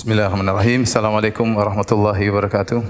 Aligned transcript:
Bismillahirrahmanirrahim. 0.00 0.88
Assalamualaikum 0.88 1.44
warahmatullahi 1.60 2.32
wabarakatuh. 2.32 2.80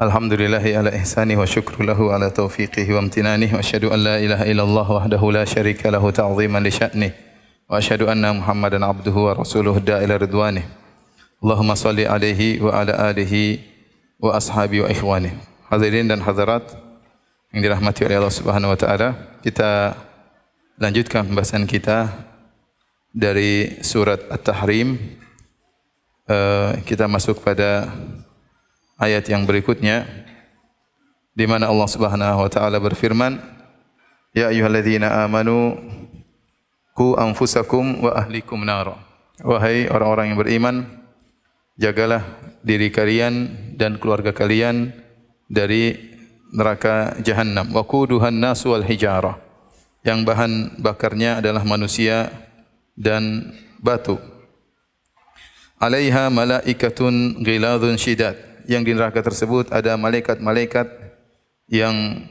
Alhamdulillahi 0.00 0.72
ala 0.72 0.88
ihsani 0.88 1.36
wa 1.36 1.44
syukru 1.44 1.84
lahu 1.84 2.08
ala 2.08 2.32
taufiqihi 2.32 2.96
wa 2.96 3.04
amtinani 3.04 3.52
wa 3.52 3.60
asyhadu 3.60 3.92
an 3.92 4.00
la 4.00 4.16
ilaha 4.16 4.48
illallah 4.48 4.88
wahdahu 4.88 5.36
la 5.36 5.44
syarika 5.44 5.92
lahu 5.92 6.08
ta'ziman 6.08 6.64
li 6.64 6.72
sya'ni 6.72 7.12
wa 7.68 7.76
asyhadu 7.76 8.08
anna 8.08 8.32
Muhammadan 8.32 8.88
abduhu 8.88 9.28
wa 9.28 9.36
rasuluhu 9.36 9.84
da'ila 9.84 10.16
ridwani. 10.16 10.64
Allahumma 11.44 11.76
salli 11.76 12.08
alaihi 12.08 12.56
wa 12.64 12.72
ala 12.72 12.96
alihi 13.12 13.60
wa 14.16 14.32
ashabi 14.32 14.80
wa 14.80 14.88
ikhwani. 14.88 15.28
Hadirin 15.68 16.08
dan 16.08 16.24
hadirat 16.24 16.64
yang 17.52 17.68
dirahmati 17.68 18.00
oleh 18.00 18.16
Allah 18.16 18.32
Subhanahu 18.32 18.72
wa 18.72 18.80
taala, 18.80 19.12
kita 19.44 19.92
lanjutkan 20.80 21.28
pembahasan 21.28 21.68
kita 21.68 22.27
dari 23.14 23.80
surat 23.80 24.24
At-Tahrim 24.28 24.98
uh, 26.28 26.76
kita 26.84 27.08
masuk 27.08 27.40
pada 27.40 27.88
ayat 29.00 29.24
yang 29.28 29.48
berikutnya 29.48 30.04
di 31.32 31.46
mana 31.46 31.70
Allah 31.70 31.88
Subhanahu 31.88 32.44
wa 32.44 32.50
taala 32.50 32.82
berfirman 32.82 33.58
Ya 34.36 34.52
ayyuhalladzina 34.52 35.24
amanu 35.24 35.74
qu 36.92 37.16
anfusakum 37.16 38.04
wa 38.04 38.12
ahlikum 38.12 38.60
nar. 38.60 39.00
Wahai 39.40 39.88
orang-orang 39.88 40.30
yang 40.30 40.38
beriman 40.38 40.76
jagalah 41.80 42.22
diri 42.60 42.92
kalian 42.92 43.48
dan 43.78 43.96
keluarga 43.96 44.30
kalian 44.36 44.92
dari 45.48 45.96
neraka 46.52 47.16
jahanam 47.24 47.72
wa 47.72 47.82
quduhan 47.82 48.36
nas 48.36 48.62
wal 48.68 48.84
hijarah. 48.84 49.40
Yang 50.04 50.18
bahan 50.28 50.52
bakarnya 50.78 51.40
adalah 51.40 51.64
manusia 51.64 52.28
dan 52.98 53.54
batu. 53.78 54.18
Alaiha 55.78 56.26
malaikatun 56.26 57.38
ghiladun 57.46 57.94
syidat. 57.94 58.34
Yang 58.66 58.82
di 58.84 58.92
neraka 58.98 59.22
tersebut 59.22 59.70
ada 59.70 59.94
malaikat-malaikat 59.96 60.90
yang 61.70 62.26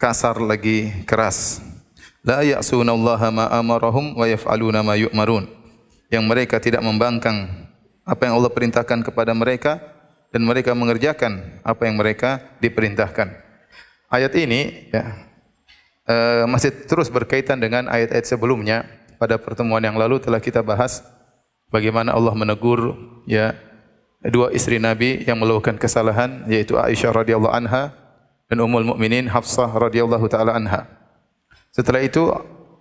kasar 0.00 0.40
lagi 0.40 0.90
keras. 1.04 1.60
La 2.24 2.42
ya'suna 2.42 2.96
Allah 2.96 3.22
ma 3.30 3.46
amarahum 3.52 4.16
wa 4.16 4.26
yaf'aluna 4.26 4.80
ma 4.82 4.96
yu'marun. 4.98 5.46
Yang 6.08 6.24
mereka 6.24 6.56
tidak 6.58 6.82
membangkang 6.82 7.68
apa 8.02 8.22
yang 8.24 8.40
Allah 8.40 8.50
perintahkan 8.50 9.04
kepada 9.04 9.36
mereka 9.36 9.78
dan 10.32 10.42
mereka 10.42 10.72
mengerjakan 10.72 11.60
apa 11.60 11.82
yang 11.84 12.00
mereka 12.00 12.40
diperintahkan. 12.58 13.28
Ayat 14.08 14.32
ini 14.40 14.88
ya, 14.88 15.04
uh, 16.08 16.44
masih 16.48 16.72
terus 16.88 17.12
berkaitan 17.12 17.60
dengan 17.60 17.86
ayat-ayat 17.92 18.24
sebelumnya 18.24 18.88
pada 19.18 19.36
pertemuan 19.36 19.82
yang 19.82 19.98
lalu 19.98 20.22
telah 20.22 20.38
kita 20.38 20.62
bahas 20.62 21.02
bagaimana 21.68 22.14
Allah 22.14 22.32
menegur 22.32 22.96
ya 23.26 23.52
dua 24.24 24.50
istri 24.54 24.78
Nabi 24.78 25.26
yang 25.26 25.38
melakukan 25.38 25.78
kesalahan 25.78 26.46
yaitu 26.46 26.78
Aisyah 26.78 27.12
radhiyallahu 27.12 27.54
anha 27.54 27.94
dan 28.48 28.58
Ummul 28.64 28.86
Mukminin 28.86 29.28
Hafsah 29.28 29.68
radhiyallahu 29.68 30.26
taala 30.30 30.56
anha. 30.56 30.88
Setelah 31.70 32.00
itu 32.00 32.32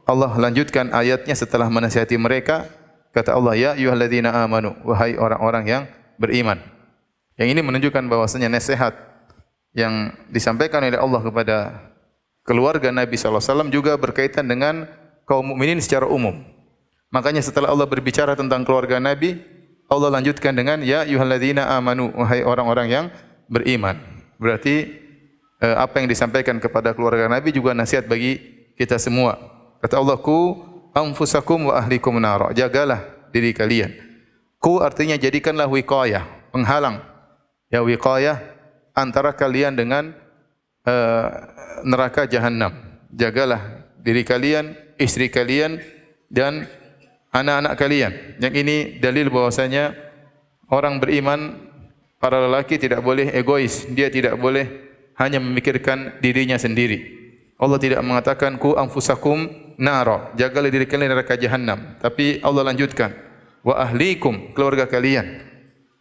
Allah 0.07 0.31
lanjutkan 0.39 0.95
ayatnya 0.95 1.35
setelah 1.35 1.67
menasihati 1.67 2.15
mereka 2.15 2.65
kata 3.11 3.35
Allah 3.35 3.53
ya 3.59 3.71
ayyuhalladzina 3.75 4.31
amanu 4.31 4.77
wahai 4.87 5.19
orang-orang 5.19 5.63
yang 5.67 5.83
beriman. 6.15 6.61
Yang 7.37 7.47
ini 7.53 7.61
menunjukkan 7.61 8.03
bahwasanya 8.09 8.49
nasihat 8.49 8.97
yang 9.77 10.15
disampaikan 10.31 10.81
oleh 10.81 10.97
Allah 10.97 11.21
kepada 11.21 11.57
keluarga 12.47 12.89
Nabi 12.89 13.13
sallallahu 13.13 13.43
alaihi 13.43 13.51
wasallam 13.53 13.69
juga 13.69 13.93
berkaitan 13.99 14.47
dengan 14.47 14.89
kaum 15.27 15.43
mukminin 15.53 15.77
secara 15.83 16.07
umum. 16.07 16.39
Makanya 17.11 17.43
setelah 17.43 17.69
Allah 17.69 17.85
berbicara 17.85 18.33
tentang 18.33 18.63
keluarga 18.63 18.97
Nabi, 18.97 19.37
Allah 19.91 20.09
lanjutkan 20.19 20.55
dengan 20.55 20.79
ya 20.83 21.03
ayyuhalladzina 21.03 21.67
amanu 21.75 22.11
wahai 22.15 22.43
orang-orang 22.43 22.87
yang 22.87 23.05
beriman. 23.51 23.99
Berarti 24.39 24.87
eh, 25.59 25.75
apa 25.75 25.99
yang 25.99 26.07
disampaikan 26.07 26.59
kepada 26.59 26.95
keluarga 26.95 27.27
Nabi 27.27 27.51
juga 27.51 27.75
nasihat 27.75 28.07
bagi 28.07 28.39
kita 28.79 28.99
semua. 28.99 29.39
Kata 29.83 29.99
Allah 29.99 30.17
ku 30.19 30.63
anfusakum 30.95 31.71
wa 31.71 31.79
ahlikum 31.79 32.15
nar. 32.19 32.51
Jagalah 32.55 33.03
diri 33.31 33.51
kalian. 33.51 33.93
Ku 34.57 34.81
artinya 34.81 35.13
jadikanlah 35.15 35.69
wiqayah, 35.69 36.25
penghalang. 36.49 37.03
Ya 37.69 37.83
wiqayah 37.85 38.41
antara 38.97 39.31
kalian 39.35 39.77
dengan 39.77 40.17
uh, 40.83 41.25
neraka 41.85 42.25
jahanam. 42.25 42.73
Jagalah 43.13 43.85
diri 44.01 44.25
kalian 44.25 44.86
istri 44.97 45.29
kalian 45.29 45.79
dan 46.27 46.67
anak-anak 47.31 47.73
kalian. 47.77 48.11
Yang 48.41 48.53
ini 48.65 48.77
dalil 48.99 49.29
bahwasanya 49.29 49.93
orang 50.69 50.99
beriman 50.99 51.69
para 52.17 52.41
lelaki 52.43 52.81
tidak 52.81 53.05
boleh 53.05 53.31
egois, 53.33 53.87
dia 53.93 54.09
tidak 54.09 54.35
boleh 54.37 54.67
hanya 55.17 55.41
memikirkan 55.41 56.17
dirinya 56.21 56.57
sendiri. 56.57 57.17
Allah 57.57 57.81
tidak 57.81 58.01
mengatakan 58.05 58.61
ku 58.61 58.77
anfusakum 58.77 59.49
nara, 59.81 60.29
jagalah 60.37 60.69
diri 60.69 60.85
kalian 60.85 61.09
neraka 61.09 61.33
jahanam. 61.37 61.97
Tapi 61.97 62.41
Allah 62.45 62.69
lanjutkan 62.69 63.13
wa 63.65 63.73
ahlikum 63.81 64.53
keluarga 64.53 64.85
kalian. 64.85 65.45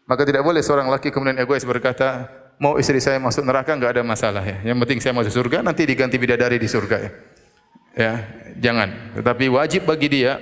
Maka 0.06 0.22
tidak 0.22 0.44
boleh 0.44 0.60
seorang 0.62 0.86
lelaki 0.86 1.10
kemudian 1.10 1.34
egois 1.40 1.64
berkata, 1.64 2.28
mau 2.60 2.76
istri 2.76 3.00
saya 3.02 3.18
masuk 3.18 3.42
neraka 3.42 3.72
enggak 3.72 3.96
ada 3.96 4.02
masalah 4.04 4.44
ya. 4.44 4.60
Yang 4.62 4.76
penting 4.84 4.98
saya 5.00 5.12
masuk 5.16 5.32
surga 5.32 5.64
nanti 5.64 5.82
diganti 5.88 6.20
bidadari 6.20 6.60
di 6.60 6.68
surga 6.68 6.96
ya 7.00 7.10
ya 7.96 8.22
jangan. 8.60 9.16
Tetapi 9.16 9.48
wajib 9.50 9.88
bagi 9.88 10.12
dia 10.12 10.38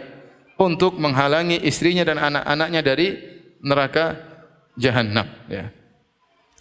untuk 0.58 0.98
menghalangi 0.98 1.62
istrinya 1.62 2.02
dan 2.02 2.18
anak-anaknya 2.18 2.80
dari 2.82 3.08
neraka 3.62 4.18
jahanam 4.76 5.24
ya. 5.48 5.70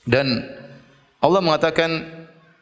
Dan 0.06 0.46
Allah 1.20 1.42
mengatakan 1.42 1.90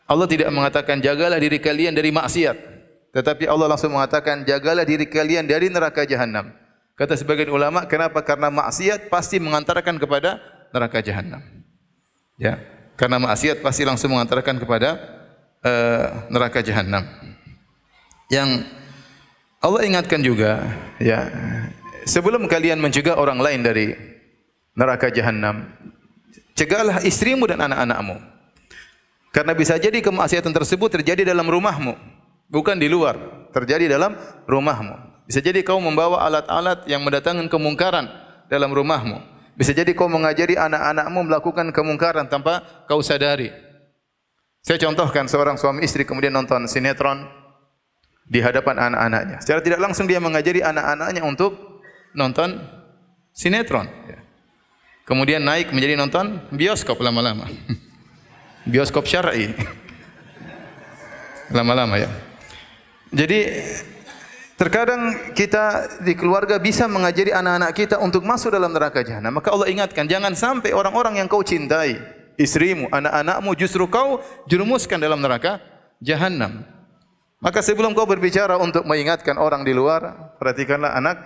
Allah 0.07 0.27
tidak 0.27 0.49
mengatakan 0.49 1.03
jagalah 1.03 1.37
diri 1.37 1.59
kalian 1.59 1.91
dari 1.91 2.09
maksiat. 2.09 2.71
Tetapi 3.11 3.43
Allah 3.43 3.67
langsung 3.67 3.91
mengatakan 3.91 4.47
jagalah 4.47 4.87
diri 4.87 5.03
kalian 5.03 5.43
dari 5.43 5.67
neraka 5.67 6.07
jahanam 6.07 6.55
kata 7.01 7.17
sebagian 7.17 7.49
ulama 7.49 7.89
kenapa? 7.89 8.21
Karena 8.21 8.53
maksiat 8.53 9.09
pasti 9.09 9.41
mengantarkan 9.41 9.97
kepada 9.97 10.37
neraka 10.69 11.01
jahanam 11.01 11.41
ya 12.37 12.61
karena 12.93 13.17
maksiat 13.17 13.65
pasti 13.65 13.81
langsung 13.81 14.13
mengantarkan 14.13 14.61
kepada 14.61 14.89
uh, 15.65 16.29
neraka 16.29 16.61
jahanam 16.61 17.01
yang 18.31 18.63
Allah 19.59 19.83
ingatkan 19.83 20.23
juga 20.23 20.63
ya 20.97 21.27
sebelum 22.07 22.47
kalian 22.47 22.79
mencegah 22.79 23.19
orang 23.19 23.43
lain 23.43 23.61
dari 23.61 23.93
neraka 24.73 25.11
jahanam 25.11 25.67
cegahlah 26.55 27.03
istrimu 27.03 27.45
dan 27.45 27.59
anak-anakmu. 27.67 28.17
Karena 29.31 29.55
bisa 29.55 29.79
jadi 29.79 30.03
kemaksiatan 30.03 30.51
tersebut 30.51 30.91
terjadi 30.99 31.23
dalam 31.23 31.47
rumahmu 31.47 31.95
bukan 32.51 32.75
di 32.75 32.91
luar 32.91 33.15
terjadi 33.55 33.95
dalam 33.95 34.15
rumahmu. 34.47 35.23
Bisa 35.27 35.39
jadi 35.39 35.63
kau 35.63 35.79
membawa 35.79 36.27
alat-alat 36.27 36.83
yang 36.91 36.99
mendatangkan 37.07 37.47
kemungkaran 37.47 38.11
dalam 38.51 38.71
rumahmu. 38.75 39.23
Bisa 39.55 39.71
jadi 39.71 39.95
kau 39.95 40.11
mengajari 40.11 40.59
anak-anakmu 40.59 41.31
melakukan 41.31 41.71
kemungkaran 41.71 42.27
tanpa 42.27 42.63
kau 42.87 42.99
sadari. 42.99 43.51
Saya 44.59 44.77
contohkan 44.77 45.31
seorang 45.31 45.55
suami 45.55 45.87
istri 45.87 46.03
kemudian 46.03 46.35
nonton 46.35 46.67
sinetron 46.67 47.40
di 48.31 48.39
hadapan 48.39 48.79
anak-anaknya. 48.79 49.37
Secara 49.43 49.59
tidak 49.59 49.83
langsung 49.83 50.07
dia 50.07 50.23
mengajari 50.23 50.63
anak-anaknya 50.63 51.19
untuk 51.27 51.83
nonton 52.15 52.63
sinetron. 53.35 53.91
Ya. 54.07 54.23
Kemudian 55.03 55.43
naik 55.43 55.75
menjadi 55.75 55.99
nonton 55.99 56.39
bioskop 56.55 57.03
lama-lama. 57.03 57.51
bioskop 58.71 59.03
syar'i. 59.03 59.51
lama-lama 61.57 61.99
ya. 61.99 62.07
Jadi 63.11 63.67
terkadang 64.55 65.35
kita 65.35 65.99
di 65.99 66.15
keluarga 66.15 66.55
bisa 66.55 66.87
mengajari 66.87 67.35
anak-anak 67.35 67.75
kita 67.75 67.99
untuk 67.99 68.23
masuk 68.23 68.55
dalam 68.55 68.71
neraka 68.71 69.03
jahanam. 69.03 69.35
Maka 69.35 69.51
Allah 69.51 69.67
ingatkan 69.67 70.07
jangan 70.07 70.31
sampai 70.31 70.71
orang-orang 70.71 71.19
yang 71.19 71.27
kau 71.27 71.43
cintai, 71.43 71.99
istrimu, 72.39 72.87
anak-anakmu 72.95 73.51
justru 73.59 73.83
kau 73.91 74.23
jerumuskan 74.47 75.03
dalam 75.03 75.19
neraka 75.19 75.59
jahanam. 75.99 76.63
Maka 77.41 77.65
sebelum 77.65 77.97
kau 77.97 78.05
berbicara 78.05 78.61
untuk 78.61 78.85
mengingatkan 78.85 79.41
orang 79.41 79.65
di 79.65 79.73
luar, 79.73 80.37
perhatikanlah 80.37 80.93
anak 80.93 81.17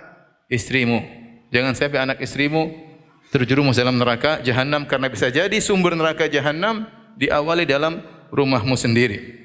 istrimu. 0.48 1.04
Jangan 1.52 1.76
sampai 1.76 2.00
anak 2.00 2.18
istrimu 2.24 2.72
terjerumus 3.28 3.76
dalam 3.76 4.00
neraka 4.00 4.40
jahanam 4.40 4.88
karena 4.88 5.12
bisa 5.12 5.28
jadi 5.28 5.52
sumber 5.60 5.92
neraka 5.92 6.24
jahanam 6.24 6.88
diawali 7.20 7.68
dalam 7.68 8.00
rumahmu 8.32 8.74
sendiri. 8.80 9.44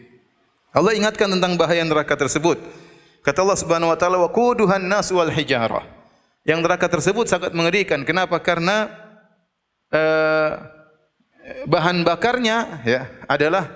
Allah 0.71 0.95
ingatkan 0.95 1.27
tentang 1.27 1.59
bahaya 1.59 1.83
neraka 1.83 2.15
tersebut. 2.15 2.55
Kata 3.21 3.43
Allah 3.43 3.59
Subhanahu 3.59 3.91
wa 3.91 3.97
taala 3.99 4.17
wa 4.23 4.31
quduhan 4.31 4.81
nas 4.81 5.11
wal 5.11 5.27
hijarah. 5.27 5.83
Yang 6.47 6.59
neraka 6.63 6.87
tersebut 6.87 7.27
sangat 7.27 7.51
mengerikan. 7.51 8.01
Kenapa? 8.07 8.39
Karena 8.39 8.89
uh, 9.91 10.51
bahan 11.67 12.01
bakarnya 12.07 12.81
ya 12.87 13.11
adalah 13.27 13.67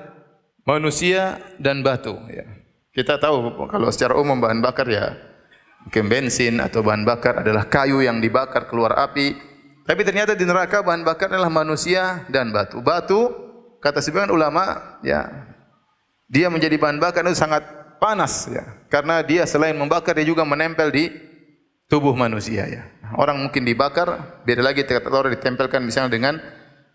manusia 0.63 1.43
dan 1.59 1.83
batu 1.83 2.15
ya. 2.31 2.54
Kita 2.95 3.19
tahu 3.19 3.67
kalau 3.67 3.91
secara 3.91 4.15
umum 4.15 4.39
bahan 4.39 4.63
bakar 4.63 4.87
ya 4.87 5.35
Mungkin 5.85 6.09
bensin 6.09 6.57
atau 6.57 6.81
bahan 6.81 7.05
bakar 7.05 7.45
adalah 7.45 7.69
kayu 7.69 8.01
yang 8.01 8.17
dibakar 8.17 8.65
keluar 8.65 8.97
api. 8.97 9.37
Tapi 9.85 10.01
ternyata 10.01 10.33
di 10.33 10.41
neraka 10.41 10.81
bahan 10.81 11.05
bakar 11.05 11.29
adalah 11.29 11.53
manusia 11.53 12.25
dan 12.25 12.49
batu. 12.49 12.81
Batu 12.81 13.29
kata 13.77 14.01
sebagian 14.01 14.33
ulama 14.33 14.97
ya 15.05 15.29
dia 16.25 16.49
menjadi 16.49 16.73
bahan 16.81 16.97
bakar 16.97 17.21
itu 17.29 17.37
sangat 17.37 17.61
panas 18.01 18.49
ya. 18.49 18.65
Karena 18.89 19.21
dia 19.21 19.45
selain 19.45 19.77
membakar 19.77 20.17
dia 20.17 20.25
juga 20.25 20.41
menempel 20.41 20.89
di 20.89 21.13
tubuh 21.85 22.17
manusia 22.17 22.65
ya. 22.65 22.89
Orang 23.13 23.45
mungkin 23.45 23.61
dibakar, 23.61 24.41
beda 24.41 24.65
lagi 24.65 24.81
kata 24.81 25.05
orang 25.05 25.37
ditempelkan 25.37 25.85
misalnya 25.85 26.17
dengan 26.17 26.41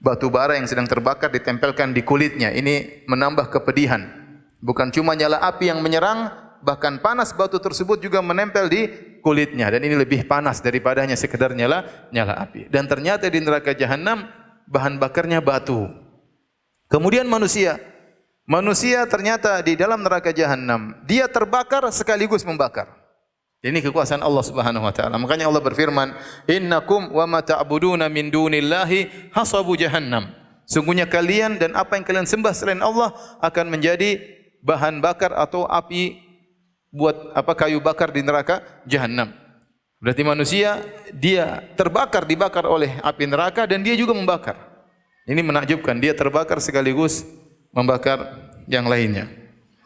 batu 0.03 0.27
bara 0.35 0.59
yang 0.59 0.67
sedang 0.67 0.91
terbakar 0.91 1.31
ditempelkan 1.31 1.95
di 1.95 2.03
kulitnya. 2.03 2.51
Ini 2.51 3.07
menambah 3.07 3.55
kepedihan. 3.55 4.20
Bukan 4.61 4.93
cuma 4.93 5.17
nyala 5.17 5.41
api 5.41 5.73
yang 5.73 5.81
menyerang, 5.81 6.31
bahkan 6.61 7.01
panas 7.01 7.33
batu 7.33 7.57
tersebut 7.57 8.01
juga 8.05 8.21
menempel 8.21 8.69
di 8.69 8.89
kulitnya 9.25 9.73
dan 9.73 9.81
ini 9.85 9.97
lebih 9.97 10.29
panas 10.29 10.61
daripada 10.61 11.01
hanya 11.01 11.17
sekedar 11.17 11.57
nyala 11.57 11.89
nyala 12.13 12.37
api. 12.45 12.69
Dan 12.69 12.85
ternyata 12.85 13.29
di 13.29 13.41
neraka 13.41 13.73
jahanam 13.73 14.29
bahan 14.69 15.01
bakarnya 15.01 15.41
batu. 15.41 15.89
Kemudian 16.93 17.25
manusia 17.25 17.81
Manusia 18.51 19.07
ternyata 19.07 19.63
di 19.63 19.79
dalam 19.79 20.03
neraka 20.03 20.35
jahanam, 20.35 20.99
dia 21.07 21.31
terbakar 21.31 21.87
sekaligus 21.95 22.43
membakar. 22.43 22.91
Ini 23.63 23.79
kekuasaan 23.79 24.27
Allah 24.27 24.43
Subhanahu 24.43 24.83
wa 24.83 24.91
taala. 24.91 25.23
Makanya 25.23 25.47
Allah 25.47 25.63
berfirman, 25.63 26.11
"Innakum 26.51 27.15
wa 27.15 27.31
ma 27.31 27.47
ta'buduna 27.47 28.11
min 28.11 28.27
dunillahi 28.27 29.31
hasabu 29.31 29.79
jahannam." 29.79 30.35
Sungguhnya 30.67 31.07
kalian 31.07 31.63
dan 31.63 31.79
apa 31.79 31.95
yang 31.95 32.03
kalian 32.03 32.27
sembah 32.27 32.51
selain 32.51 32.83
Allah 32.83 33.15
akan 33.39 33.71
menjadi 33.71 34.19
bahan 34.61 35.01
bakar 35.01 35.33
atau 35.37 35.65
api 35.67 36.21
buat 36.91 37.33
apa 37.37 37.53
kayu 37.55 37.79
bakar 37.79 38.11
di 38.11 38.21
neraka 38.21 38.63
jahanam. 38.85 39.33
Berarti 40.01 40.23
manusia 40.25 40.81
dia 41.13 41.61
terbakar 41.77 42.25
dibakar 42.25 42.65
oleh 42.65 42.97
api 43.05 43.25
neraka 43.29 43.69
dan 43.69 43.85
dia 43.85 43.93
juga 43.93 44.17
membakar. 44.17 44.57
Ini 45.29 45.45
menakjubkan, 45.45 46.01
dia 46.01 46.17
terbakar 46.17 46.59
sekaligus 46.59 47.23
membakar 47.71 48.25
yang 48.67 48.89
lainnya. 48.89 49.29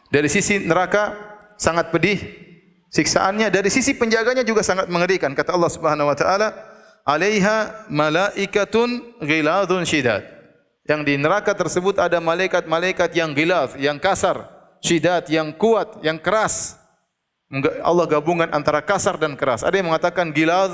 Dari 0.09 0.31
sisi 0.31 0.63
neraka 0.63 1.13
sangat 1.59 1.91
pedih 1.91 2.17
siksaannya, 2.89 3.51
dari 3.51 3.67
sisi 3.67 3.91
penjaganya 3.93 4.47
juga 4.47 4.63
sangat 4.63 4.87
mengerikan. 4.87 5.35
Kata 5.35 5.51
Allah 5.51 5.67
Subhanahu 5.67 6.07
wa 6.07 6.15
taala, 6.15 6.55
"Alaiha 7.03 7.85
malaikatun 7.91 9.19
ghiladun 9.19 9.83
syidad." 9.83 10.23
Yang 10.87 11.01
di 11.11 11.13
neraka 11.19 11.51
tersebut 11.51 11.99
ada 11.99 12.23
malaikat-malaikat 12.23 13.11
yang 13.17 13.35
gilaz, 13.35 13.75
yang 13.75 13.99
kasar, 13.99 14.54
syidad, 14.85 15.25
yang 15.25 15.49
kuat, 15.57 15.97
yang 16.05 16.21
keras. 16.21 16.77
Allah 17.81 18.05
gabungan 18.05 18.53
antara 18.53 18.85
kasar 18.85 19.17
dan 19.17 19.33
keras. 19.33 19.65
Ada 19.65 19.81
yang 19.81 19.89
mengatakan 19.89 20.29
gilaz 20.29 20.69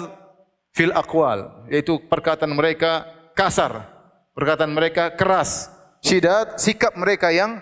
fil 0.76 0.92
aqwal, 0.92 1.68
yaitu 1.72 1.96
perkataan 2.12 2.52
mereka 2.52 3.08
kasar, 3.36 3.88
perkataan 4.36 4.72
mereka 4.72 5.12
keras 5.16 5.72
syidat 6.02 6.58
sikap 6.58 6.98
mereka 6.98 7.30
yang 7.30 7.62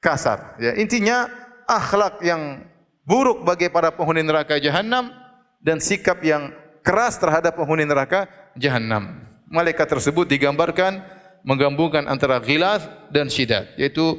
kasar 0.00 0.56
ya 0.56 0.72
intinya 0.80 1.28
akhlak 1.68 2.20
yang 2.24 2.64
buruk 3.04 3.44
bagi 3.44 3.68
para 3.68 3.92
penghuni 3.92 4.24
neraka 4.24 4.56
jahanam 4.56 5.12
dan 5.60 5.80
sikap 5.80 6.20
yang 6.24 6.52
keras 6.80 7.20
terhadap 7.20 7.56
penghuni 7.56 7.84
neraka 7.84 8.28
jahanam 8.56 9.20
malaikat 9.48 9.84
tersebut 9.88 10.24
digambarkan 10.28 11.04
menggabungkan 11.44 12.08
antara 12.08 12.40
ghilaz 12.40 12.88
dan 13.12 13.28
syidat 13.28 13.68
yaitu 13.76 14.16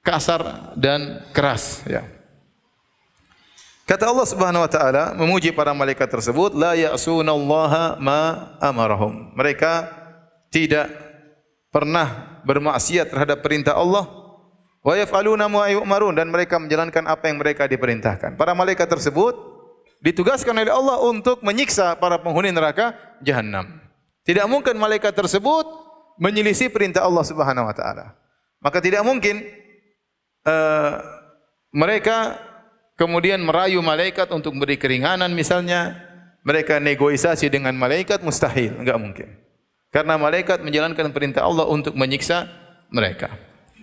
kasar 0.00 0.72
dan 0.76 1.24
keras 1.32 1.84
ya 1.84 2.04
Kata 3.90 4.06
Allah 4.06 4.22
Subhanahu 4.22 4.62
wa 4.62 4.70
taala 4.70 5.04
memuji 5.18 5.50
para 5.50 5.74
malaikat 5.74 6.06
tersebut 6.06 6.54
la 6.54 6.78
ya'sunallaha 6.78 7.98
ma 7.98 8.54
amarahum. 8.62 9.34
Mereka 9.34 9.90
tidak 10.46 10.86
pernah 11.74 12.38
bermaksiat 12.46 13.10
terhadap 13.10 13.42
perintah 13.42 13.74
Allah 13.74 14.06
wa 14.86 14.94
yaf'aluna 14.94 15.50
ma 15.50 15.66
yu'marun 15.74 16.14
dan 16.14 16.30
mereka 16.30 16.62
menjalankan 16.62 17.02
apa 17.10 17.34
yang 17.34 17.42
mereka 17.42 17.66
diperintahkan. 17.66 18.38
Para 18.38 18.54
malaikat 18.54 18.86
tersebut 18.86 19.34
ditugaskan 20.06 20.54
oleh 20.54 20.70
Allah 20.70 21.02
untuk 21.02 21.42
menyiksa 21.42 21.98
para 21.98 22.14
penghuni 22.22 22.54
neraka 22.54 22.94
jahanam. 23.26 23.74
Tidak 24.22 24.46
mungkin 24.46 24.78
malaikat 24.78 25.18
tersebut 25.18 25.66
menyelisih 26.14 26.70
perintah 26.70 27.02
Allah 27.02 27.26
Subhanahu 27.26 27.66
wa 27.66 27.74
taala. 27.74 28.14
Maka 28.62 28.78
tidak 28.78 29.02
mungkin 29.02 29.42
uh, 30.46 31.00
mereka 31.72 32.38
kemudian 33.00 33.40
merayu 33.40 33.80
malaikat 33.80 34.28
untuk 34.34 34.52
beri 34.60 34.76
keringanan 34.76 35.32
misalnya 35.32 35.96
mereka 36.44 36.80
negosiasi 36.80 37.52
dengan 37.52 37.76
malaikat 37.76 38.24
mustahil, 38.24 38.76
enggak 38.80 38.98
mungkin. 39.00 39.28
Karena 39.90 40.16
malaikat 40.16 40.62
menjalankan 40.62 41.10
perintah 41.10 41.44
Allah 41.44 41.66
untuk 41.66 41.98
menyiksa 41.98 42.46
mereka. 42.94 43.28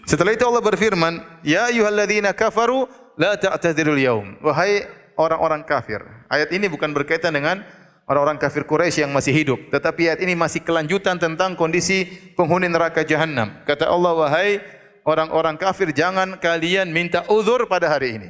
Setelah 0.07 0.31
itu 0.31 0.48
Allah 0.48 0.63
berfirman, 0.63 1.19
Ya 1.44 1.68
ayuhalladzina 1.68 2.31
kafaru, 2.31 2.88
la 3.19 3.36
ta'tadirul 3.36 4.00
yaum. 4.00 4.39
Wahai 4.39 4.88
orang-orang 5.19 5.68
kafir. 5.68 6.00
Ayat 6.31 6.48
ini 6.56 6.71
bukan 6.71 6.95
berkaitan 6.95 7.36
dengan 7.36 7.59
orang-orang 8.07 8.39
kafir 8.39 8.63
Quraisy 8.63 9.04
yang 9.04 9.12
masih 9.12 9.36
hidup. 9.36 9.59
Tetapi 9.68 10.15
ayat 10.15 10.24
ini 10.24 10.31
masih 10.31 10.63
kelanjutan 10.63 11.19
tentang 11.19 11.59
kondisi 11.59 12.07
penghuni 12.39 12.71
neraka 12.71 13.04
jahanam. 13.04 13.51
Kata 13.68 13.92
Allah, 13.92 14.15
wahai 14.15 14.63
orang-orang 15.07 15.56
kafir, 15.56 15.95
jangan 15.95 16.36
kalian 16.36 16.92
minta 16.92 17.24
uzur 17.31 17.63
pada 17.71 17.88
hari 17.88 18.19
ini. 18.19 18.30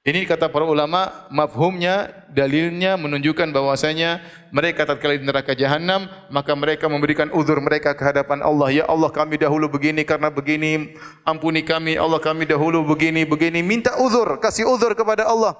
Ini 0.00 0.24
kata 0.24 0.48
para 0.48 0.64
ulama, 0.64 1.28
mafhumnya, 1.28 2.24
dalilnya 2.32 2.96
menunjukkan 2.96 3.52
bahwasanya 3.52 4.24
mereka 4.48 4.88
tatkala 4.88 5.12
di 5.12 5.28
neraka 5.28 5.52
jahanam, 5.52 6.08
maka 6.32 6.56
mereka 6.56 6.88
memberikan 6.88 7.28
uzur 7.36 7.60
mereka 7.60 7.92
ke 7.92 8.00
hadapan 8.00 8.40
Allah. 8.40 8.72
Ya 8.72 8.84
Allah, 8.88 9.12
kami 9.12 9.36
dahulu 9.36 9.68
begini 9.68 10.00
karena 10.08 10.32
begini, 10.32 10.96
ampuni 11.28 11.60
kami. 11.60 12.00
Allah, 12.00 12.16
kami 12.16 12.48
dahulu 12.48 12.80
begini, 12.96 13.28
begini. 13.28 13.60
Minta 13.60 14.00
uzur, 14.00 14.40
kasih 14.40 14.72
uzur 14.72 14.96
kepada 14.96 15.28
Allah. 15.28 15.52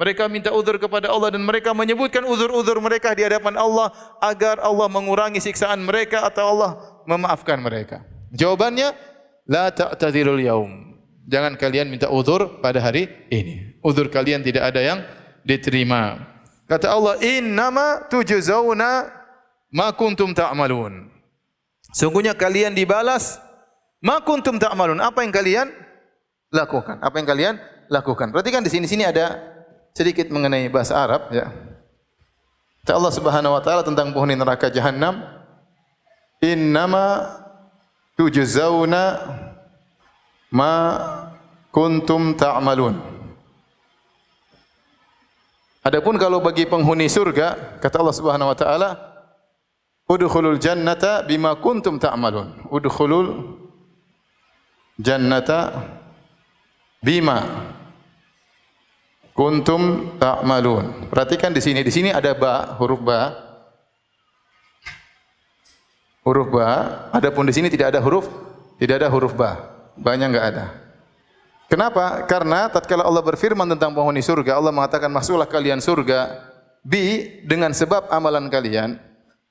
Mereka 0.00 0.32
minta 0.32 0.48
uzur 0.50 0.80
kepada 0.80 1.12
Allah 1.12 1.36
dan 1.36 1.44
mereka 1.44 1.70
menyebutkan 1.76 2.24
uzur-uzur 2.24 2.80
mereka 2.82 3.12
di 3.14 3.22
hadapan 3.22 3.54
Allah 3.54 3.92
agar 4.18 4.58
Allah 4.64 4.88
mengurangi 4.90 5.38
siksaan 5.38 5.84
mereka 5.84 6.24
atau 6.24 6.56
Allah 6.56 6.70
memaafkan 7.04 7.60
mereka. 7.60 8.02
Jawabannya, 8.34 9.13
la 9.48 9.70
ta'tadzirul 9.70 10.40
yaum. 10.40 10.96
Jangan 11.24 11.56
kalian 11.56 11.88
minta 11.88 12.12
uzur 12.12 12.60
pada 12.60 12.80
hari 12.84 13.08
ini. 13.32 13.80
Uzur 13.80 14.12
kalian 14.12 14.44
tidak 14.44 14.72
ada 14.72 14.80
yang 14.80 15.00
diterima. 15.40 16.20
Kata 16.68 16.92
Allah, 16.92 17.16
"Innama 17.20 18.04
tujzauna 18.08 19.08
ma 19.72 19.88
kuntum 19.96 20.36
ta'malun." 20.36 21.08
Sungguhnya 21.96 22.36
kalian 22.36 22.76
dibalas 22.76 23.40
ma 24.04 24.20
kuntum 24.20 24.60
ta'malun. 24.60 25.00
Apa 25.00 25.24
yang 25.24 25.32
kalian 25.32 25.68
lakukan? 26.52 27.00
Apa 27.00 27.16
yang 27.20 27.28
kalian 27.28 27.54
lakukan? 27.88 28.32
Perhatikan 28.32 28.60
di 28.64 28.72
sini-sini 28.72 29.04
ada 29.08 29.40
sedikit 29.96 30.28
mengenai 30.28 30.68
bahasa 30.68 30.96
Arab 30.98 31.32
ya. 31.32 31.48
Kata 32.84 33.00
Allah 33.00 33.12
Subhanahu 33.16 33.56
wa 33.56 33.62
taala 33.64 33.80
tentang 33.80 34.12
penghuni 34.12 34.36
neraka 34.36 34.68
jahanam, 34.68 35.24
"Innama 36.44 37.43
tujzauna 38.14 39.02
ma 40.54 40.72
kuntum 41.74 42.38
ta'malun. 42.38 42.94
Adapun 45.84 46.16
kalau 46.16 46.40
bagi 46.40 46.64
penghuni 46.64 47.12
surga, 47.12 47.76
kata 47.76 48.00
Allah 48.00 48.16
Subhanahu 48.16 48.48
wa 48.48 48.56
taala, 48.56 48.90
udkhulul 50.08 50.56
jannata 50.56 51.20
bima 51.28 51.52
kuntum 51.60 52.00
ta'malun. 52.00 52.72
Udkhulul 52.72 53.60
jannata 54.96 55.76
bima 57.04 57.68
kuntum 59.36 60.16
ta'malun. 60.16 61.12
Perhatikan 61.12 61.52
di 61.52 61.60
sini, 61.60 61.84
di 61.84 61.92
sini 61.92 62.08
ada 62.14 62.32
ba, 62.32 62.80
huruf 62.80 63.04
ba. 63.04 63.43
Huruf 66.24 66.48
ba, 66.48 66.68
adapun 67.12 67.44
di 67.44 67.52
sini 67.52 67.68
tidak 67.68 67.92
ada 67.92 68.00
huruf 68.00 68.24
tidak 68.80 69.04
ada 69.04 69.08
huruf 69.12 69.36
ba 69.36 69.74
banyak 69.94 70.34
enggak 70.34 70.46
ada. 70.54 70.66
Kenapa? 71.70 72.22
Karena 72.28 72.68
tatkala 72.68 73.02
Allah 73.06 73.24
berfirman 73.24 73.66
tentang 73.74 73.96
penghuni 73.96 74.20
surga, 74.20 74.60
Allah 74.60 74.70
mengatakan 74.70 75.08
masuklah 75.08 75.48
kalian 75.48 75.80
surga 75.80 76.44
bi 76.84 77.40
dengan 77.42 77.72
sebab 77.72 78.12
amalan 78.12 78.46
kalian. 78.52 79.00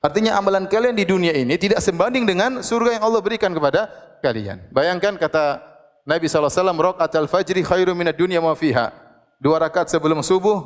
Artinya 0.04 0.36
amalan 0.36 0.68
kalian 0.68 0.94
di 0.94 1.04
dunia 1.08 1.32
ini 1.32 1.56
tidak 1.56 1.80
sebanding 1.80 2.28
dengan 2.28 2.60
surga 2.60 3.00
yang 3.00 3.04
Allah 3.08 3.20
berikan 3.24 3.50
kepada 3.50 3.88
kalian. 4.20 4.68
Bayangkan 4.68 5.16
kata 5.16 5.64
Nabi 6.04 6.28
wasallam 6.28 6.76
rakaat 6.76 7.16
al-fajri 7.16 7.64
khairu 7.64 7.96
minad 7.96 8.14
dunya 8.14 8.38
ma 8.38 8.52
fiha. 8.52 8.92
Dua 9.40 9.56
rakaat 9.56 9.88
sebelum 9.88 10.20
subuh 10.20 10.60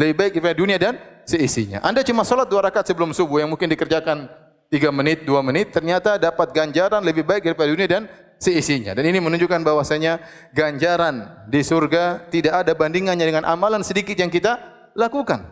lebih 0.00 0.14
baik 0.16 0.32
daripada 0.40 0.56
dunia 0.56 0.76
dan 0.80 0.96
seisinya. 1.28 1.84
Anda 1.84 2.00
cuma 2.00 2.24
salat 2.24 2.48
dua 2.48 2.64
rakaat 2.64 2.88
sebelum 2.88 3.12
subuh 3.12 3.44
yang 3.44 3.52
mungkin 3.52 3.68
dikerjakan 3.68 4.32
tiga 4.70 4.94
menit, 4.94 5.26
dua 5.26 5.42
menit, 5.42 5.74
ternyata 5.74 6.16
dapat 6.16 6.54
ganjaran 6.54 7.02
lebih 7.02 7.26
baik 7.26 7.42
daripada 7.42 7.68
dunia 7.68 7.90
dan 7.90 8.02
seisinya. 8.38 8.94
Dan 8.94 9.04
ini 9.10 9.18
menunjukkan 9.18 9.60
bahwasanya 9.66 10.22
ganjaran 10.54 11.44
di 11.50 11.60
surga 11.60 12.30
tidak 12.30 12.64
ada 12.64 12.72
bandingannya 12.72 13.26
dengan 13.26 13.44
amalan 13.44 13.82
sedikit 13.82 14.14
yang 14.14 14.30
kita 14.30 14.56
lakukan. 14.94 15.42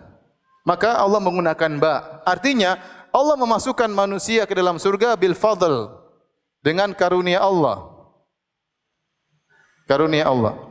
Maka 0.62 0.96
Allah 0.96 1.18
menggunakan 1.18 1.82
ba. 1.82 2.22
Artinya 2.22 2.78
Allah 3.10 3.37
memasukkan 3.40 3.90
manusia 3.90 4.46
ke 4.46 4.54
dalam 4.54 4.78
surga 4.78 5.18
bil 5.18 5.34
fadl 5.34 5.90
dengan 6.62 6.94
karunia 6.94 7.42
Allah. 7.42 7.88
Karunia 9.88 10.28
Allah. 10.28 10.67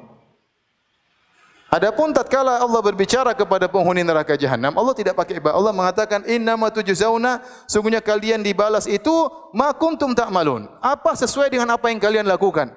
Adapun 1.67 2.15
tatkala 2.15 2.63
Allah 2.63 2.79
berbicara 2.79 3.35
kepada 3.35 3.67
penghuni 3.67 3.99
neraka 3.99 4.39
jahanam, 4.39 4.71
Allah 4.71 4.95
tidak 4.95 5.19
pakai 5.19 5.43
ba. 5.43 5.51
Allah 5.51 5.75
mengatakan 5.75 6.23
innama 6.23 6.71
tujzauna, 6.71 7.43
sungguhnya 7.67 7.99
kalian 7.99 8.39
dibalas 8.39 8.87
itu 8.87 9.11
ma 9.51 9.75
kuntum 9.75 10.15
ta'malun. 10.15 10.71
Apa 10.79 11.11
sesuai 11.19 11.51
dengan 11.51 11.67
apa 11.75 11.91
yang 11.91 11.99
kalian 11.99 12.23
lakukan? 12.23 12.71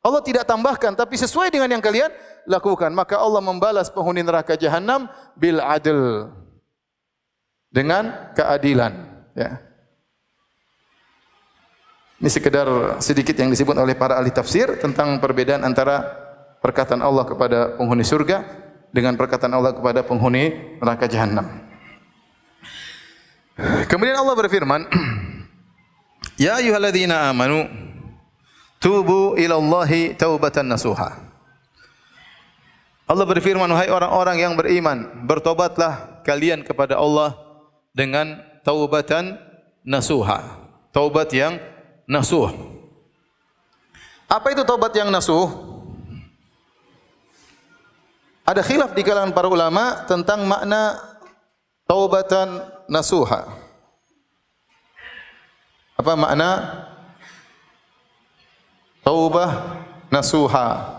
Allah 0.00 0.24
tidak 0.24 0.48
tambahkan 0.48 0.96
tapi 0.96 1.20
sesuai 1.20 1.52
dengan 1.52 1.68
yang 1.68 1.84
kalian 1.84 2.08
lakukan. 2.48 2.88
Maka 2.96 3.20
Allah 3.20 3.44
membalas 3.44 3.92
penghuni 3.92 4.24
neraka 4.24 4.56
jahanam 4.56 5.04
bil 5.36 5.60
adl. 5.60 6.32
Dengan 7.68 8.32
keadilan, 8.32 8.92
ya. 9.36 9.60
Ini 12.24 12.30
sekedar 12.32 12.66
sedikit 13.04 13.36
yang 13.36 13.52
disebut 13.52 13.76
oleh 13.76 13.92
para 13.92 14.16
ahli 14.16 14.32
tafsir 14.32 14.80
tentang 14.80 15.20
perbedaan 15.20 15.60
antara 15.60 16.27
perkataan 16.62 17.02
Allah 17.02 17.24
kepada 17.26 17.78
penghuni 17.78 18.04
surga 18.06 18.44
dengan 18.90 19.14
perkataan 19.14 19.52
Allah 19.52 19.72
kepada 19.76 20.00
penghuni 20.02 20.76
neraka 20.80 21.06
jahanam. 21.06 21.46
Kemudian 23.90 24.14
Allah 24.14 24.36
berfirman, 24.38 24.86
Ya 26.38 26.62
ayyuhalladzina 26.62 27.34
amanu 27.34 27.66
tubu 28.78 29.34
ila 29.34 29.58
Allahi 29.58 30.14
taubatan 30.14 30.70
nasuha. 30.70 31.18
Allah 33.08 33.24
berfirman, 33.24 33.66
wahai 33.72 33.88
orang-orang 33.88 34.36
yang 34.36 34.52
beriman, 34.54 35.24
bertobatlah 35.24 36.20
kalian 36.28 36.60
kepada 36.60 37.00
Allah 37.00 37.34
dengan 37.96 38.38
taubatan 38.62 39.40
nasuha. 39.80 40.44
Taubat 40.92 41.32
yang 41.32 41.56
nasuh. 42.04 42.52
Apa 44.28 44.52
itu 44.52 44.60
taubat 44.60 44.92
yang 44.92 45.08
nasuh? 45.08 45.48
Ada 48.48 48.64
khilaf 48.64 48.96
di 48.96 49.04
kalangan 49.04 49.36
para 49.36 49.44
ulama 49.44 50.08
tentang 50.08 50.48
makna 50.48 50.96
taubatan 51.84 52.64
nasuha. 52.88 53.44
Apa 55.92 56.16
makna 56.16 56.80
taubah 59.04 59.84
nasuha? 60.08 60.96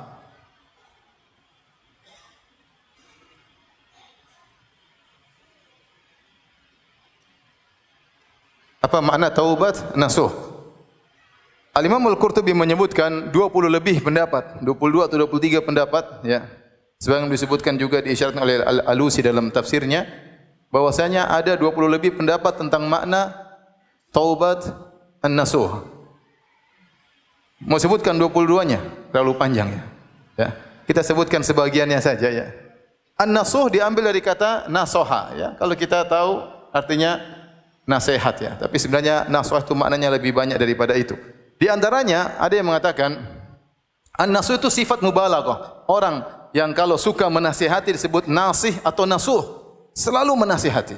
Apa 8.78 9.02
makna 9.02 9.34
taubat 9.34 9.98
nasuh? 9.98 10.30
Al-Imam 11.74 12.14
Al-Qurtubi 12.14 12.54
menyebutkan 12.54 13.34
20 13.34 13.74
lebih 13.74 14.06
pendapat, 14.06 14.62
22 14.62 15.10
atau 15.10 15.18
23 15.26 15.66
pendapat, 15.66 16.06
ya. 16.22 16.59
Sebagaimana 17.00 17.32
disebutkan 17.32 17.80
juga 17.80 18.04
diisyaratkan 18.04 18.44
oleh 18.44 18.60
Al-Alusi 18.60 19.24
dalam 19.24 19.48
tafsirnya 19.56 20.04
bahwasanya 20.68 21.32
ada 21.32 21.56
20 21.56 21.96
lebih 21.96 22.20
pendapat 22.20 22.60
tentang 22.60 22.92
makna 22.92 23.32
taubat 24.12 24.68
an-nasuh. 25.24 25.88
Mau 27.64 27.80
sebutkan 27.80 28.20
22-nya, 28.20 28.84
terlalu 29.16 29.32
panjang 29.40 29.72
ya. 29.72 29.84
ya. 30.36 30.50
Kita 30.92 31.00
sebutkan 31.00 31.40
sebagiannya 31.40 32.04
saja 32.04 32.28
ya. 32.28 32.52
An-nasuh 33.16 33.72
diambil 33.72 34.12
dari 34.12 34.20
kata 34.20 34.68
nasoha 34.68 35.40
ya. 35.40 35.48
Kalau 35.56 35.76
kita 35.80 36.04
tahu 36.04 36.44
artinya 36.76 37.20
nasihat 37.88 38.36
ya. 38.44 38.52
Tapi 38.60 38.76
sebenarnya 38.76 39.24
nasuh 39.32 39.60
itu 39.60 39.72
maknanya 39.72 40.12
lebih 40.20 40.36
banyak 40.36 40.60
daripada 40.60 41.00
itu. 41.00 41.16
Di 41.56 41.72
antaranya 41.72 42.36
ada 42.40 42.56
yang 42.56 42.68
mengatakan 42.68 43.24
an-nasuh 44.20 44.60
itu 44.60 44.68
sifat 44.68 45.00
mubalaghah. 45.00 45.88
Orang 45.88 46.39
yang 46.56 46.74
kalau 46.74 46.98
suka 46.98 47.30
menasihati 47.30 47.94
disebut 47.94 48.26
nasih 48.26 48.78
atau 48.82 49.06
nasuh. 49.06 49.44
Selalu 49.94 50.34
menasihati. 50.38 50.98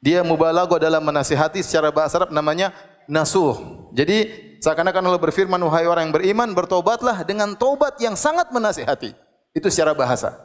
Dia 0.00 0.24
mubalaghah 0.24 0.80
dalam 0.80 1.04
menasihati 1.04 1.60
secara 1.60 1.92
bahasa 1.92 2.20
Arab 2.20 2.32
namanya 2.32 2.72
nasuh. 3.04 3.86
Jadi 3.92 4.28
seakan-akan 4.60 5.02
Allah 5.04 5.20
berfirman 5.20 5.60
wahai 5.60 5.84
orang 5.84 6.08
yang 6.08 6.14
beriman 6.14 6.48
bertobatlah 6.56 7.24
dengan 7.24 7.52
tobat 7.56 8.00
yang 8.00 8.16
sangat 8.16 8.48
menasihati. 8.52 9.12
Itu 9.52 9.68
secara 9.68 9.92
bahasa. 9.92 10.36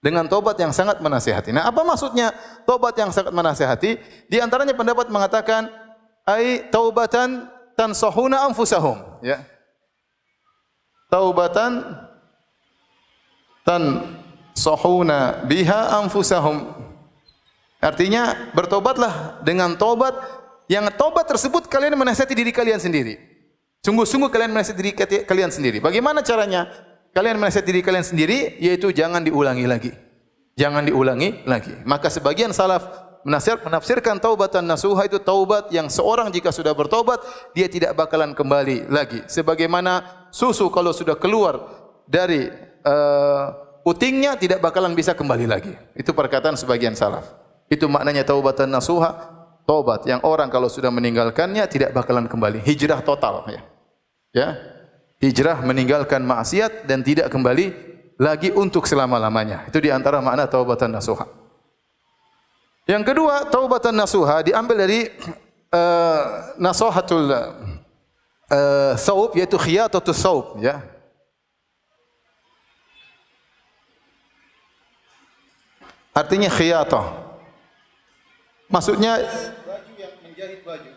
Dengan 0.00 0.28
tobat 0.30 0.54
yang 0.60 0.70
sangat 0.70 1.02
menasihati. 1.02 1.50
Nah, 1.50 1.66
apa 1.66 1.82
maksudnya 1.82 2.30
tobat 2.68 2.94
yang 2.94 3.10
sangat 3.10 3.32
menasihati? 3.32 3.98
Di 4.30 4.38
antaranya 4.38 4.76
pendapat 4.76 5.10
mengatakan 5.10 5.66
ai 6.28 6.68
taubatan 6.70 7.48
tansahuna 7.74 8.46
anfusahum, 8.46 9.22
ya. 9.24 9.42
Taubatan 11.06 12.05
tan 13.66 14.14
sahuna 14.54 15.42
biha 15.42 15.98
anfusahum. 15.98 16.70
Artinya 17.82 18.54
bertobatlah 18.54 19.42
dengan 19.42 19.74
tobat 19.74 20.14
yang 20.70 20.86
tobat 20.94 21.26
tersebut 21.26 21.66
kalian 21.66 21.98
menasihati 21.98 22.32
diri 22.32 22.54
kalian 22.54 22.78
sendiri. 22.78 23.18
Sungguh-sungguh 23.82 24.30
kalian 24.30 24.54
menasihati 24.54 24.80
diri 24.80 24.94
kalian 25.26 25.50
sendiri. 25.50 25.78
Bagaimana 25.82 26.22
caranya? 26.22 26.70
Kalian 27.10 27.42
menasihati 27.42 27.68
diri 27.68 27.82
kalian 27.82 28.06
sendiri 28.06 28.38
yaitu 28.62 28.94
jangan 28.94 29.20
diulangi 29.20 29.66
lagi. 29.66 29.92
Jangan 30.56 30.88
diulangi 30.88 31.44
lagi. 31.44 31.74
Maka 31.84 32.08
sebagian 32.08 32.50
salaf 32.56 32.88
menafsir, 33.28 33.60
menafsirkan 33.60 34.16
taubatan 34.16 34.64
nasuha 34.64 35.04
itu 35.04 35.20
taubat 35.20 35.68
yang 35.68 35.92
seorang 35.92 36.32
jika 36.32 36.48
sudah 36.48 36.72
bertobat 36.72 37.20
dia 37.52 37.68
tidak 37.68 37.92
bakalan 37.92 38.32
kembali 38.32 38.88
lagi. 38.88 39.20
Sebagaimana 39.28 40.26
susu 40.32 40.72
kalau 40.72 40.96
sudah 40.96 41.14
keluar 41.20 41.60
dari 42.08 42.65
putingnya 43.82 44.38
tidak 44.38 44.62
bakalan 44.62 44.94
bisa 44.94 45.14
kembali 45.14 45.46
lagi. 45.46 45.74
Itu 45.94 46.14
perkataan 46.14 46.54
sebagian 46.54 46.94
salaf. 46.94 47.34
Itu 47.66 47.90
maknanya 47.90 48.22
taubatan 48.22 48.70
nasuha, 48.70 49.14
taubat 49.66 50.06
yang 50.06 50.22
orang 50.22 50.46
kalau 50.46 50.70
sudah 50.70 50.90
meninggalkannya 50.94 51.66
tidak 51.66 51.90
bakalan 51.90 52.30
kembali. 52.30 52.62
Hijrah 52.62 53.02
total 53.02 53.46
ya. 53.50 53.62
Ya. 54.30 54.48
Hijrah 55.18 55.64
meninggalkan 55.64 56.22
maksiat 56.22 56.84
dan 56.84 57.00
tidak 57.00 57.32
kembali 57.32 57.72
lagi 58.20 58.52
untuk 58.52 58.84
selama-lamanya. 58.84 59.64
Itu 59.68 59.80
di 59.80 59.88
antara 59.90 60.20
makna 60.20 60.46
taubatan 60.46 60.92
nasuha. 60.92 61.26
Yang 62.86 63.02
kedua, 63.12 63.50
taubatan 63.50 63.96
nasuha 63.96 64.46
diambil 64.46 64.86
dari 64.86 65.10
uh, 65.74 66.54
nasuhatul 66.54 67.26
uh, 67.32 68.92
saub 68.94 69.34
yaitu 69.34 69.58
khiyatatus 69.58 70.16
saub 70.20 70.62
ya. 70.62 70.95
Artinya 76.16 76.48
khiyatah. 76.48 77.28
Maksudnya 78.72 79.20
baju 79.20 79.92
yang 80.00 80.14
menjahit 80.24 80.60
baju. 80.64 80.90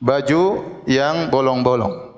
Baju 0.00 0.42
yang 0.88 1.16
bolong-bolong. 1.28 2.08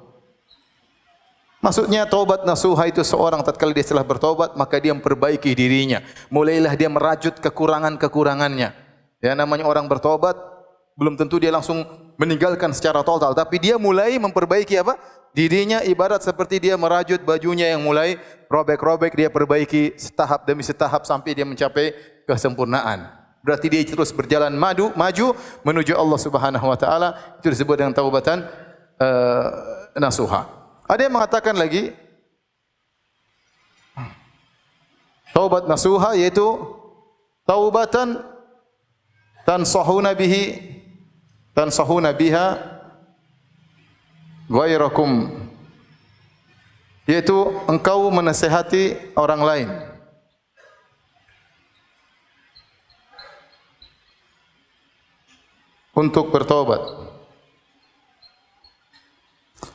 Maksudnya 1.60 2.08
taubat 2.08 2.48
nasuha 2.48 2.88
itu 2.88 3.04
seorang 3.04 3.44
tatkala 3.44 3.76
dia 3.76 3.84
setelah 3.84 4.06
bertobat 4.06 4.56
maka 4.56 4.80
dia 4.80 4.94
memperbaiki 4.96 5.52
dirinya. 5.52 6.00
Mulailah 6.32 6.72
dia 6.78 6.88
merajut 6.88 7.36
kekurangan-kekurangannya. 7.36 8.72
Ya 9.20 9.32
namanya 9.36 9.68
orang 9.68 9.84
bertobat 9.90 10.38
belum 10.96 11.20
tentu 11.20 11.36
dia 11.42 11.52
langsung 11.52 11.84
meninggalkan 12.20 12.76
secara 12.76 13.00
total 13.00 13.32
tapi 13.32 13.56
dia 13.56 13.80
mulai 13.80 14.20
memperbaiki 14.20 14.76
apa? 14.76 15.00
dirinya 15.30 15.78
ibarat 15.86 16.26
seperti 16.26 16.58
dia 16.58 16.74
merajut 16.74 17.22
bajunya 17.22 17.70
yang 17.70 17.82
mulai 17.86 18.18
robek-robek 18.50 19.14
dia 19.14 19.30
perbaiki 19.30 19.94
setahap 19.94 20.42
demi 20.42 20.66
setahap 20.66 21.06
sampai 21.06 21.38
dia 21.38 21.46
mencapai 21.46 21.94
kesempurnaan. 22.26 23.06
Berarti 23.40 23.72
dia 23.72 23.80
terus 23.86 24.12
berjalan 24.12 24.52
maju, 24.52 24.92
maju 24.92 25.26
menuju 25.64 25.96
Allah 25.96 26.20
Subhanahu 26.20 26.66
wa 26.66 26.76
taala. 26.76 27.16
Itu 27.40 27.48
disebut 27.48 27.78
dengan 27.78 27.96
taubatan 27.96 28.44
uh, 29.00 29.48
nasuha. 29.96 30.44
Ada 30.84 31.08
yang 31.08 31.14
mengatakan 31.14 31.54
lagi 31.56 31.94
taubat 35.30 35.70
nasuha 35.70 36.18
yaitu 36.18 36.44
taubatan 37.46 38.18
tansahuna 39.46 40.12
bihi 40.12 40.79
tansahuna 41.54 42.14
biha 42.14 42.58
ghairakum 44.50 45.30
yaitu 47.10 47.36
engkau 47.66 48.06
menasihati 48.10 49.14
orang 49.18 49.42
lain 49.42 49.68
untuk 55.94 56.30
bertobat. 56.30 56.80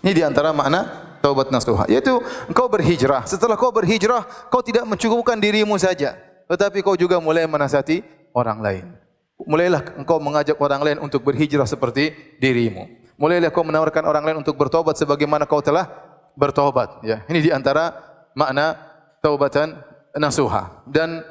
Ini 0.02 0.12
di 0.14 0.24
antara 0.26 0.54
makna 0.54 0.86
taubat 1.22 1.50
nasuha. 1.50 1.90
Yaitu 1.90 2.22
engkau 2.50 2.70
berhijrah. 2.70 3.26
Setelah 3.26 3.58
kau 3.58 3.74
berhijrah, 3.74 4.26
kau 4.54 4.62
tidak 4.62 4.86
mencukupkan 4.86 5.38
dirimu 5.38 5.78
saja, 5.82 6.18
tetapi 6.46 6.86
kau 6.86 6.94
juga 6.98 7.18
mulai 7.18 7.50
menasihati 7.50 8.06
orang 8.34 8.60
lain. 8.62 9.05
Mulailah 9.36 10.00
engkau 10.00 10.16
mengajak 10.24 10.56
orang 10.64 10.80
lain 10.80 10.98
untuk 11.04 11.28
berhijrah 11.28 11.68
seperti 11.68 12.16
dirimu. 12.40 12.88
Mulailah 13.20 13.52
kau 13.52 13.68
menawarkan 13.68 14.04
orang 14.08 14.24
lain 14.24 14.38
untuk 14.40 14.56
bertobat 14.56 14.96
sebagaimana 14.96 15.44
kau 15.44 15.60
telah 15.60 15.92
bertobat. 16.40 17.04
Ya, 17.04 17.24
ini 17.28 17.44
di 17.44 17.52
antara 17.52 17.96
makna 18.32 18.80
taubatan 19.20 19.76
nasuha. 20.16 20.84
Dan 20.88 21.24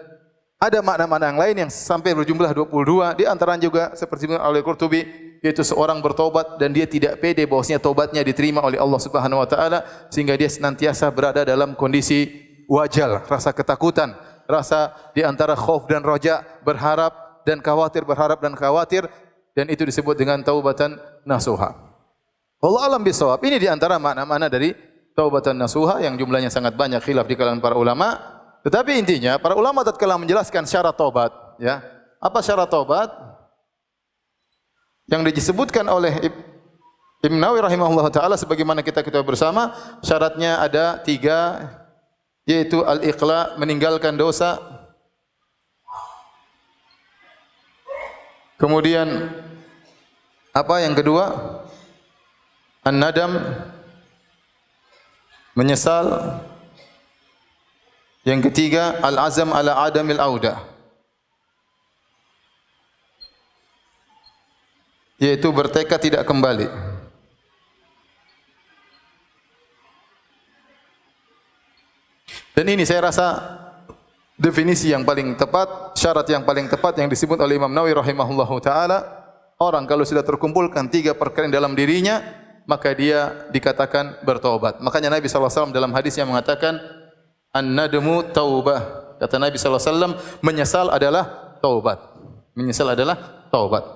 ada 0.61 0.80
makna-makna 0.80 1.26
yang 1.32 1.40
lain 1.40 1.56
yang 1.66 1.70
sampai 1.73 2.16
berjumlah 2.16 2.52
22 2.56 3.20
di 3.20 3.25
antara 3.28 3.56
juga 3.61 3.92
seperti 3.92 4.32
oleh 4.32 4.64
Qurtubi 4.64 5.04
yaitu 5.44 5.61
seorang 5.61 6.00
bertobat 6.00 6.56
dan 6.56 6.73
dia 6.73 6.88
tidak 6.88 7.20
pede 7.20 7.44
bahwasanya 7.44 7.76
tobatnya 7.76 8.25
diterima 8.25 8.64
oleh 8.64 8.80
Allah 8.80 8.96
Subhanahu 8.96 9.44
wa 9.44 9.49
taala 9.49 9.84
sehingga 10.08 10.32
dia 10.40 10.49
senantiasa 10.49 11.12
berada 11.12 11.44
dalam 11.44 11.76
kondisi 11.76 12.32
wajal, 12.64 13.28
rasa 13.28 13.52
ketakutan, 13.52 14.16
rasa 14.49 14.96
di 15.12 15.20
antara 15.20 15.52
khauf 15.52 15.84
dan 15.84 16.00
roja, 16.00 16.40
berharap 16.64 17.12
dan 17.44 17.60
khawatir, 17.60 18.02
berharap 18.04 18.40
dan 18.40 18.56
khawatir 18.56 19.06
dan 19.54 19.70
itu 19.70 19.86
disebut 19.86 20.18
dengan 20.18 20.42
taubatan 20.42 20.98
nasuha. 21.22 21.76
Allah 22.64 22.82
alam 22.88 23.04
bisawab. 23.04 23.44
Ini 23.44 23.60
di 23.60 23.68
antara 23.68 24.00
makna-makna 24.00 24.48
dari 24.48 24.72
taubatan 25.12 25.54
nasuha 25.54 26.00
yang 26.00 26.16
jumlahnya 26.18 26.48
sangat 26.48 26.74
banyak 26.74 27.04
khilaf 27.04 27.28
di 27.28 27.36
kalangan 27.36 27.60
para 27.60 27.76
ulama. 27.76 28.18
Tetapi 28.64 28.96
intinya 28.96 29.36
para 29.36 29.52
ulama 29.54 29.84
tatkala 29.84 30.16
menjelaskan 30.16 30.64
syarat 30.64 30.96
taubat, 30.96 31.30
ya. 31.60 31.84
Apa 32.18 32.40
syarat 32.40 32.72
taubat? 32.72 33.12
yang 35.08 35.20
disebutkan 35.24 35.84
oleh 35.84 36.16
Ibn 37.24 37.36
Nawawi 37.36 37.60
rahimahullah 37.64 38.08
taala 38.12 38.36
sebagaimana 38.36 38.80
kita 38.80 39.04
kita 39.04 39.20
bersama 39.20 39.72
syaratnya 40.00 40.60
ada 40.60 41.00
tiga 41.00 41.68
yaitu 42.44 42.84
al-iqla 42.84 43.56
meninggalkan 43.56 44.16
dosa 44.16 44.60
kemudian 48.61 49.32
apa 50.54 50.75
yang 50.82 50.94
kedua? 50.94 51.58
An-nadam 52.84 53.40
menyesal. 55.56 56.38
Yang 58.25 58.49
ketiga 58.49 59.04
al-azam 59.04 59.52
ala 59.52 59.84
adamil 59.84 60.16
audah 60.16 60.75
yaitu 65.25 65.49
bertekad 65.49 66.00
tidak 66.02 66.23
kembali. 66.26 66.68
Dan 72.54 72.70
ini 72.70 72.87
saya 72.87 73.11
rasa 73.11 73.26
definisi 74.38 74.90
yang 74.90 75.06
paling 75.06 75.34
tepat, 75.38 75.94
syarat 75.98 76.26
yang 76.26 76.42
paling 76.42 76.66
tepat 76.66 76.98
yang 76.98 77.08
disebut 77.10 77.38
oleh 77.38 77.58
Imam 77.58 77.70
Nawawi 77.70 77.94
rahimahullahu 77.94 78.56
taala, 78.62 79.02
orang 79.58 79.86
kalau 79.86 80.02
sudah 80.02 80.26
terkumpulkan 80.26 80.90
tiga 80.90 81.14
perkara 81.14 81.46
dalam 81.50 81.72
dirinya, 81.78 82.20
maka 82.66 82.90
dia 82.92 83.48
dikatakan 83.52 84.24
bertobat. 84.24 84.80
Makanya 84.80 85.18
Nabi 85.18 85.28
SAW 85.28 85.70
dalam 85.70 85.92
hadis 85.92 86.16
yang 86.16 86.28
mengatakan, 86.32 86.80
An-nadmu 87.54 88.34
taubah. 88.34 89.14
Kata 89.22 89.38
Nabi 89.38 89.54
SAW, 89.54 90.18
menyesal 90.42 90.90
adalah 90.90 91.54
taubat. 91.62 92.02
Menyesal 92.58 92.98
adalah 92.98 93.46
taubat. 93.46 93.86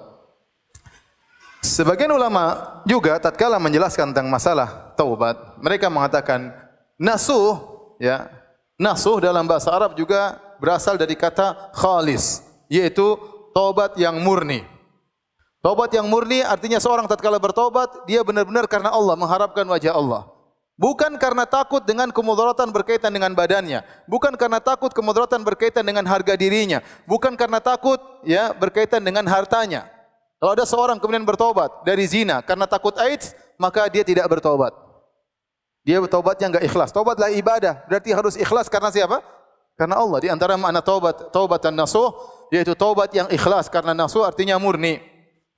Sebagian 1.59 2.15
ulama 2.15 2.79
juga 2.87 3.19
tatkala 3.19 3.59
menjelaskan 3.59 4.15
tentang 4.15 4.31
masalah 4.31 4.95
taubat, 4.95 5.59
mereka 5.59 5.91
mengatakan 5.91 6.55
nasuh 6.95 7.59
ya. 7.99 8.31
Nasuh 8.79 9.19
dalam 9.19 9.43
bahasa 9.43 9.75
Arab 9.75 9.99
juga 9.99 10.39
berasal 10.63 10.95
dari 10.95 11.19
kata 11.19 11.75
khalis, 11.75 12.47
yaitu 12.71 13.19
taubat 13.51 13.99
yang 13.99 14.15
murni. 14.23 14.63
Taubat 15.59 15.91
yang 15.91 16.07
murni 16.07 16.47
artinya 16.47 16.79
seorang 16.79 17.11
tatkala 17.11 17.43
bertobat, 17.43 18.07
dia 18.07 18.23
benar-benar 18.23 18.71
karena 18.71 18.95
Allah 18.95 19.19
mengharapkan 19.19 19.67
wajah 19.67 19.99
Allah. 19.99 20.31
Bukan 20.79 21.19
karena 21.19 21.43
takut 21.43 21.83
dengan 21.83 22.15
kemudaratan 22.15 22.71
berkaitan 22.71 23.11
dengan 23.11 23.35
badannya, 23.35 23.83
bukan 24.07 24.39
karena 24.39 24.63
takut 24.63 24.95
kemudaratan 24.95 25.43
berkaitan 25.43 25.83
dengan 25.83 26.07
harga 26.07 26.39
dirinya, 26.39 26.79
bukan 27.03 27.35
karena 27.35 27.59
takut 27.59 27.99
ya 28.23 28.55
berkaitan 28.55 29.03
dengan 29.03 29.27
hartanya. 29.27 29.91
Kalau 30.39 30.55
ada 30.55 30.63
seorang 30.63 31.03
kemudian 31.03 31.27
bertobat 31.27 31.83
dari 31.83 32.07
zina 32.07 32.47
karena 32.47 32.71
takut 32.71 32.95
AIDS, 32.95 33.35
maka 33.59 33.91
dia 33.91 34.07
tidak 34.07 34.31
bertobat. 34.31 34.71
Dia 35.89 36.05
bertobatnya 36.05 36.53
enggak 36.53 36.65
ikhlas. 36.69 36.93
Tobatlah 36.93 37.33
ibadah. 37.33 37.89
Berarti 37.89 38.13
harus 38.13 38.37
ikhlas 38.37 38.69
karena 38.69 38.93
siapa? 38.93 39.25
Karena 39.73 39.97
Allah. 39.97 40.21
Di 40.21 40.29
antara 40.29 40.61
makna 40.61 40.85
taubat, 40.85 41.33
taubat 41.33 41.65
dan 41.65 41.73
nasuh, 41.73 42.13
yaitu 42.53 42.77
taubat 42.77 43.09
yang 43.17 43.25
ikhlas. 43.33 43.73
Karena 43.73 43.97
nasuh 43.97 44.29
artinya 44.29 44.61
murni. 44.61 45.01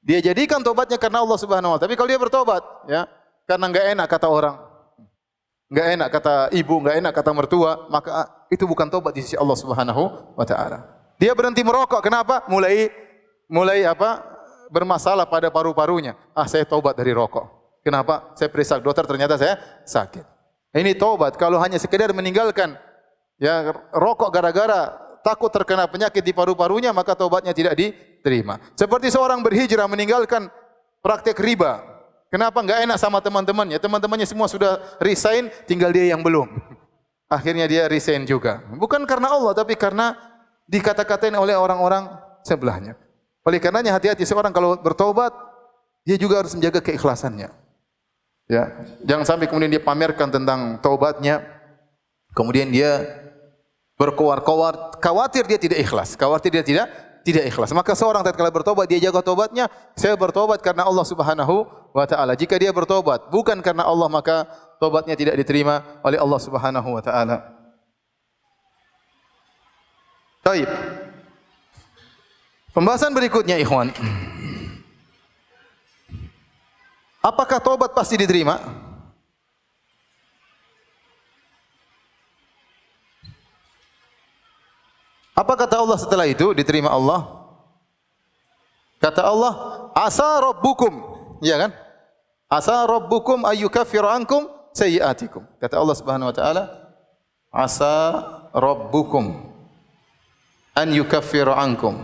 Dia 0.06 0.22
jadikan 0.22 0.62
taubatnya 0.62 1.02
karena 1.02 1.26
Allah 1.26 1.34
subhanahu 1.34 1.74
wa 1.74 1.78
ta'ala. 1.82 1.90
Tapi 1.90 1.98
kalau 1.98 2.08
dia 2.14 2.20
bertobat, 2.22 2.62
ya, 2.86 3.10
karena 3.44 3.64
enggak 3.74 3.86
enak 3.90 4.06
kata 4.06 4.26
orang, 4.30 4.56
enggak 5.68 5.86
enak 5.98 6.08
kata 6.14 6.34
ibu, 6.54 6.74
enggak 6.80 6.96
enak 7.02 7.12
kata 7.12 7.30
mertua, 7.36 7.72
maka 7.92 8.10
itu 8.48 8.64
bukan 8.64 8.86
taubat 8.88 9.12
di 9.12 9.26
sisi 9.26 9.36
Allah 9.36 9.58
subhanahu 9.58 10.02
wa 10.38 10.46
ta'ala. 10.46 10.78
Dia 11.20 11.34
berhenti 11.34 11.60
merokok. 11.60 12.00
Kenapa? 12.00 12.46
Mulai 12.48 12.88
mulai 13.50 13.82
apa? 13.82 14.30
bermasalah 14.70 15.26
pada 15.26 15.50
paru-parunya. 15.50 16.14
Ah, 16.32 16.46
saya 16.46 16.62
taubat 16.62 16.94
dari 16.94 17.10
rokok. 17.10 17.59
Kenapa? 17.80 18.36
Saya 18.36 18.52
periksa 18.52 18.76
dokter 18.76 19.08
ternyata 19.08 19.40
saya 19.40 19.56
sakit. 19.88 20.24
Ini 20.76 20.94
taubat. 20.94 21.34
Kalau 21.40 21.58
hanya 21.58 21.80
sekedar 21.80 22.12
meninggalkan 22.12 22.76
ya 23.40 23.72
rokok 23.90 24.30
gara-gara 24.30 24.94
takut 25.24 25.48
terkena 25.52 25.88
penyakit 25.88 26.20
di 26.20 26.32
paru-parunya, 26.32 26.92
maka 26.92 27.16
taubatnya 27.16 27.56
tidak 27.56 27.76
diterima. 27.76 28.60
Seperti 28.76 29.08
seorang 29.12 29.40
berhijrah 29.40 29.88
meninggalkan 29.88 30.48
praktek 31.00 31.40
riba. 31.40 31.82
Kenapa 32.30 32.62
enggak 32.62 32.86
enak 32.86 32.98
sama 33.00 33.18
teman-temannya? 33.18 33.80
Teman-temannya 33.82 34.26
semua 34.28 34.46
sudah 34.46 34.78
resign, 35.02 35.50
tinggal 35.66 35.90
dia 35.90 36.14
yang 36.14 36.22
belum. 36.22 36.46
Akhirnya 37.36 37.66
dia 37.66 37.90
resign 37.90 38.22
juga. 38.22 38.62
Bukan 38.70 39.02
karena 39.02 39.34
Allah, 39.34 39.50
tapi 39.50 39.74
karena 39.74 40.14
dikata-katain 40.70 41.34
oleh 41.34 41.58
orang-orang 41.58 42.06
sebelahnya. 42.46 42.94
Oleh 43.42 43.58
karenanya 43.58 43.98
hati-hati 43.98 44.22
seorang 44.22 44.54
kalau 44.54 44.78
bertobat, 44.78 45.34
dia 46.06 46.14
juga 46.14 46.44
harus 46.44 46.54
menjaga 46.54 46.78
keikhlasannya. 46.78 47.50
Ya, 48.50 48.74
jangan 49.06 49.22
sampai 49.22 49.46
kemudian 49.46 49.70
dia 49.70 49.78
pamerkan 49.78 50.26
tentang 50.26 50.82
taubatnya, 50.82 51.38
kemudian 52.34 52.66
dia 52.66 53.06
berkoar-koar, 53.94 54.98
khawatir 54.98 55.46
dia 55.46 55.54
tidak 55.54 55.78
ikhlas, 55.78 56.18
khawatir 56.18 56.50
dia 56.50 56.66
tidak 56.66 56.90
tidak 57.22 57.46
ikhlas. 57.46 57.70
Maka 57.70 57.94
seorang 57.94 58.26
tatkala 58.26 58.50
bertobat 58.50 58.90
dia 58.90 58.98
jaga 58.98 59.22
tobatnya, 59.22 59.70
saya 59.94 60.18
bertobat 60.18 60.58
karena 60.66 60.82
Allah 60.82 61.06
Subhanahu 61.06 61.62
wa 61.94 62.06
taala. 62.10 62.34
Jika 62.34 62.58
dia 62.58 62.74
bertobat 62.74 63.30
bukan 63.30 63.62
karena 63.62 63.86
Allah 63.86 64.10
maka 64.10 64.50
tobatnya 64.82 65.14
tidak 65.14 65.38
diterima 65.38 66.02
oleh 66.02 66.18
Allah 66.18 66.40
Subhanahu 66.42 66.88
wa 66.90 67.02
taala. 67.06 67.36
Baik. 70.42 70.66
Pembahasan 72.74 73.14
berikutnya 73.14 73.62
ikhwan. 73.62 73.94
Apakah 77.20 77.60
taubat 77.60 77.92
pasti 77.92 78.16
diterima? 78.16 78.56
Apa 85.36 85.56
kata 85.56 85.80
Allah 85.80 85.96
setelah 86.00 86.28
itu 86.28 86.52
diterima 86.52 86.92
Allah? 86.92 87.24
Kata 89.00 89.24
Allah, 89.24 89.52
asa 89.96 90.36
rabbukum, 90.44 90.92
ya 91.40 91.56
kan? 91.56 91.72
Asa 92.48 92.84
rabbukum 92.84 93.48
ayyukaffiru 93.48 94.04
ankum 94.04 94.48
sayyi'atikum. 94.76 95.44
Kata 95.56 95.80
Allah 95.80 95.96
Subhanahu 95.96 96.28
wa 96.28 96.36
taala, 96.36 96.64
asa 97.48 98.20
rabbukum 98.52 99.40
an 100.76 100.88
yukaffiru 100.92 101.56
ankum 101.56 101.96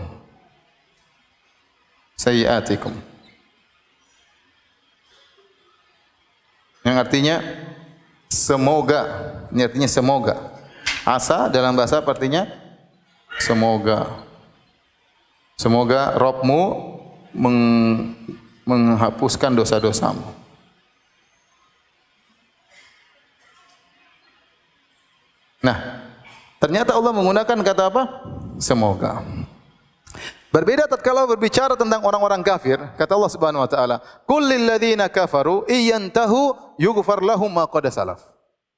sayiatikum. 2.17 2.93
Yang 6.87 7.03
artinya 7.03 7.35
semoga, 8.31 9.01
ini 9.51 9.67
artinya 9.67 9.91
semoga. 9.91 10.55
Asa 11.03 11.51
dalam 11.51 11.75
bahasa 11.75 11.99
artinya 11.99 12.47
semoga. 13.43 14.23
Semoga 15.59 16.15
Robmu 16.15 16.95
meng, 17.35 17.59
menghapuskan 18.63 19.51
dosa-dosamu. 19.51 20.23
Nah, 25.59 26.07
ternyata 26.63 26.95
Allah 26.95 27.11
menggunakan 27.11 27.57
kata 27.67 27.83
apa? 27.91 28.03
Semoga. 28.63 29.27
Berbeda 30.47 30.87
tatkala 30.87 31.27
berbicara 31.27 31.75
tentang 31.75 31.99
orang-orang 32.07 32.39
kafir, 32.39 32.79
kata 32.95 33.11
Allah 33.19 33.31
Subhanahu 33.31 33.67
wa 33.67 33.69
taala, 33.69 33.99
"Kullil 34.23 34.63
ladzina 34.63 35.11
kafaru 35.11 35.67
iyantahu 35.67 36.55
yughfar 36.79 37.19
lahum 37.19 37.51
ma 37.51 37.67
qad 37.67 37.83
salaf." 37.91 38.23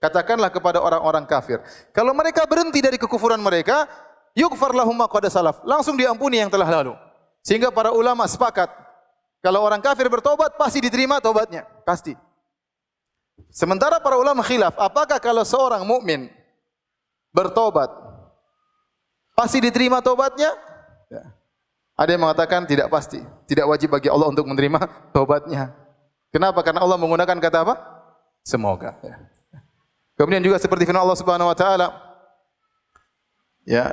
Katakanlah 0.01 0.49
kepada 0.49 0.81
orang-orang 0.81 1.29
kafir, 1.29 1.61
kalau 1.93 2.17
mereka 2.17 2.49
berhenti 2.49 2.81
dari 2.81 2.97
kekufuran 2.97 3.37
mereka, 3.37 3.85
yughfar 4.33 4.73
lahum 4.73 4.97
ma 4.97 5.05
qad 5.05 5.29
salaf, 5.29 5.61
langsung 5.61 5.93
diampuni 5.93 6.41
yang 6.41 6.49
telah 6.49 6.65
lalu. 6.65 6.97
Sehingga 7.45 7.69
para 7.69 7.93
ulama 7.93 8.25
sepakat, 8.25 8.73
kalau 9.39 9.61
orang 9.61 9.79
kafir 9.79 10.09
bertobat 10.09 10.57
pasti 10.57 10.81
diterima 10.81 11.21
tobatnya, 11.21 11.69
pasti. 11.85 12.17
Sementara 13.53 14.01
para 14.01 14.17
ulama 14.17 14.41
khilaf, 14.41 14.73
apakah 14.75 15.21
kalau 15.21 15.45
seorang 15.45 15.85
mukmin 15.85 16.33
bertobat 17.29 17.93
pasti 19.37 19.61
diterima 19.63 20.01
tobatnya? 20.03 20.51
Ya. 21.07 21.38
Ada 21.99 22.15
yang 22.15 22.23
mengatakan 22.23 22.63
tidak 22.63 22.87
pasti, 22.87 23.19
tidak 23.43 23.67
wajib 23.67 23.91
bagi 23.91 24.07
Allah 24.07 24.31
untuk 24.31 24.47
menerima 24.47 25.11
taubatnya. 25.11 25.75
Kenapa? 26.31 26.63
Karena 26.63 26.79
Allah 26.79 26.95
menggunakan 26.95 27.35
kata 27.35 27.67
apa? 27.67 27.75
Semoga. 28.47 28.95
Ya. 29.03 29.19
Kemudian 30.15 30.39
juga 30.39 30.55
seperti 30.63 30.87
firman 30.87 31.03
Allah 31.03 31.19
Subhanahu 31.19 31.51
Wa 31.51 31.57
Taala, 31.59 31.87
ya, 33.67 33.91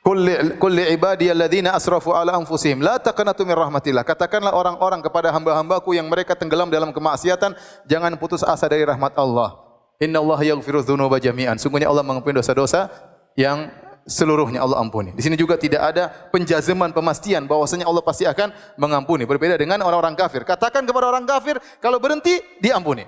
kulli 0.00 0.56
kulli 0.56 0.96
ibadi 0.96 1.28
alladzina 1.28 1.76
asrafu 1.76 2.16
ala 2.16 2.40
anfusihim 2.40 2.80
la 2.80 2.96
taqnatu 2.96 3.44
min 3.44 3.52
rahmatillah. 3.52 4.04
Katakanlah 4.04 4.56
orang-orang 4.56 5.04
kepada 5.04 5.28
hamba-hambaku 5.28 5.92
yang 5.92 6.08
mereka 6.08 6.32
tenggelam 6.32 6.72
dalam 6.72 6.88
kemaksiatan, 6.88 7.52
jangan 7.84 8.16
putus 8.16 8.40
asa 8.40 8.64
dari 8.64 8.88
rahmat 8.88 9.12
Allah. 9.20 9.60
Inna 10.00 10.24
Allah 10.24 10.56
yaghfiru 10.56 10.80
dzunuba 10.80 11.20
jami'an. 11.20 11.60
Sungguhnya 11.60 11.92
Allah 11.92 12.00
mengampuni 12.00 12.40
dosa-dosa 12.40 12.88
yang 13.36 13.68
seluruhnya 14.06 14.62
Allah 14.62 14.82
ampuni. 14.82 15.14
Di 15.14 15.22
sini 15.22 15.38
juga 15.38 15.54
tidak 15.54 15.82
ada 15.94 16.10
penjazaman 16.30 16.90
pemastian 16.90 17.46
bahwasanya 17.46 17.86
Allah 17.86 18.02
pasti 18.02 18.26
akan 18.26 18.50
mengampuni. 18.78 19.26
Berbeda 19.26 19.58
dengan 19.58 19.82
orang-orang 19.82 20.18
kafir. 20.18 20.42
Katakan 20.42 20.82
kepada 20.86 21.08
orang 21.10 21.24
kafir 21.26 21.58
kalau 21.78 22.02
berhenti 22.02 22.38
diampuni. 22.58 23.06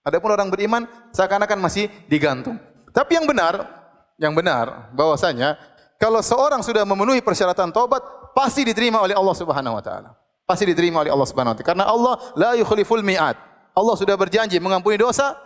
Adapun 0.00 0.32
orang 0.32 0.48
beriman 0.48 0.88
seakan-akan 1.12 1.58
masih 1.60 1.92
digantung. 2.08 2.56
Tapi 2.90 3.20
yang 3.20 3.28
benar, 3.28 3.68
yang 4.16 4.32
benar 4.32 4.90
bahwasanya 4.96 5.60
kalau 6.00 6.24
seorang 6.24 6.64
sudah 6.64 6.88
memenuhi 6.88 7.20
persyaratan 7.20 7.68
taubat 7.68 8.00
pasti 8.32 8.64
diterima 8.64 9.04
oleh 9.04 9.12
Allah 9.12 9.36
Subhanahu 9.36 9.76
wa 9.76 9.82
taala. 9.84 10.16
Pasti 10.48 10.64
diterima 10.66 11.04
oleh 11.04 11.12
Allah 11.12 11.28
Subhanahu 11.28 11.52
wa 11.52 11.56
taala 11.56 11.68
karena 11.68 11.84
Allah 11.84 12.14
la 12.34 12.50
yukhliful 12.56 13.04
mi'ad. 13.04 13.36
Allah 13.76 13.94
sudah 14.00 14.16
berjanji 14.16 14.56
mengampuni 14.58 14.96
dosa. 14.96 15.36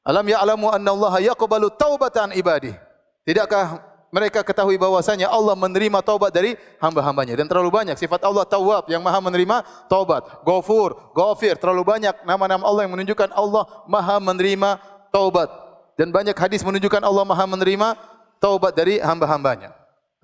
Alam 0.00 0.24
ya'lamu 0.24 0.72
anna 0.72 0.90
Allah 0.96 1.14
yaqbalu 1.20 1.68
taubatan 1.76 2.32
ibadih. 2.32 2.72
Tidakkah 3.28 3.89
mereka 4.10 4.42
ketahui 4.42 4.74
bahwasanya 4.74 5.30
Allah 5.30 5.54
menerima 5.54 6.02
taubat 6.02 6.34
dari 6.34 6.58
hamba-hambanya. 6.82 7.38
Dan 7.38 7.46
terlalu 7.46 7.70
banyak 7.70 7.94
sifat 7.94 8.26
Allah 8.26 8.42
Tawwab 8.42 8.90
yang 8.90 8.98
Maha 9.06 9.22
menerima 9.22 9.62
taubat, 9.86 10.42
Ghafur, 10.42 11.14
Ghafir, 11.14 11.54
terlalu 11.54 11.86
banyak 11.86 12.26
nama-nama 12.26 12.66
Allah 12.66 12.90
yang 12.90 12.98
menunjukkan 12.98 13.30
Allah 13.30 13.86
Maha 13.86 14.18
menerima 14.18 14.82
taubat. 15.14 15.46
Dan 15.94 16.10
banyak 16.10 16.34
hadis 16.34 16.66
menunjukkan 16.66 17.06
Allah 17.06 17.22
Maha 17.22 17.46
menerima 17.46 17.94
taubat 18.42 18.74
dari 18.74 18.98
hamba-hambanya. 18.98 19.70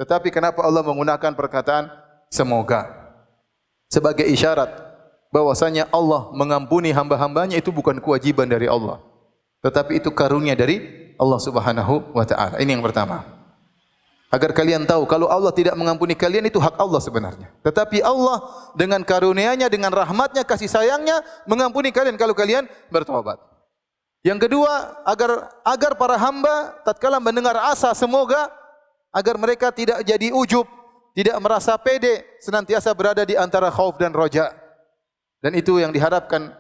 Tetapi 0.03 0.35
kenapa 0.35 0.67
Allah 0.67 0.83
menggunakan 0.83 1.33
perkataan 1.39 1.87
semoga? 2.27 2.91
Sebagai 3.87 4.27
isyarat 4.27 4.83
bahwasanya 5.31 5.87
Allah 5.95 6.27
mengampuni 6.35 6.91
hamba-hambanya 6.91 7.55
itu 7.55 7.71
bukan 7.71 8.03
kewajiban 8.03 8.51
dari 8.51 8.67
Allah, 8.67 8.99
tetapi 9.63 10.03
itu 10.03 10.11
karunia 10.11 10.59
dari 10.59 10.83
Allah 11.15 11.39
Subhanahu 11.39 12.11
wa 12.11 12.27
taala. 12.27 12.59
Ini 12.59 12.77
yang 12.77 12.83
pertama 12.83 13.36
agar 14.37 14.53
kalian 14.53 14.85
tahu 14.85 15.09
kalau 15.09 15.33
Allah 15.33 15.49
tidak 15.49 15.73
mengampuni 15.73 16.13
kalian 16.13 16.45
itu 16.45 16.61
hak 16.61 16.77
Allah 16.77 17.01
sebenarnya. 17.01 17.49
Tetapi 17.65 18.05
Allah 18.05 18.45
dengan 18.77 19.01
karunia-Nya, 19.01 19.73
dengan 19.73 19.89
rahmatnya, 19.89 20.45
kasih 20.45 20.69
sayangnya 20.69 21.25
mengampuni 21.49 21.89
kalian 21.89 22.21
kalau 22.21 22.37
kalian 22.37 22.69
bertobat. 22.93 23.41
Yang 24.21 24.45
kedua, 24.51 25.01
agar 25.09 25.49
agar 25.65 25.93
para 25.97 26.21
hamba 26.21 26.77
tatkala 26.85 27.17
mendengar 27.17 27.57
asa 27.73 27.97
semoga 27.97 28.53
agar 29.09 29.41
mereka 29.41 29.73
tidak 29.73 30.05
jadi 30.05 30.29
ujub, 30.29 30.69
tidak 31.17 31.37
merasa 31.41 31.73
pede, 31.81 32.21
senantiasa 32.45 32.93
berada 32.93 33.25
di 33.25 33.33
antara 33.33 33.73
khauf 33.73 33.97
dan 33.97 34.13
roja. 34.13 34.53
Dan 35.41 35.57
itu 35.57 35.81
yang 35.81 35.95
diharapkan 35.95 36.53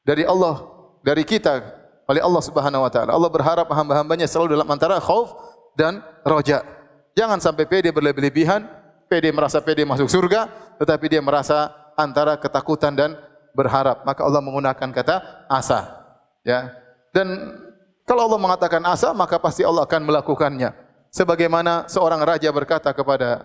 dari 0.00 0.24
Allah, 0.24 0.64
dari 1.04 1.26
kita 1.28 1.60
oleh 2.08 2.24
Allah 2.24 2.40
Subhanahu 2.40 2.86
wa 2.86 2.90
taala. 2.94 3.12
Allah 3.12 3.28
berharap 3.28 3.68
hamba-hambanya 3.68 4.24
selalu 4.24 4.56
dalam 4.56 4.68
antara 4.72 4.96
khauf 4.96 5.36
dan 5.76 6.00
roja. 6.24 6.77
Jangan 7.18 7.42
sampai 7.42 7.66
pede 7.66 7.90
berlebihan, 7.90 8.62
pede 9.10 9.34
merasa 9.34 9.58
pede 9.58 9.82
masuk 9.82 10.06
surga, 10.06 10.46
tetapi 10.78 11.10
dia 11.10 11.18
merasa 11.18 11.74
antara 11.98 12.38
ketakutan 12.38 12.94
dan 12.94 13.18
berharap. 13.58 14.06
Maka 14.06 14.22
Allah 14.22 14.38
menggunakan 14.38 14.88
kata 14.94 15.50
asa. 15.50 15.98
Ya. 16.46 16.70
Dan 17.10 17.58
kalau 18.06 18.30
Allah 18.30 18.38
mengatakan 18.38 18.78
asa, 18.86 19.10
maka 19.10 19.34
pasti 19.42 19.66
Allah 19.66 19.82
akan 19.82 20.06
melakukannya. 20.06 20.70
Sebagaimana 21.10 21.90
seorang 21.90 22.22
raja 22.22 22.54
berkata 22.54 22.94
kepada 22.94 23.42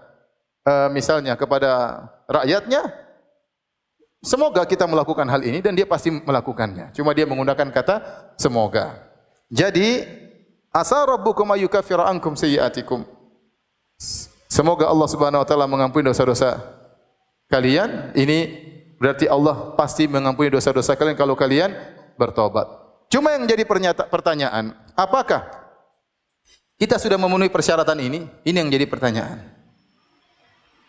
uh, 0.69 0.93
misalnya 0.93 1.33
kepada 1.33 2.05
rakyatnya, 2.29 2.93
semoga 4.21 4.69
kita 4.69 4.85
melakukan 4.85 5.25
hal 5.25 5.41
ini 5.41 5.65
dan 5.65 5.73
dia 5.73 5.89
pasti 5.89 6.13
melakukannya. 6.13 6.93
Cuma 6.93 7.17
dia 7.17 7.25
menggunakan 7.25 7.73
kata 7.73 7.95
semoga. 8.37 9.01
Jadi 9.49 10.05
asa 10.69 11.01
rabbukum 11.09 11.49
ayyukaffira 11.57 12.05
ankum 12.05 12.37
sayyi'atikum. 12.37 13.22
Semoga 14.49 14.85
Allah 14.85 15.09
Subhanahu 15.09 15.41
wa 15.41 15.47
taala 15.47 15.65
mengampuni 15.65 16.05
dosa-dosa 16.05 16.61
kalian. 17.49 18.13
Ini 18.13 18.37
berarti 19.01 19.25
Allah 19.25 19.73
pasti 19.73 20.05
mengampuni 20.05 20.53
dosa-dosa 20.53 20.93
kalian 20.93 21.17
kalau 21.17 21.33
kalian 21.33 21.73
bertobat. 22.15 22.69
Cuma 23.09 23.33
yang 23.33 23.45
jadi 23.45 23.65
pertanyaan, 24.09 24.73
apakah 24.97 25.45
kita 26.77 26.97
sudah 26.97 27.17
memenuhi 27.17 27.49
persyaratan 27.49 27.97
ini? 28.01 28.25
Ini 28.45 28.57
yang 28.61 28.69
jadi 28.69 28.85
pertanyaan. 28.89 29.41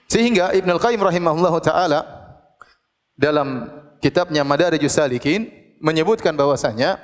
Sehingga 0.08 0.52
Ibn 0.52 0.68
Al-Qayyim 0.76 1.00
rahimahullah 1.00 1.54
ta'ala 1.64 2.00
dalam 3.16 3.68
kitabnya 4.04 4.44
Madarijus 4.44 4.96
Salikin 4.96 5.48
menyebutkan 5.80 6.36
bahwasanya 6.36 7.00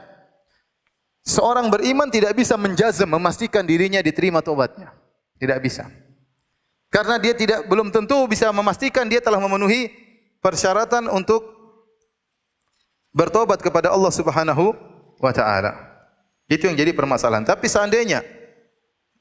seorang 1.25 1.73
beriman 1.73 2.13
tidak 2.13 2.37
bisa 2.37 2.61
menjazam 2.61 3.09
memastikan 3.09 3.65
dirinya 3.65 4.05
diterima 4.05 4.45
tobatnya. 4.45 4.93
Tidak 5.41 5.59
bisa. 5.65 5.89
Karena 6.93 7.17
dia 7.17 7.33
tidak 7.33 7.65
belum 7.65 7.89
tentu 7.89 8.29
bisa 8.29 8.53
memastikan 8.53 9.09
dia 9.09 9.25
telah 9.25 9.41
memenuhi 9.41 9.89
persyaratan 10.45 11.09
untuk 11.09 11.41
bertobat 13.15 13.63
kepada 13.65 13.89
Allah 13.89 14.13
Subhanahu 14.13 14.77
wa 15.17 15.33
taala. 15.33 15.73
Itu 16.51 16.67
yang 16.67 16.77
jadi 16.77 16.91
permasalahan. 16.91 17.47
Tapi 17.47 17.71
seandainya 17.71 18.21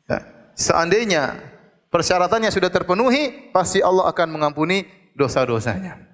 ya, 0.10 0.20
seandainya 0.58 1.38
persyaratannya 1.94 2.50
sudah 2.50 2.74
terpenuhi, 2.74 3.54
pasti 3.54 3.86
Allah 3.86 4.10
akan 4.10 4.28
mengampuni 4.34 4.90
dosa-dosanya. 5.14 6.10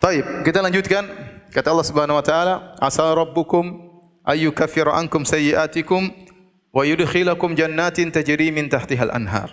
Baik, 0.00 0.44
kita 0.44 0.60
lanjutkan. 0.64 1.04
Kata 1.50 1.74
Allah 1.74 1.88
Subhanahu 1.88 2.20
wa 2.20 2.24
taala, 2.24 2.54
"Asa 2.78 3.04
rabbukum 3.10 3.90
ayyukaffiru 4.22 4.92
ankum 4.92 5.26
sayyi'atikum 5.26 6.29
wa 6.70 6.82
yudkhilakum 6.86 7.54
jannatin 7.58 8.10
tajri 8.14 8.50
min 8.54 8.70
tahtihal 8.70 9.10
anhar. 9.10 9.52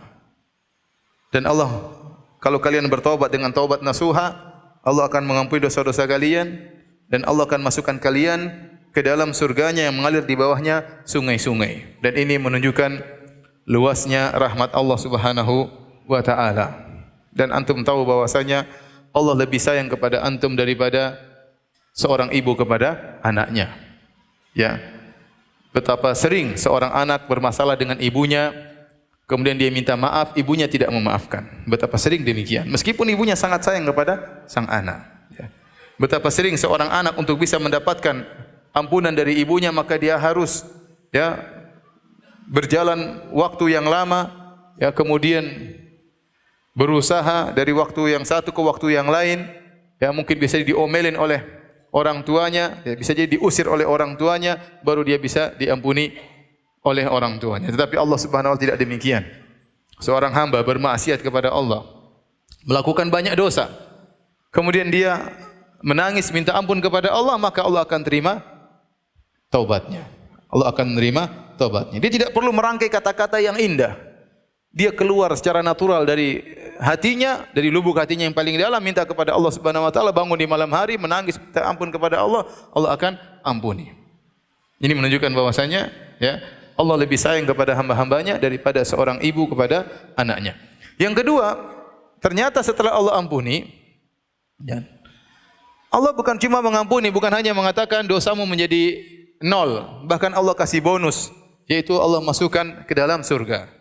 Dan 1.34 1.46
Allah 1.46 1.70
kalau 2.38 2.62
kalian 2.62 2.86
bertaubat 2.88 3.34
dengan 3.34 3.50
taubat 3.50 3.82
nasuha, 3.82 4.38
Allah 4.86 5.04
akan 5.10 5.26
mengampuni 5.26 5.66
dosa-dosa 5.66 6.06
kalian 6.06 6.62
dan 7.10 7.26
Allah 7.26 7.50
akan 7.50 7.66
masukkan 7.66 7.98
kalian 7.98 8.54
ke 8.94 9.02
dalam 9.04 9.34
surganya 9.34 9.90
yang 9.90 9.96
mengalir 9.98 10.24
di 10.24 10.38
bawahnya 10.38 10.86
sungai-sungai. 11.04 12.00
Dan 12.00 12.14
ini 12.16 12.40
menunjukkan 12.40 13.04
luasnya 13.68 14.32
rahmat 14.38 14.72
Allah 14.72 14.98
Subhanahu 15.02 15.68
wa 16.08 16.22
taala. 16.24 16.88
Dan 17.36 17.52
antum 17.52 17.84
tahu 17.84 18.06
bahwasanya 18.08 18.66
Allah 19.12 19.36
lebih 19.38 19.60
sayang 19.60 19.90
kepada 19.92 20.24
antum 20.24 20.54
daripada 20.56 21.18
seorang 21.98 22.32
ibu 22.32 22.54
kepada 22.54 23.20
anaknya. 23.26 23.74
Ya, 24.58 24.82
betapa 25.72 26.14
sering 26.16 26.56
seorang 26.56 26.92
anak 26.94 27.26
bermasalah 27.26 27.76
dengan 27.76 28.00
ibunya, 28.00 28.54
kemudian 29.28 29.60
dia 29.60 29.68
minta 29.72 29.94
maaf, 30.00 30.34
ibunya 30.40 30.66
tidak 30.66 30.90
memaafkan. 30.90 31.46
Betapa 31.68 32.00
sering 32.00 32.24
demikian. 32.24 32.68
Meskipun 32.72 33.08
ibunya 33.12 33.36
sangat 33.36 33.68
sayang 33.68 33.86
kepada 33.88 34.44
sang 34.48 34.66
anak. 34.68 35.04
Ya. 35.36 35.52
Betapa 36.00 36.32
sering 36.32 36.56
seorang 36.56 36.88
anak 36.88 37.18
untuk 37.20 37.42
bisa 37.42 37.60
mendapatkan 37.60 38.24
ampunan 38.72 39.12
dari 39.12 39.42
ibunya, 39.42 39.74
maka 39.74 39.98
dia 39.98 40.16
harus 40.16 40.64
ya 41.12 41.42
berjalan 42.48 43.28
waktu 43.34 43.76
yang 43.76 43.90
lama, 43.90 44.32
ya 44.80 44.94
kemudian 44.94 45.44
berusaha 46.78 47.52
dari 47.58 47.74
waktu 47.74 48.14
yang 48.14 48.24
satu 48.24 48.54
ke 48.54 48.62
waktu 48.62 48.96
yang 48.96 49.10
lain, 49.10 49.50
ya 49.98 50.14
mungkin 50.14 50.38
bisa 50.38 50.62
diomelin 50.62 51.18
oleh 51.18 51.57
orang 51.98 52.22
tuanya, 52.22 52.78
ya, 52.86 52.94
bisa 52.94 53.18
jadi 53.18 53.26
diusir 53.26 53.66
oleh 53.66 53.90
orang 53.90 54.14
tuanya, 54.14 54.62
baru 54.86 55.02
dia 55.02 55.18
bisa 55.18 55.58
diampuni 55.58 56.14
oleh 56.86 57.10
orang 57.10 57.42
tuanya. 57.42 57.74
Tetapi 57.74 57.98
Allah 57.98 58.20
Subhanahu 58.22 58.54
wa 58.54 58.58
taala 58.58 58.64
tidak 58.70 58.78
demikian. 58.78 59.26
Seorang 59.98 60.30
hamba 60.38 60.62
bermaksiat 60.62 61.26
kepada 61.26 61.50
Allah, 61.50 61.82
melakukan 62.70 63.10
banyak 63.10 63.34
dosa. 63.34 63.74
Kemudian 64.54 64.94
dia 64.94 65.34
menangis 65.82 66.30
minta 66.30 66.54
ampun 66.54 66.78
kepada 66.78 67.10
Allah, 67.10 67.34
maka 67.42 67.66
Allah 67.66 67.82
akan 67.82 68.02
terima 68.06 68.46
taubatnya. 69.50 70.06
Allah 70.48 70.70
akan 70.70 70.94
menerima 70.94 71.58
taubatnya. 71.58 71.98
Dia 71.98 72.12
tidak 72.14 72.30
perlu 72.32 72.54
merangkai 72.54 72.88
kata-kata 72.88 73.42
yang 73.42 73.58
indah. 73.58 74.07
Dia 74.72 74.94
keluar 74.94 75.34
secara 75.34 75.66
natural 75.66 76.06
dari 76.06 76.44
hatinya, 76.78 77.50
dari 77.54 77.74
lubuk 77.74 77.98
hatinya 77.98 78.30
yang 78.30 78.36
paling 78.36 78.56
dalam 78.58 78.82
minta 78.84 79.04
kepada 79.04 79.34
Allah 79.34 79.50
Subhanahu 79.50 79.88
wa 79.88 79.92
taala 79.92 80.14
bangun 80.14 80.38
di 80.38 80.46
malam 80.46 80.70
hari 80.70 80.96
menangis 81.00 81.40
minta 81.42 81.66
ampun 81.66 81.90
kepada 81.90 82.22
Allah, 82.22 82.46
Allah 82.74 82.94
akan 82.94 83.14
ampuni. 83.42 83.90
Ini 84.78 84.94
menunjukkan 84.94 85.34
bahwasanya 85.34 85.90
ya, 86.22 86.38
Allah 86.78 86.96
lebih 87.02 87.18
sayang 87.18 87.50
kepada 87.50 87.74
hamba-hambanya 87.74 88.38
daripada 88.38 88.86
seorang 88.86 89.18
ibu 89.26 89.50
kepada 89.50 89.90
anaknya. 90.14 90.54
Yang 91.02 91.26
kedua, 91.26 91.58
ternyata 92.22 92.62
setelah 92.62 92.94
Allah 92.94 93.18
ampuni, 93.18 93.66
Allah 95.90 96.14
bukan 96.14 96.38
cuma 96.38 96.62
mengampuni, 96.62 97.10
bukan 97.10 97.34
hanya 97.34 97.58
mengatakan 97.58 98.06
dosamu 98.06 98.46
menjadi 98.46 99.02
nol, 99.42 100.06
bahkan 100.06 100.30
Allah 100.38 100.54
kasih 100.54 100.82
bonus, 100.86 101.34
yaitu 101.66 101.98
Allah 101.98 102.22
masukkan 102.22 102.86
ke 102.86 102.94
dalam 102.94 103.26
surga. 103.26 103.77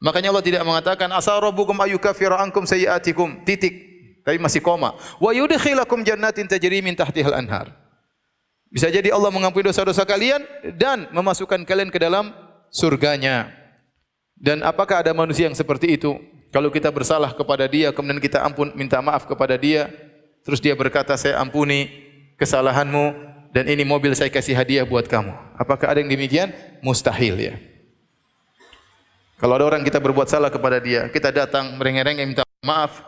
Makanya 0.00 0.32
Allah 0.32 0.44
tidak 0.44 0.64
mengatakan 0.64 1.12
asal 1.12 1.36
rabbukum 1.44 1.76
ayyukaffira 1.76 2.40
ankum 2.40 2.64
sayiatikum 2.64 3.44
titik 3.44 3.90
tapi 4.24 4.36
masih 4.40 4.60
koma. 4.64 4.96
Wa 5.20 5.32
yudkhilakum 5.32 6.04
jannatin 6.04 6.48
tajri 6.48 6.80
min 6.80 6.96
tahtihal 6.96 7.36
anhar. 7.36 7.72
Bisa 8.70 8.86
jadi 8.86 9.10
Allah 9.10 9.34
mengampuni 9.34 9.66
dosa-dosa 9.66 10.06
kalian 10.06 10.46
dan 10.78 11.10
memasukkan 11.10 11.66
kalian 11.66 11.90
ke 11.90 11.98
dalam 11.98 12.30
surganya. 12.70 13.50
Dan 14.38 14.62
apakah 14.62 15.02
ada 15.02 15.12
manusia 15.12 15.50
yang 15.50 15.58
seperti 15.58 15.98
itu? 15.98 16.16
Kalau 16.54 16.70
kita 16.70 16.88
bersalah 16.94 17.34
kepada 17.34 17.66
dia, 17.66 17.90
kemudian 17.90 18.22
kita 18.22 18.40
ampun, 18.40 18.70
minta 18.78 19.02
maaf 19.02 19.26
kepada 19.26 19.58
dia, 19.58 19.90
terus 20.46 20.62
dia 20.62 20.74
berkata, 20.74 21.14
saya 21.14 21.38
ampuni 21.38 21.90
kesalahanmu, 22.38 23.14
dan 23.50 23.66
ini 23.66 23.82
mobil 23.82 24.14
saya 24.14 24.30
kasih 24.30 24.54
hadiah 24.54 24.86
buat 24.86 25.10
kamu. 25.10 25.30
Apakah 25.58 25.90
ada 25.94 25.98
yang 26.02 26.10
demikian? 26.10 26.54
Mustahil 26.82 27.36
ya. 27.38 27.54
Kalau 29.40 29.56
ada 29.56 29.64
orang 29.64 29.80
kita 29.80 29.96
berbuat 29.96 30.28
salah 30.28 30.52
kepada 30.52 30.76
dia, 30.76 31.08
kita 31.08 31.32
datang 31.32 31.80
merengek-rengek 31.80 32.24
minta 32.28 32.44
maaf. 32.60 33.00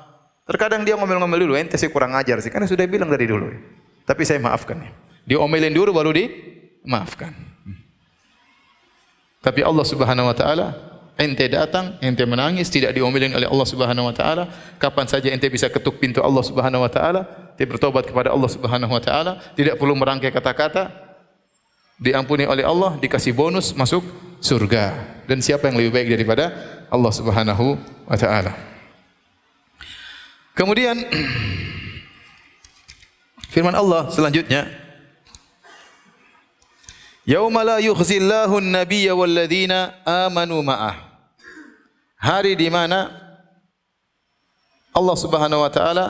Terkadang 0.48 0.80
dia 0.80 0.96
ngomel-ngomel 0.96 1.44
dulu, 1.44 1.54
ente 1.60 1.76
sih 1.76 1.92
kurang 1.92 2.16
ajar 2.16 2.40
sih, 2.40 2.48
karena 2.48 2.64
sudah 2.64 2.88
bilang 2.88 3.12
dari 3.12 3.28
dulu. 3.28 3.52
Tapi 4.08 4.24
saya 4.24 4.40
maafkan 4.40 4.80
ya. 4.80 4.90
Diomelin 5.28 5.70
dulu 5.70 5.92
baru 5.92 6.10
dimaafkan. 6.10 7.36
Tapi 9.44 9.60
Allah 9.60 9.84
Subhanahu 9.84 10.32
wa 10.32 10.34
taala 10.34 10.72
ente 11.20 11.44
datang, 11.52 12.00
ente 12.00 12.24
menangis 12.24 12.72
tidak 12.72 12.96
diomelin 12.96 13.36
oleh 13.36 13.46
Allah 13.46 13.68
Subhanahu 13.68 14.08
wa 14.08 14.14
taala, 14.16 14.48
kapan 14.80 15.06
saja 15.06 15.28
ente 15.28 15.46
bisa 15.52 15.68
ketuk 15.68 16.00
pintu 16.00 16.24
Allah 16.24 16.40
Subhanahu 16.40 16.80
wa 16.80 16.90
taala, 16.90 17.28
ente 17.54 17.68
bertobat 17.68 18.08
kepada 18.08 18.32
Allah 18.32 18.48
Subhanahu 18.48 18.88
wa 18.88 19.02
taala, 19.04 19.36
tidak 19.52 19.76
perlu 19.76 19.92
merangkai 19.94 20.32
kata-kata, 20.32 20.88
diampuni 22.00 22.48
oleh 22.48 22.64
Allah, 22.64 22.96
dikasih 22.96 23.36
bonus 23.36 23.76
masuk 23.76 24.02
surga. 24.42 24.98
Dan 25.30 25.38
siapa 25.38 25.70
yang 25.70 25.78
lebih 25.78 25.94
baik 25.94 26.08
daripada 26.18 26.50
Allah 26.90 27.12
Subhanahu 27.14 27.78
wa 28.10 28.16
taala? 28.18 28.52
Kemudian 30.52 30.98
firman 33.54 33.72
Allah 33.72 34.12
selanjutnya 34.12 34.68
Yauma 37.22 37.62
la 37.62 37.78
yukhzillahu 37.78 38.58
an-nabiyya 38.58 39.14
wal 39.14 39.30
ladzina 39.30 40.02
amanu 40.02 40.58
ma'ah. 40.58 40.98
Hari 42.18 42.58
di 42.58 42.66
mana 42.66 43.14
Allah 44.90 45.16
Subhanahu 45.16 45.62
wa 45.62 45.70
taala 45.70 46.06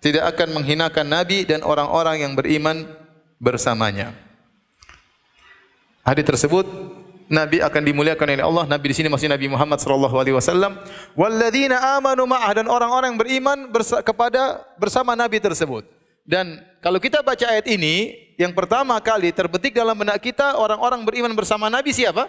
tidak 0.00 0.32
akan 0.34 0.56
menghinakan 0.56 1.04
nabi 1.04 1.44
dan 1.44 1.60
orang-orang 1.60 2.24
yang 2.24 2.32
beriman 2.32 2.88
bersamanya. 3.36 4.16
Hari 6.00 6.24
tersebut 6.24 6.64
nabi 7.28 7.60
akan 7.62 7.82
dimuliakan 7.84 8.26
oleh 8.34 8.44
Allah. 8.44 8.64
Nabi 8.66 8.90
di 8.90 8.96
sini 8.98 9.08
masih 9.12 9.28
Nabi 9.28 9.46
Muhammad 9.46 9.78
sallallahu 9.78 10.16
alaihi 10.16 10.36
wasallam. 10.36 10.80
Wal 11.14 11.36
ladzina 11.36 12.00
amanu 12.00 12.24
ma'ah 12.24 12.52
dan 12.56 12.66
orang-orang 12.66 13.14
beriman 13.14 13.68
kepada 14.02 14.64
bersama 14.80 15.14
nabi 15.14 15.38
tersebut. 15.38 15.86
Dan 16.28 16.60
kalau 16.84 17.00
kita 17.00 17.24
baca 17.24 17.40
ayat 17.40 17.64
ini, 17.72 18.12
yang 18.36 18.52
pertama 18.52 19.00
kali 19.00 19.32
terbetik 19.32 19.72
dalam 19.72 19.96
benak 19.96 20.20
kita 20.20 20.60
orang-orang 20.60 21.00
beriman 21.00 21.32
bersama 21.32 21.72
Nabi 21.72 21.88
siapa? 21.88 22.28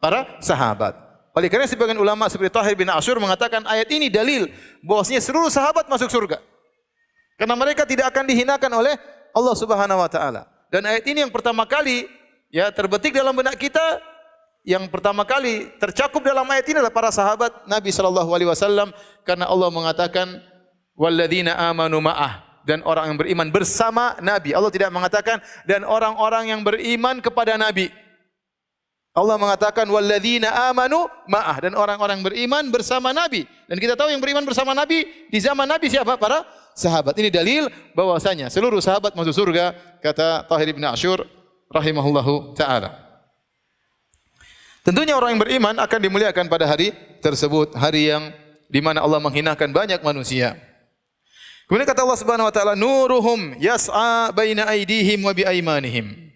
Para 0.00 0.40
sahabat. 0.40 0.96
Oleh 1.36 1.52
kerana 1.52 1.68
sebagian 1.68 2.00
ulama 2.00 2.24
seperti 2.32 2.48
Tahir 2.48 2.72
bin 2.72 2.88
Ashur 2.88 3.20
mengatakan 3.20 3.60
ayat 3.68 3.92
ini 3.92 4.08
dalil 4.08 4.48
bahwasanya 4.80 5.20
seluruh 5.20 5.52
sahabat 5.52 5.84
masuk 5.92 6.08
surga. 6.08 6.40
Karena 7.36 7.52
mereka 7.52 7.84
tidak 7.84 8.08
akan 8.08 8.24
dihinakan 8.24 8.72
oleh 8.72 8.96
Allah 9.36 9.54
Subhanahu 9.54 10.00
wa 10.00 10.08
taala. 10.08 10.48
Dan 10.72 10.88
ayat 10.88 11.04
ini 11.04 11.20
yang 11.20 11.28
pertama 11.28 11.68
kali 11.68 12.08
ya 12.56 12.72
terbetik 12.72 13.12
dalam 13.12 13.36
benak 13.36 13.60
kita 13.60 14.00
yang 14.64 14.88
pertama 14.88 15.28
kali 15.28 15.68
tercakup 15.76 16.24
dalam 16.24 16.48
ayat 16.48 16.64
ini 16.72 16.80
adalah 16.80 16.96
para 16.96 17.12
sahabat 17.12 17.52
Nabi 17.68 17.92
sallallahu 17.92 18.32
alaihi 18.32 18.48
wasallam 18.48 18.96
karena 19.28 19.44
Allah 19.44 19.68
mengatakan 19.68 20.40
walladzina 20.96 21.52
amanu 21.68 22.00
ma'ah 22.00 22.64
dan 22.64 22.80
orang 22.82 23.14
yang 23.14 23.18
beriman 23.20 23.46
bersama 23.54 24.18
Nabi. 24.18 24.50
Allah 24.56 24.72
tidak 24.74 24.90
mengatakan 24.90 25.38
dan 25.68 25.86
orang-orang 25.86 26.50
yang 26.50 26.66
beriman 26.66 27.22
kepada 27.22 27.54
Nabi. 27.54 27.92
Allah 29.14 29.38
mengatakan 29.38 29.86
walladzina 29.86 30.50
amanu 30.72 31.06
ma'ah 31.30 31.62
dan 31.62 31.78
orang-orang 31.78 32.26
beriman 32.26 32.66
bersama 32.74 33.14
Nabi. 33.14 33.46
Dan 33.70 33.78
kita 33.78 33.94
tahu 33.94 34.10
yang 34.10 34.18
beriman 34.18 34.42
bersama 34.42 34.74
Nabi 34.74 35.30
di 35.30 35.38
zaman 35.38 35.70
Nabi 35.70 35.86
siapa? 35.86 36.18
Para 36.18 36.42
sahabat. 36.74 37.14
Ini 37.16 37.30
dalil 37.30 37.70
bahwasanya 37.94 38.50
seluruh 38.50 38.82
sahabat 38.82 39.14
masuk 39.14 39.46
surga 39.46 39.72
kata 40.02 40.44
Tahir 40.50 40.74
bin 40.74 40.82
Ashur 40.84 41.35
rahimahullahu 41.70 42.54
taala. 42.54 42.94
Tentunya 44.86 45.18
orang 45.18 45.34
yang 45.34 45.42
beriman 45.42 45.74
akan 45.82 45.98
dimuliakan 45.98 46.46
pada 46.46 46.62
hari 46.70 46.94
tersebut, 47.18 47.74
hari 47.74 48.14
yang 48.14 48.30
di 48.70 48.78
mana 48.78 49.02
Allah 49.02 49.18
menghinakan 49.18 49.74
banyak 49.74 49.98
manusia. 50.02 50.54
Kemudian 51.66 51.86
kata 51.90 52.06
Allah 52.06 52.20
Subhanahu 52.22 52.46
wa 52.46 52.54
taala, 52.54 52.78
"Nuruhum 52.78 53.58
yas'a 53.58 54.30
baina 54.30 54.70
aydihim 54.70 55.26
wa 55.26 55.34
bi 55.34 55.42
aymanihim." 55.42 56.30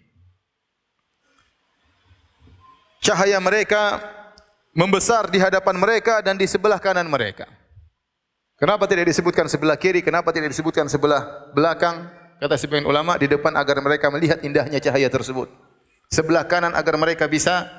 Cahaya 2.99 3.39
mereka 3.39 4.03
membesar 4.75 5.31
di 5.31 5.39
hadapan 5.39 5.75
mereka 5.79 6.19
dan 6.19 6.35
di 6.35 6.43
sebelah 6.45 6.77
kanan 6.77 7.07
mereka. 7.07 7.47
Kenapa 8.59 8.85
tidak 8.85 9.09
disebutkan 9.09 9.49
sebelah 9.49 9.73
kiri? 9.73 10.05
Kenapa 10.05 10.29
tidak 10.29 10.53
disebutkan 10.53 10.85
sebelah 10.85 11.49
belakang? 11.55 12.11
Kata 12.41 12.57
sebagian 12.57 12.89
ulama 12.89 13.21
di 13.21 13.29
depan 13.29 13.53
agar 13.53 13.77
mereka 13.85 14.09
melihat 14.09 14.41
indahnya 14.41 14.81
cahaya 14.81 15.05
tersebut. 15.13 15.45
Sebelah 16.09 16.41
kanan 16.49 16.73
agar 16.73 16.97
mereka 16.97 17.29
bisa 17.29 17.69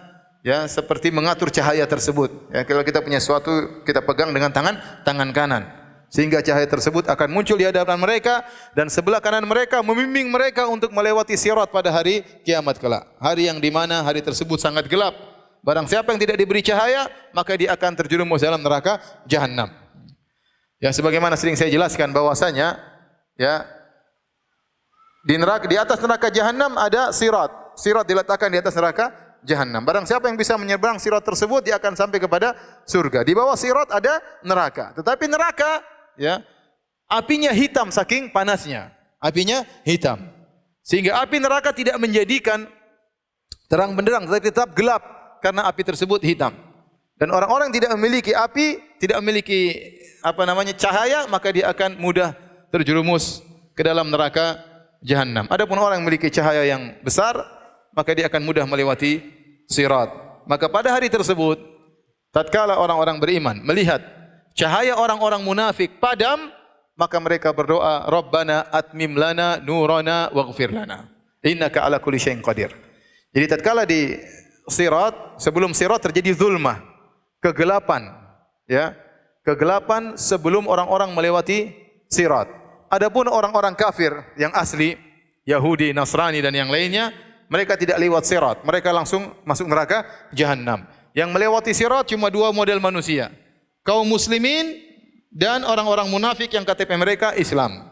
ya 0.46 0.70
seperti 0.70 1.10
mengatur 1.10 1.50
cahaya 1.50 1.82
tersebut. 1.82 2.30
Ya, 2.54 2.62
kalau 2.62 2.86
kita 2.86 3.02
punya 3.02 3.18
sesuatu 3.18 3.82
kita 3.82 4.06
pegang 4.06 4.30
dengan 4.30 4.54
tangan 4.54 4.78
tangan 5.02 5.34
kanan 5.34 5.62
sehingga 6.14 6.38
cahaya 6.46 6.70
tersebut 6.70 7.10
akan 7.10 7.28
muncul 7.34 7.58
di 7.58 7.66
hadapan 7.66 7.98
mereka 7.98 8.46
dan 8.78 8.86
sebelah 8.86 9.18
kanan 9.18 9.50
mereka 9.50 9.82
membimbing 9.82 10.30
mereka 10.30 10.70
untuk 10.70 10.94
melewati 10.94 11.34
sirat 11.34 11.66
pada 11.74 11.90
hari 11.90 12.22
kiamat 12.46 12.78
kelak. 12.78 13.02
Hari 13.18 13.50
yang 13.50 13.58
di 13.58 13.74
mana 13.74 14.06
hari 14.06 14.22
tersebut 14.22 14.62
sangat 14.62 14.86
gelap. 14.86 15.18
Barang 15.66 15.90
siapa 15.90 16.14
yang 16.14 16.22
tidak 16.22 16.38
diberi 16.38 16.62
cahaya, 16.62 17.10
maka 17.34 17.58
dia 17.58 17.74
akan 17.74 17.98
terjerumus 17.98 18.46
dalam 18.46 18.62
neraka 18.62 19.02
jahanam. 19.26 19.74
Ya 20.78 20.94
sebagaimana 20.94 21.34
sering 21.34 21.58
saya 21.58 21.70
jelaskan 21.70 22.14
bahwasanya 22.14 22.78
ya 23.34 23.81
di 25.22 25.34
neraka 25.38 25.64
di 25.66 25.76
atas 25.78 25.98
neraka 26.02 26.28
jahanam 26.28 26.74
ada 26.78 27.10
sirat. 27.14 27.50
Sirat 27.78 28.04
diletakkan 28.04 28.52
di 28.52 28.58
atas 28.60 28.76
neraka 28.76 29.10
jahanam. 29.42 29.80
Barang 29.82 30.04
siapa 30.04 30.28
yang 30.28 30.36
bisa 30.36 30.54
menyeberang 30.60 31.00
sirat 31.00 31.24
tersebut 31.24 31.64
dia 31.64 31.80
akan 31.80 31.96
sampai 31.96 32.20
kepada 32.20 32.52
surga. 32.84 33.24
Di 33.24 33.32
bawah 33.32 33.56
sirat 33.56 33.88
ada 33.88 34.20
neraka. 34.44 34.92
Tetapi 34.98 35.24
neraka 35.30 35.80
ya 36.16 36.44
apinya 37.12 37.52
hitam 37.52 37.92
saking 37.92 38.32
panasnya 38.32 38.92
apinya 39.20 39.64
hitam 39.84 40.24
sehingga 40.80 41.20
api 41.20 41.36
neraka 41.38 41.70
tidak 41.76 42.00
menjadikan 42.00 42.64
terang 43.68 43.92
benderang 43.92 44.24
tetapi 44.24 44.48
tetap 44.48 44.72
gelap 44.72 45.02
karena 45.44 45.68
api 45.68 45.82
tersebut 45.84 46.24
hitam 46.24 46.56
dan 47.20 47.28
orang-orang 47.28 47.68
tidak 47.68 47.92
memiliki 47.94 48.32
api 48.32 48.80
tidak 48.96 49.20
memiliki 49.20 49.76
apa 50.24 50.42
namanya 50.48 50.72
cahaya 50.72 51.28
maka 51.28 51.52
dia 51.52 51.68
akan 51.68 52.00
mudah 52.00 52.32
terjerumus 52.72 53.44
ke 53.76 53.82
dalam 53.84 54.08
neraka 54.08 54.56
jahanam 55.02 55.44
adapun 55.50 55.76
orang 55.76 56.00
yang 56.00 56.06
memiliki 56.06 56.32
cahaya 56.32 56.62
yang 56.64 56.96
besar 57.02 57.36
maka 57.92 58.16
dia 58.16 58.30
akan 58.30 58.42
mudah 58.46 58.64
melewati 58.64 59.20
sirat 59.68 60.08
maka 60.48 60.70
pada 60.70 60.94
hari 60.94 61.12
tersebut 61.12 61.60
tatkala 62.32 62.80
orang-orang 62.80 63.20
beriman 63.20 63.60
melihat 63.60 64.22
cahaya 64.56 64.96
orang-orang 64.96 65.42
munafik 65.42 65.98
padam, 65.98 66.52
maka 66.96 67.16
mereka 67.20 67.50
berdoa, 67.52 68.08
Rabbana 68.08 68.68
atmim 68.68 69.16
lana 69.16 69.58
nurana 69.60 70.28
waghfir 70.32 70.72
lana. 70.72 71.08
Innaka 71.42 71.82
ala 71.82 71.98
kulli 71.98 72.20
syai'in 72.20 72.44
qadir. 72.44 72.70
Jadi 73.32 73.46
tatkala 73.48 73.82
di 73.88 74.14
sirat, 74.68 75.40
sebelum 75.40 75.74
sirat 75.74 75.98
terjadi 76.04 76.36
zulmah, 76.36 76.78
kegelapan, 77.42 78.12
ya. 78.68 78.94
Kegelapan 79.42 80.14
sebelum 80.14 80.70
orang-orang 80.70 81.10
melewati 81.10 81.74
sirat. 82.06 82.46
Adapun 82.92 83.24
orang-orang 83.24 83.72
kafir 83.72 84.12
yang 84.36 84.52
asli, 84.52 85.00
Yahudi, 85.48 85.96
Nasrani 85.96 86.44
dan 86.44 86.52
yang 86.52 86.68
lainnya, 86.68 87.08
mereka 87.48 87.72
tidak 87.72 87.96
lewat 87.96 88.28
sirat. 88.28 88.60
Mereka 88.68 88.92
langsung 88.92 89.32
masuk 89.48 89.64
neraka 89.64 90.04
jahanam. 90.36 90.84
Yang 91.16 91.28
melewati 91.32 91.72
sirat 91.72 92.12
cuma 92.12 92.28
dua 92.28 92.52
model 92.52 92.84
manusia. 92.84 93.32
Kaum 93.80 94.04
muslimin 94.04 94.76
dan 95.32 95.64
orang-orang 95.64 96.04
munafik 96.12 96.52
yang 96.52 96.68
KTP 96.68 96.92
mereka 97.00 97.32
Islam. 97.32 97.88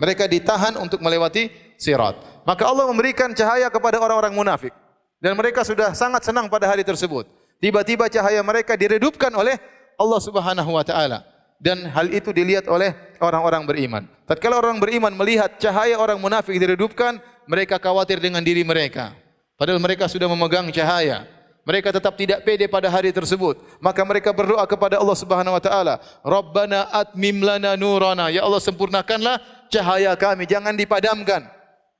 Mereka 0.00 0.24
ditahan 0.24 0.80
untuk 0.80 1.04
melewati 1.04 1.52
sirat. 1.76 2.16
Maka 2.48 2.64
Allah 2.64 2.88
memberikan 2.88 3.28
cahaya 3.36 3.68
kepada 3.68 4.00
orang-orang 4.00 4.32
munafik. 4.32 4.72
Dan 5.20 5.36
mereka 5.36 5.60
sudah 5.60 5.92
sangat 5.92 6.24
senang 6.24 6.48
pada 6.48 6.64
hari 6.64 6.88
tersebut. 6.88 7.28
Tiba-tiba 7.60 8.08
cahaya 8.08 8.40
mereka 8.40 8.80
diredupkan 8.80 9.28
oleh 9.36 9.60
Allah 10.00 10.20
Subhanahu 10.24 10.72
wa 10.72 10.84
taala 10.86 11.37
dan 11.58 11.90
hal 11.90 12.06
itu 12.10 12.30
dilihat 12.30 12.70
oleh 12.70 12.94
orang-orang 13.18 13.66
beriman. 13.66 14.02
Tatkala 14.24 14.62
orang 14.62 14.78
beriman 14.78 15.10
melihat 15.14 15.58
cahaya 15.58 15.98
orang 15.98 16.18
munafik 16.18 16.54
diredupkan, 16.54 17.18
mereka 17.50 17.82
khawatir 17.82 18.22
dengan 18.22 18.42
diri 18.42 18.62
mereka. 18.62 19.14
Padahal 19.58 19.82
mereka 19.82 20.06
sudah 20.06 20.30
memegang 20.30 20.70
cahaya. 20.70 21.26
Mereka 21.66 21.92
tetap 21.92 22.16
tidak 22.16 22.48
pede 22.48 22.64
pada 22.64 22.88
hari 22.88 23.12
tersebut. 23.12 23.60
Maka 23.76 24.00
mereka 24.00 24.32
berdoa 24.32 24.64
kepada 24.64 24.96
Allah 24.96 25.18
Subhanahu 25.18 25.52
wa 25.52 25.60
taala, 25.60 26.00
"Rabbana 26.24 26.88
atmim 26.88 27.44
lana 27.44 27.76
nurana." 27.76 28.32
Ya 28.32 28.40
Allah 28.40 28.62
sempurnakanlah 28.62 29.36
cahaya 29.68 30.16
kami, 30.16 30.48
jangan 30.48 30.72
dipadamkan. 30.72 31.44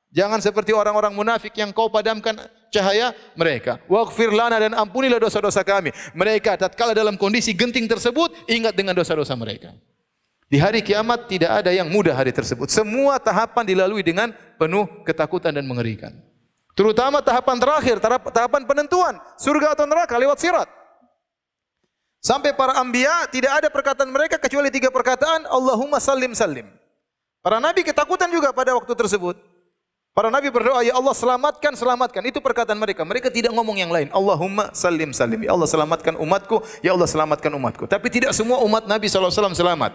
Jangan 0.09 0.40
seperti 0.40 0.73
orang-orang 0.73 1.12
munafik 1.12 1.53
yang 1.53 1.68
kau 1.68 1.92
padamkan 1.92 2.40
cahaya 2.71 3.13
mereka. 3.35 3.81
Waghfir 3.89 4.33
lana 4.33 4.57
dan 4.61 4.73
ampunilah 4.73 5.21
dosa-dosa 5.21 5.65
kami. 5.65 5.93
Mereka 6.13 6.57
tatkala 6.57 6.97
dalam 6.97 7.17
kondisi 7.21 7.53
genting 7.53 7.89
tersebut 7.89 8.33
ingat 8.49 8.73
dengan 8.77 8.97
dosa-dosa 8.97 9.37
mereka. 9.37 9.75
Di 10.49 10.57
hari 10.57 10.81
kiamat 10.81 11.29
tidak 11.29 11.61
ada 11.61 11.71
yang 11.77 11.93
mudah 11.93 12.17
hari 12.17 12.33
tersebut. 12.33 12.73
Semua 12.73 13.21
tahapan 13.21 13.69
dilalui 13.69 14.01
dengan 14.01 14.33
penuh 14.57 14.89
ketakutan 15.05 15.53
dan 15.53 15.69
mengerikan. 15.69 16.17
Terutama 16.73 17.21
tahapan 17.21 17.59
terakhir, 17.61 17.97
tahapan 18.33 18.63
penentuan 18.65 19.21
surga 19.37 19.77
atau 19.77 19.85
neraka 19.85 20.15
lewat 20.17 20.39
sirat. 20.41 20.69
Sampai 22.19 22.55
para 22.55 22.79
anbiya 22.79 23.29
tidak 23.31 23.63
ada 23.63 23.69
perkataan 23.71 24.11
mereka 24.11 24.41
kecuali 24.41 24.73
tiga 24.73 24.91
perkataan 24.91 25.47
Allahumma 25.47 26.03
sallim 26.03 26.33
sallim. 26.35 26.67
Para 27.45 27.63
nabi 27.63 27.87
ketakutan 27.87 28.29
juga 28.29 28.51
pada 28.51 28.75
waktu 28.75 28.91
tersebut. 28.91 29.39
Para 30.19 30.35
nabi 30.35 30.51
berdoa, 30.51 30.83
Ya 30.83 30.99
Allah 30.99 31.15
selamatkan, 31.15 31.79
selamatkan. 31.79 32.19
Itu 32.27 32.43
perkataan 32.43 32.75
mereka. 32.75 33.07
Mereka 33.07 33.31
tidak 33.31 33.55
ngomong 33.55 33.79
yang 33.79 33.87
lain. 33.87 34.11
Allahumma 34.11 34.75
salim 34.75 35.15
salim. 35.15 35.47
Ya 35.47 35.55
Allah 35.55 35.71
selamatkan 35.71 36.19
umatku. 36.19 36.59
Ya 36.83 36.91
Allah 36.91 37.07
selamatkan 37.07 37.55
umatku. 37.55 37.87
Tapi 37.87 38.11
tidak 38.11 38.35
semua 38.35 38.59
umat 38.67 38.83
Nabi 38.91 39.07
SAW 39.07 39.31
selamat. 39.31 39.95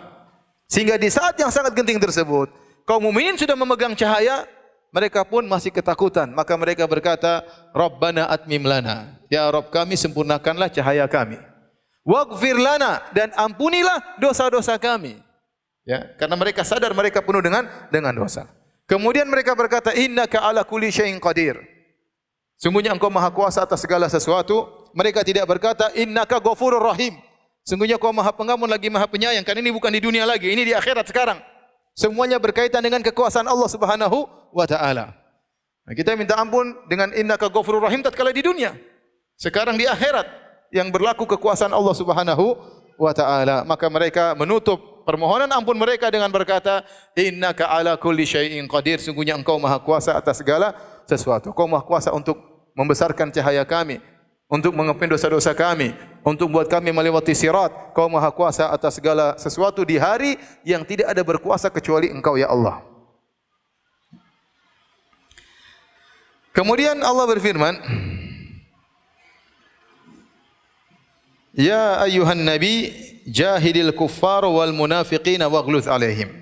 Sehingga 0.71 0.95
di 0.95 1.11
saat 1.11 1.35
yang 1.35 1.51
sangat 1.51 1.75
genting 1.75 1.99
tersebut, 1.99 2.47
kaum 2.87 3.03
muminin 3.03 3.35
sudah 3.35 3.51
memegang 3.51 3.91
cahaya, 3.99 4.47
mereka 4.95 5.27
pun 5.27 5.43
masih 5.43 5.75
ketakutan. 5.75 6.31
Maka 6.31 6.55
mereka 6.55 6.87
berkata, 6.87 7.43
Rabbana 7.75 8.31
atmim 8.31 8.63
lana. 8.63 9.19
Ya 9.27 9.43
Rabb 9.51 9.75
kami 9.75 9.99
sempurnakanlah 9.99 10.71
cahaya 10.71 11.03
kami. 11.03 11.35
Waghfir 12.07 12.63
lana 12.63 13.03
dan 13.11 13.27
ampunilah 13.35 14.15
dosa-dosa 14.23 14.79
kami. 14.79 15.19
Ya, 15.83 16.15
karena 16.15 16.39
mereka 16.39 16.63
sadar 16.63 16.95
mereka 16.95 17.19
penuh 17.19 17.43
dengan 17.43 17.67
dengan 17.91 18.15
dosa. 18.15 18.62
Kemudian 18.87 19.25
mereka 19.31 19.55
berkata, 19.55 19.95
Inna 19.95 20.27
ka 20.27 20.43
ala 20.43 20.67
kulli 20.67 20.91
syai'in 20.91 21.19
qadir. 21.19 21.59
Sungguhnya 22.59 22.91
engkau 22.91 23.11
maha 23.11 23.31
kuasa 23.31 23.63
atas 23.63 23.83
segala 23.83 24.11
sesuatu. 24.11 24.87
Mereka 24.93 25.23
tidak 25.23 25.47
berkata, 25.47 25.89
Inna 25.95 26.27
ka 26.27 26.39
ghafurur 26.43 26.83
rahim. 26.83 27.15
Sungguhnya 27.63 27.95
engkau 27.95 28.11
maha 28.11 28.35
pengamun 28.35 28.67
lagi 28.67 28.91
maha 28.91 29.07
penyayang. 29.07 29.43
Kan 29.47 29.55
ini 29.59 29.71
bukan 29.71 29.91
di 29.91 30.03
dunia 30.03 30.27
lagi, 30.27 30.51
ini 30.51 30.67
di 30.67 30.73
akhirat 30.75 31.07
sekarang. 31.07 31.39
Semuanya 31.95 32.41
berkaitan 32.41 32.83
dengan 32.83 32.99
kekuasaan 33.05 33.47
Allah 33.47 33.69
subhanahu 33.69 34.25
wa 34.51 34.65
ta'ala. 34.67 35.13
Nah, 35.83 35.93
kita 35.93 36.15
minta 36.15 36.39
ampun 36.39 36.75
dengan 36.87 37.11
Inna 37.15 37.35
ka 37.39 37.47
ghafurur 37.47 37.83
rahim 37.83 38.03
tatkala 38.03 38.31
di 38.31 38.43
dunia. 38.43 38.75
Sekarang 39.39 39.75
di 39.75 39.87
akhirat 39.87 40.27
yang 40.73 40.89
berlaku 40.89 41.27
kekuasaan 41.27 41.71
Allah 41.71 41.95
subhanahu 41.95 42.55
wa 43.03 43.13
ta'ala. 43.13 43.67
Maka 43.67 43.85
mereka 43.91 44.33
menutup 44.33 45.03
permohonan 45.03 45.51
ampun 45.51 45.75
mereka 45.75 46.07
dengan 46.07 46.31
berkata 46.31 46.87
innaka 47.13 47.67
ala 47.67 47.99
kulli 47.99 48.23
syai'in 48.23 48.65
qadir. 48.65 49.03
Sungguhnya 49.03 49.35
engkau 49.35 49.59
maha 49.59 49.77
kuasa 49.83 50.15
atas 50.15 50.39
segala 50.39 50.73
sesuatu. 51.03 51.51
Engkau 51.51 51.67
maha 51.67 51.83
kuasa 51.83 52.15
untuk 52.15 52.39
membesarkan 52.73 53.29
cahaya 53.29 53.67
kami 53.67 53.99
untuk 54.53 54.69
mengepin 54.75 55.09
dosa-dosa 55.09 55.53
kami 55.57 55.97
untuk 56.21 56.49
buat 56.53 56.69
kami 56.71 56.93
melewati 56.93 57.35
sirat. 57.35 57.91
Engkau 57.91 58.07
maha 58.07 58.31
kuasa 58.31 58.71
atas 58.71 58.97
segala 58.97 59.35
sesuatu 59.35 59.83
di 59.83 59.99
hari 59.99 60.39
yang 60.63 60.87
tidak 60.87 61.11
ada 61.11 61.21
berkuasa 61.21 61.67
kecuali 61.67 62.09
engkau 62.09 62.39
ya 62.39 62.47
Allah. 62.49 62.81
Kemudian 66.53 67.01
Allah 67.01 67.25
berfirman 67.25 67.81
Ya 71.53 72.01
ayuhan 72.01 72.41
nabi 72.41 72.89
jahidil 73.29 73.93
kuffar 73.93 74.41
wal 74.49 74.73
munafiqin 74.73 75.41
waghluz 75.45 75.85
alaihim. 75.85 76.33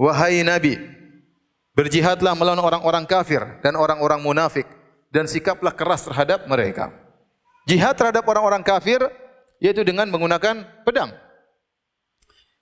Wahai 0.00 0.40
nabi, 0.40 0.80
berjihadlah 1.76 2.32
melawan 2.32 2.60
orang-orang 2.64 3.04
kafir 3.04 3.44
dan 3.60 3.76
orang-orang 3.76 4.16
munafik 4.24 4.64
dan 5.12 5.28
sikaplah 5.28 5.76
keras 5.76 6.08
terhadap 6.08 6.48
mereka. 6.48 6.88
Jihad 7.68 7.94
terhadap 8.00 8.24
orang-orang 8.24 8.64
kafir 8.64 9.04
yaitu 9.60 9.84
dengan 9.84 10.08
menggunakan 10.08 10.64
pedang. 10.88 11.12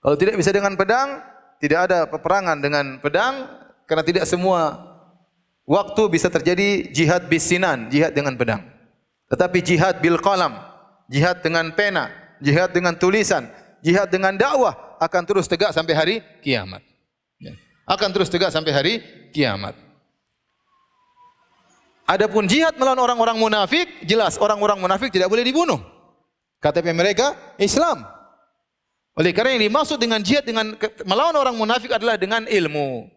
Kalau 0.03 0.17
tidak 0.19 0.35
bisa 0.35 0.51
dengan 0.51 0.75
pedang, 0.75 1.23
tidak 1.62 1.91
ada 1.91 2.11
peperangan 2.11 2.59
dengan 2.59 2.99
pedang 2.99 3.47
karena 3.87 4.03
tidak 4.03 4.25
semua 4.27 4.83
waktu 5.62 6.03
bisa 6.11 6.27
terjadi 6.27 6.91
jihad 6.91 7.31
bisinan, 7.31 7.87
jihad 7.87 8.11
dengan 8.14 8.35
pedang. 8.35 8.67
Tetapi 9.31 9.59
jihad 9.62 10.03
bil 10.03 10.19
qalam, 10.19 10.59
jihad 11.09 11.40
dengan 11.40 11.73
pena, 11.73 12.12
jihad 12.38 12.71
dengan 12.71 12.94
tulisan, 12.94 13.49
jihad 13.81 14.12
dengan 14.12 14.37
dakwah 14.37 15.01
akan 15.01 15.23
terus 15.25 15.49
tegak 15.49 15.73
sampai 15.73 15.94
hari 15.97 16.14
kiamat. 16.44 16.85
Ya. 17.40 17.57
Akan 17.88 18.12
terus 18.12 18.29
tegak 18.29 18.53
sampai 18.53 18.73
hari 18.77 18.94
kiamat. 19.33 19.75
Adapun 22.09 22.49
jihad 22.49 22.73
melawan 22.81 23.05
orang-orang 23.05 23.37
munafik, 23.37 23.85
jelas 24.05 24.40
orang-orang 24.40 24.81
munafik 24.81 25.12
tidak 25.12 25.29
boleh 25.29 25.44
dibunuh. 25.44 25.81
KTP 26.59 26.97
mereka 26.97 27.37
Islam. 27.61 28.05
Oleh 29.18 29.35
kerana 29.35 29.59
yang 29.59 29.68
dimaksud 29.68 29.99
dengan 29.99 30.23
jihad 30.23 30.47
dengan 30.47 30.79
melawan 31.05 31.37
orang 31.37 31.55
munafik 31.59 31.90
adalah 31.90 32.14
dengan 32.14 32.47
ilmu. 32.47 33.11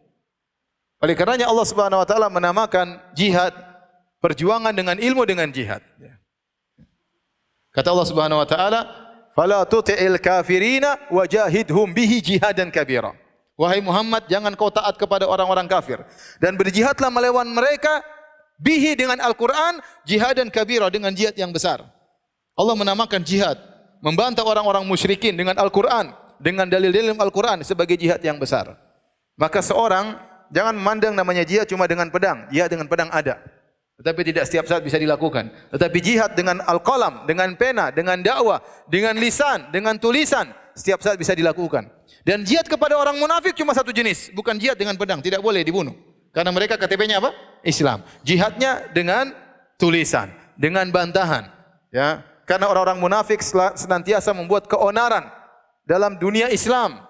Oleh 1.01 1.15
karenanya 1.17 1.49
Allah 1.49 1.65
Subhanahu 1.65 2.01
wa 2.01 2.07
taala 2.09 2.29
menamakan 2.29 3.01
jihad 3.17 3.53
perjuangan 4.21 4.73
dengan 4.73 5.01
ilmu 5.01 5.25
dengan 5.25 5.49
jihad. 5.49 5.81
Ya. 5.97 6.20
Kata 7.71 7.87
Allah 7.91 8.07
Subhanahu 8.07 8.39
wa 8.43 8.47
taala, 8.47 8.79
"Fala 9.31 9.63
tuti'il 9.63 10.19
kafirina 10.19 10.99
wajahidhum 11.07 11.95
bihi 11.95 12.19
jihadan 12.19 12.67
kabira." 12.67 13.15
Wahai 13.55 13.79
Muhammad, 13.79 14.27
jangan 14.27 14.51
kau 14.57 14.73
taat 14.73 14.97
kepada 14.97 15.27
orang-orang 15.29 15.69
kafir 15.69 16.01
dan 16.41 16.57
berjihadlah 16.57 17.13
melawan 17.13 17.45
mereka 17.45 18.01
bihi 18.57 18.97
dengan 18.97 19.21
Al-Qur'an 19.21 19.77
jihadan 20.03 20.49
kabira 20.49 20.89
dengan 20.89 21.13
jihad 21.13 21.37
yang 21.37 21.53
besar. 21.53 21.85
Allah 22.57 22.75
menamakan 22.75 23.21
jihad 23.21 23.61
membantah 24.01 24.41
orang-orang 24.43 24.81
musyrikin 24.83 25.37
dengan 25.37 25.55
Al-Qur'an 25.61 26.09
dengan 26.41 26.65
dalil-dalil 26.65 27.13
Al-Qur'an 27.15 27.61
sebagai 27.61 27.95
jihad 27.95 28.19
yang 28.25 28.41
besar. 28.41 28.73
Maka 29.37 29.61
seorang 29.61 30.17
jangan 30.49 30.73
memandang 30.73 31.13
namanya 31.13 31.45
jihad 31.45 31.69
cuma 31.69 31.85
dengan 31.85 32.09
pedang. 32.09 32.49
Jihad 32.49 32.73
dengan 32.73 32.89
pedang 32.89 33.13
ada. 33.13 33.37
Tetapi 34.01 34.21
tidak 34.33 34.49
setiap 34.49 34.65
saat 34.65 34.81
bisa 34.81 34.97
dilakukan. 34.97 35.53
Tetapi 35.69 35.97
jihad 36.01 36.33
dengan 36.33 36.57
al-qalam, 36.65 37.29
dengan 37.29 37.53
pena, 37.53 37.93
dengan 37.93 38.17
dakwah, 38.17 38.57
dengan 38.89 39.13
lisan, 39.13 39.69
dengan 39.69 40.01
tulisan, 40.01 40.49
setiap 40.73 41.05
saat 41.05 41.21
bisa 41.21 41.37
dilakukan. 41.37 41.85
Dan 42.25 42.41
jihad 42.41 42.65
kepada 42.65 42.97
orang 42.97 43.21
munafik 43.21 43.53
cuma 43.53 43.77
satu 43.77 43.93
jenis, 43.93 44.33
bukan 44.33 44.57
jihad 44.57 44.73
dengan 44.73 44.97
pedang, 44.97 45.21
tidak 45.21 45.45
boleh 45.45 45.61
dibunuh. 45.61 45.93
Karena 46.33 46.49
mereka 46.49 46.81
KTP-nya 46.81 47.21
apa? 47.21 47.29
Islam. 47.61 48.01
Jihadnya 48.25 48.89
dengan 48.89 49.29
tulisan, 49.77 50.33
dengan 50.57 50.89
bantahan. 50.89 51.45
Ya, 51.93 52.25
karena 52.49 52.73
orang-orang 52.73 52.97
munafik 52.97 53.45
senantiasa 53.77 54.33
membuat 54.33 54.65
keonaran 54.65 55.29
dalam 55.85 56.17
dunia 56.17 56.49
Islam. 56.49 57.05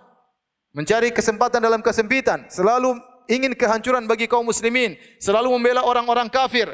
Mencari 0.75 1.11
kesempatan 1.11 1.63
dalam 1.63 1.79
kesempitan, 1.79 2.47
selalu 2.51 2.95
ingin 3.29 3.53
kehancuran 3.53 4.05
bagi 4.09 4.25
kaum 4.25 4.47
muslimin, 4.47 4.97
selalu 5.21 5.51
membela 5.53 5.85
orang-orang 5.85 6.29
kafir. 6.29 6.71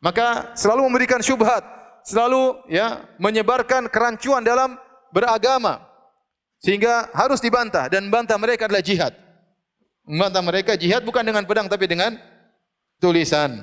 Maka 0.00 0.52
selalu 0.54 0.86
memberikan 0.86 1.20
syubhat, 1.24 1.64
selalu 2.04 2.60
ya 2.68 3.02
menyebarkan 3.16 3.88
kerancuan 3.88 4.44
dalam 4.44 4.76
beragama. 5.10 5.82
Sehingga 6.60 7.12
harus 7.12 7.40
dibantah 7.40 7.88
dan 7.92 8.08
bantah 8.08 8.36
mereka 8.40 8.68
adalah 8.68 8.84
jihad. 8.84 9.12
Membantah 10.06 10.42
mereka 10.44 10.72
jihad 10.78 11.02
bukan 11.02 11.26
dengan 11.26 11.42
pedang 11.44 11.66
tapi 11.66 11.90
dengan 11.90 12.16
tulisan. 13.02 13.60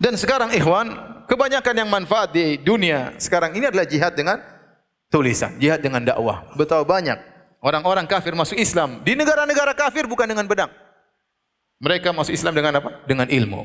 Dan 0.00 0.16
sekarang 0.16 0.56
ikhwan, 0.56 0.96
kebanyakan 1.28 1.74
yang 1.84 1.90
manfaat 1.92 2.32
di 2.32 2.56
dunia 2.56 3.12
sekarang 3.20 3.52
ini 3.52 3.68
adalah 3.68 3.84
jihad 3.84 4.16
dengan 4.16 4.40
tulisan, 5.12 5.60
jihad 5.60 5.84
dengan 5.84 6.00
dakwah. 6.00 6.48
Betapa 6.56 6.88
banyak 6.88 7.29
orang-orang 7.60 8.08
kafir 8.08 8.32
masuk 8.32 8.56
Islam 8.56 9.04
di 9.04 9.12
negara-negara 9.14 9.76
kafir 9.76 10.08
bukan 10.08 10.26
dengan 10.28 10.48
pedang. 10.48 10.72
Mereka 11.80 12.12
masuk 12.12 12.36
Islam 12.36 12.52
dengan 12.52 12.76
apa? 12.76 13.00
Dengan 13.08 13.24
ilmu. 13.24 13.64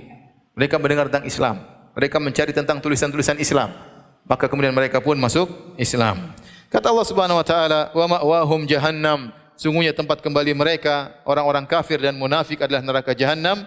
Mereka 0.56 0.80
mendengar 0.80 1.12
tentang 1.12 1.28
Islam. 1.28 1.56
Mereka 1.96 2.16
mencari 2.20 2.52
tentang 2.56 2.80
tulisan-tulisan 2.80 3.36
Islam. 3.40 3.76
Maka 4.24 4.48
kemudian 4.48 4.72
mereka 4.72 5.04
pun 5.04 5.20
masuk 5.20 5.52
Islam. 5.76 6.32
Kata 6.72 6.92
Allah 6.92 7.08
Subhanahu 7.08 7.40
wa 7.40 7.46
taala, 7.46 7.92
"Wa 7.92 8.08
ma'wahum 8.08 8.64
jahannam." 8.64 9.36
Sungguhnya 9.56 9.96
tempat 9.96 10.20
kembali 10.20 10.52
mereka 10.52 11.16
orang-orang 11.24 11.64
kafir 11.64 12.00
dan 12.00 12.16
munafik 12.16 12.60
adalah 12.60 12.84
neraka 12.84 13.16
jahannam. 13.16 13.64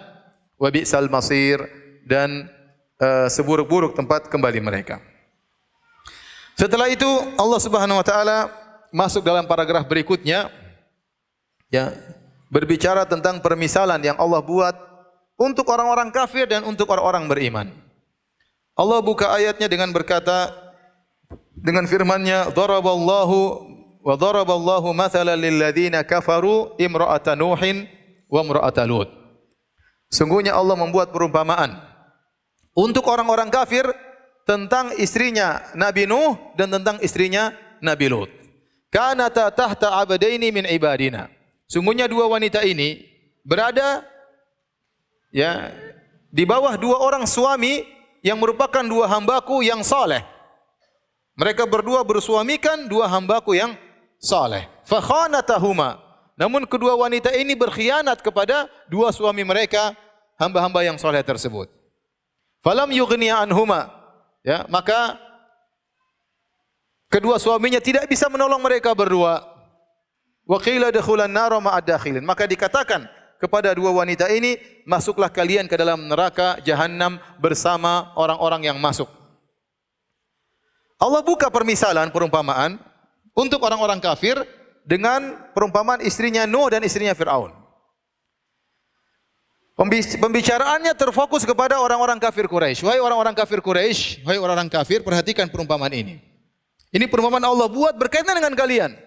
Wa 0.57 0.69
bi'sal 0.69 1.09
masir 1.09 1.61
dan 2.05 2.49
uh, 3.01 3.29
seburuk-buruk 3.29 3.93
tempat 3.97 4.27
kembali 4.29 4.59
mereka. 4.61 5.01
Setelah 6.59 6.91
itu 6.91 7.07
Allah 7.39 7.59
Subhanahu 7.63 8.01
wa 8.01 8.05
taala 8.05 8.51
masuk 8.89 9.21
dalam 9.21 9.45
paragraf 9.45 9.85
berikutnya 9.85 10.49
ya 11.69 11.93
berbicara 12.49 13.05
tentang 13.05 13.39
permisalan 13.39 14.01
yang 14.01 14.17
Allah 14.17 14.41
buat 14.41 14.75
untuk 15.39 15.69
orang-orang 15.69 16.09
kafir 16.11 16.49
dan 16.49 16.65
untuk 16.65 16.89
orang-orang 16.91 17.29
beriman. 17.29 17.67
Allah 18.75 18.99
buka 18.99 19.31
ayatnya 19.31 19.69
dengan 19.69 19.93
berkata 19.93 20.51
dengan 21.53 21.85
firman-Nya 21.85 22.51
daraballahu 22.55 23.39
wa 23.99 24.15
daraballahu 24.15 24.95
mathalan 24.95 25.35
lil 25.35 25.59
ladzina 25.59 26.01
kafaru 26.03 26.73
imra'ata 26.79 27.35
nuhin 27.35 27.85
wa 28.31 28.39
imra'ata 28.41 28.87
lut. 28.87 29.11
Sungguhnya 30.09 30.57
Allah 30.57 30.73
membuat 30.73 31.13
perumpamaan 31.13 31.77
untuk 32.73 33.05
orang-orang 33.05 33.51
kafir 33.53 33.85
tentang 34.47 34.95
istrinya 34.97 35.61
Nabi 35.77 36.09
Nuh 36.09 36.33
dan 36.57 36.73
tentang 36.73 36.97
istrinya 37.05 37.53
Nabi 37.83 38.09
Lut. 38.09 38.38
Kanata 38.89 39.53
tahta 39.53 39.93
abadaini 40.01 40.49
min 40.49 40.65
ibadina. 40.65 41.29
Sungguhnya 41.69 42.09
dua 42.09 42.25
wanita 42.25 42.65
ini 42.65 43.05
berada 43.45 44.01
ya 45.29 45.69
di 46.33 46.41
bawah 46.45 46.73
dua 46.73 46.97
orang 46.97 47.29
suami 47.29 47.85
yang 48.25 48.41
merupakan 48.41 48.81
dua 48.81 49.05
hambaku 49.05 49.61
yang 49.61 49.85
saleh. 49.85 50.25
Mereka 51.37 51.69
berdua 51.69 52.01
bersuamikan 52.03 52.89
dua 52.89 53.05
hambaku 53.07 53.55
yang 53.55 53.77
saleh. 54.17 54.65
Fa 54.83 54.99
khanatahuma. 54.99 56.01
Namun 56.33 56.65
kedua 56.65 56.97
wanita 56.97 57.29
ini 57.35 57.53
berkhianat 57.53 58.25
kepada 58.25 58.67
dua 58.89 59.13
suami 59.13 59.45
mereka 59.45 59.93
hamba-hamba 60.39 60.81
yang 60.81 60.97
saleh 60.97 61.21
tersebut. 61.21 61.69
Falam 62.65 62.89
yughni 62.91 63.29
anhuma. 63.31 63.91
Ya, 64.39 64.63
maka 64.71 65.19
kedua 67.09 67.41
suaminya 67.41 67.81
tidak 67.81 68.07
bisa 68.07 68.29
menolong 68.29 68.61
mereka 68.61 68.93
berdua. 68.93 69.43
Wa 70.45 70.57
qila 70.57 70.89
dakhulan 70.89 71.29
nar 71.29 71.53
ma'ad 71.57 71.85
dakhilin. 71.85 72.25
Maka 72.25 72.45
dikatakan 72.49 73.05
kepada 73.37 73.73
dua 73.73 73.93
wanita 73.93 74.29
ini, 74.33 74.57
masuklah 74.85 75.29
kalian 75.29 75.69
ke 75.69 75.77
dalam 75.77 76.09
neraka 76.09 76.57
jahanam 76.65 77.21
bersama 77.37 78.13
orang-orang 78.17 78.69
yang 78.69 78.77
masuk. 78.77 79.09
Allah 80.99 81.23
buka 81.23 81.47
permisalan 81.47 82.11
perumpamaan 82.11 82.75
untuk 83.31 83.63
orang-orang 83.63 84.03
kafir 84.03 84.35
dengan 84.83 85.49
perumpamaan 85.55 86.03
istrinya 86.03 86.43
Nuh 86.43 86.67
dan 86.67 86.83
istrinya 86.83 87.15
Firaun. 87.15 87.55
Pembicaraannya 90.19 90.91
terfokus 90.91 91.47
kepada 91.47 91.79
orang-orang 91.79 92.19
kafir 92.19 92.51
Quraisy. 92.51 92.83
Wahai 92.83 92.99
orang-orang 92.99 93.31
kafir 93.31 93.63
Quraisy, 93.63 94.27
wahai 94.27 94.35
orang-orang 94.35 94.67
kafir, 94.67 94.99
perhatikan 94.99 95.47
perumpamaan 95.47 95.95
ini. 95.95 96.19
Ini 96.89 97.05
perumpamaan 97.05 97.45
Allah 97.45 97.69
buat 97.69 97.93
berkaitan 97.93 98.33
dengan 98.33 98.53
kalian. 98.57 98.97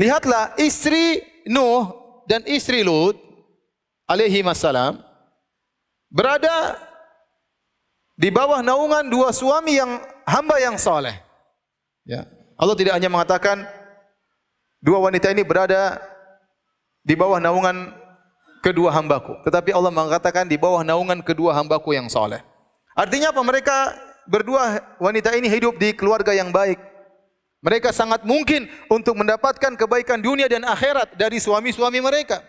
Lihatlah 0.00 0.56
istri 0.56 1.20
Nuh 1.44 1.92
dan 2.24 2.40
istri 2.48 2.80
Lut 2.80 3.18
alaihi 4.08 4.40
wassalam 4.40 5.04
berada 6.08 6.80
di 8.16 8.32
bawah 8.32 8.64
naungan 8.64 9.04
dua 9.08 9.32
suami 9.36 9.76
yang 9.76 10.00
hamba 10.24 10.56
yang 10.60 10.80
saleh. 10.80 11.20
Ya. 12.08 12.24
Allah 12.56 12.76
tidak 12.78 12.96
hanya 12.96 13.12
mengatakan 13.12 13.68
dua 14.80 15.02
wanita 15.02 15.28
ini 15.28 15.44
berada 15.44 16.00
di 17.02 17.12
bawah 17.18 17.42
naungan 17.42 17.90
kedua 18.62 18.94
hambaku, 18.94 19.42
tetapi 19.42 19.74
Allah 19.74 19.90
mengatakan 19.90 20.46
di 20.46 20.54
bawah 20.54 20.86
naungan 20.86 21.20
kedua 21.20 21.52
hambaku 21.52 21.92
yang 21.98 22.06
saleh. 22.06 22.38
Artinya 22.94 23.34
apa? 23.34 23.42
Mereka 23.42 23.76
berdua 24.26 24.80
wanita 24.98 25.34
ini 25.34 25.48
hidup 25.48 25.78
di 25.78 25.94
keluarga 25.94 26.34
yang 26.34 26.50
baik. 26.50 26.78
Mereka 27.62 27.94
sangat 27.94 28.26
mungkin 28.26 28.66
untuk 28.90 29.14
mendapatkan 29.14 29.78
kebaikan 29.78 30.18
dunia 30.18 30.50
dan 30.50 30.66
akhirat 30.66 31.14
dari 31.14 31.38
suami-suami 31.38 32.02
mereka. 32.02 32.42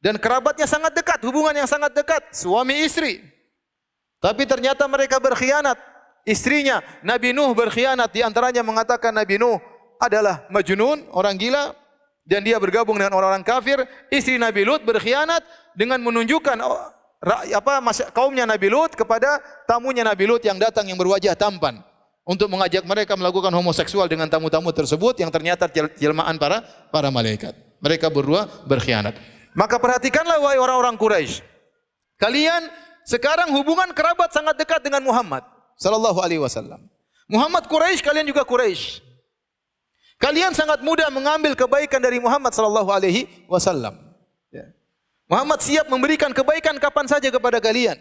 Dan 0.00 0.16
kerabatnya 0.16 0.64
sangat 0.64 0.96
dekat, 0.96 1.20
hubungan 1.22 1.52
yang 1.52 1.68
sangat 1.68 1.92
dekat, 1.92 2.32
suami 2.32 2.80
istri. 2.82 3.22
Tapi 4.18 4.48
ternyata 4.48 4.88
mereka 4.88 5.20
berkhianat. 5.20 5.76
Istrinya, 6.24 6.80
Nabi 7.04 7.34
Nuh 7.34 7.52
berkhianat. 7.52 8.08
Di 8.10 8.24
antaranya 8.24 8.64
mengatakan 8.64 9.12
Nabi 9.12 9.36
Nuh 9.36 9.58
adalah 10.00 10.46
majnun, 10.48 11.06
orang 11.12 11.36
gila. 11.36 11.74
Dan 12.22 12.46
dia 12.46 12.54
bergabung 12.62 12.94
dengan 12.94 13.18
orang-orang 13.18 13.42
kafir. 13.42 13.82
Istri 14.08 14.38
Nabi 14.38 14.62
Lut 14.62 14.86
berkhianat 14.86 15.42
dengan 15.74 15.98
menunjukkan 15.98 16.54
apa 17.22 17.78
kaumnya 18.10 18.42
Nabi 18.42 18.66
Lut 18.66 18.98
kepada 18.98 19.38
tamunya 19.64 20.02
Nabi 20.02 20.26
Lut 20.26 20.42
yang 20.42 20.58
datang 20.58 20.90
yang 20.90 20.98
berwajah 20.98 21.38
tampan 21.38 21.78
untuk 22.26 22.50
mengajak 22.50 22.82
mereka 22.82 23.14
melakukan 23.14 23.50
homoseksual 23.54 24.10
dengan 24.10 24.26
tamu-tamu 24.26 24.74
tersebut 24.74 25.18
yang 25.22 25.30
ternyata 25.30 25.70
jelmaan 25.98 26.38
para 26.38 26.66
para 26.90 27.10
malaikat. 27.14 27.54
Mereka 27.82 28.10
berdua 28.10 28.46
berkhianat. 28.66 29.18
Maka 29.54 29.78
perhatikanlah 29.78 30.38
wahai 30.38 30.58
orang-orang 30.58 30.98
Quraisy. 30.98 31.42
Kalian 32.18 32.70
sekarang 33.02 33.50
hubungan 33.50 33.90
kerabat 33.90 34.30
sangat 34.30 34.54
dekat 34.54 34.82
dengan 34.82 35.02
Muhammad 35.02 35.42
sallallahu 35.78 36.22
alaihi 36.22 36.42
wasallam. 36.42 36.86
Muhammad 37.26 37.66
Quraisy, 37.66 38.02
kalian 38.02 38.26
juga 38.28 38.46
Quraisy. 38.46 39.02
Kalian 40.22 40.54
sangat 40.54 40.86
mudah 40.86 41.10
mengambil 41.10 41.58
kebaikan 41.58 41.98
dari 41.98 42.22
Muhammad 42.22 42.54
sallallahu 42.54 42.90
alaihi 42.94 43.26
wasallam. 43.50 44.11
Muhammad 45.32 45.64
siap 45.64 45.88
memberikan 45.88 46.28
kebaikan 46.28 46.76
kapan 46.76 47.08
saja 47.08 47.32
kepada 47.32 47.56
kalian. 47.56 47.96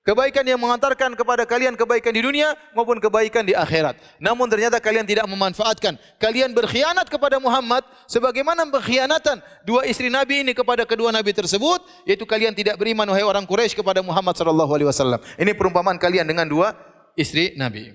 Kebaikan 0.00 0.40
yang 0.48 0.56
mengantarkan 0.56 1.12
kepada 1.12 1.44
kalian 1.44 1.76
kebaikan 1.76 2.08
di 2.08 2.24
dunia 2.24 2.56
maupun 2.72 2.96
kebaikan 2.96 3.44
di 3.44 3.52
akhirat. 3.52 4.00
Namun 4.16 4.48
ternyata 4.48 4.80
kalian 4.80 5.04
tidak 5.04 5.28
memanfaatkan. 5.28 6.00
Kalian 6.16 6.56
berkhianat 6.56 7.04
kepada 7.04 7.36
Muhammad 7.36 7.84
sebagaimana 8.08 8.64
berkhianatan 8.64 9.44
dua 9.68 9.84
istri 9.84 10.08
Nabi 10.08 10.40
ini 10.40 10.56
kepada 10.56 10.88
kedua 10.88 11.12
Nabi 11.12 11.36
tersebut. 11.36 11.84
Yaitu 12.08 12.24
kalian 12.24 12.56
tidak 12.56 12.80
beriman 12.80 13.04
wahai 13.12 13.28
orang 13.28 13.44
Quraisy 13.44 13.76
kepada 13.76 14.00
Muhammad 14.00 14.40
sallallahu 14.40 14.72
alaihi 14.72 14.88
wasallam. 14.88 15.20
Ini 15.36 15.52
perumpamaan 15.52 16.00
kalian 16.00 16.24
dengan 16.24 16.48
dua 16.48 16.72
istri 17.12 17.52
Nabi. 17.60 17.92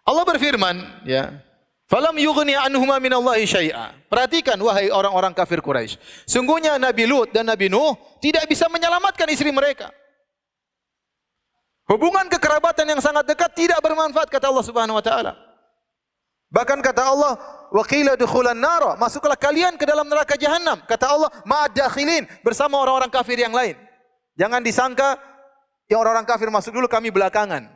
Allah 0.00 0.24
berfirman, 0.24 1.04
ya, 1.04 1.44
Falam 1.86 2.18
yughni 2.18 2.58
anhuma 2.58 2.98
min 2.98 3.14
syai'a. 3.46 3.94
Perhatikan 4.10 4.58
wahai 4.58 4.90
orang-orang 4.90 5.30
kafir 5.30 5.62
Quraisy. 5.62 6.26
Sungguhnya 6.26 6.82
Nabi 6.82 7.06
Lut 7.06 7.30
dan 7.30 7.46
Nabi 7.46 7.70
Nuh 7.70 7.94
tidak 8.18 8.50
bisa 8.50 8.66
menyelamatkan 8.66 9.30
istri 9.30 9.54
mereka. 9.54 9.94
Hubungan 11.86 12.26
kekerabatan 12.26 12.90
yang 12.90 12.98
sangat 12.98 13.30
dekat 13.30 13.54
tidak 13.54 13.78
bermanfaat 13.78 14.26
kata 14.26 14.50
Allah 14.50 14.66
Subhanahu 14.66 14.98
wa 14.98 15.04
taala. 15.06 15.38
Bahkan 16.50 16.82
kata 16.82 17.06
Allah, 17.06 17.38
"Wa 17.70 17.84
qila 17.86 18.18
dukhulan 18.18 18.58
nar." 18.58 18.98
Masuklah 18.98 19.38
kalian 19.38 19.78
ke 19.78 19.86
dalam 19.86 20.10
neraka 20.10 20.34
jahanam. 20.34 20.82
Kata 20.90 21.06
Allah, 21.14 21.30
"Ma'adakhilin" 21.46 22.26
bersama 22.42 22.82
orang-orang 22.82 23.10
kafir 23.10 23.38
yang 23.38 23.54
lain. 23.54 23.78
Jangan 24.34 24.58
disangka 24.58 25.22
yang 25.86 26.02
orang-orang 26.02 26.26
kafir 26.26 26.50
masuk 26.50 26.74
dulu 26.74 26.90
kami 26.90 27.14
belakangan. 27.14 27.75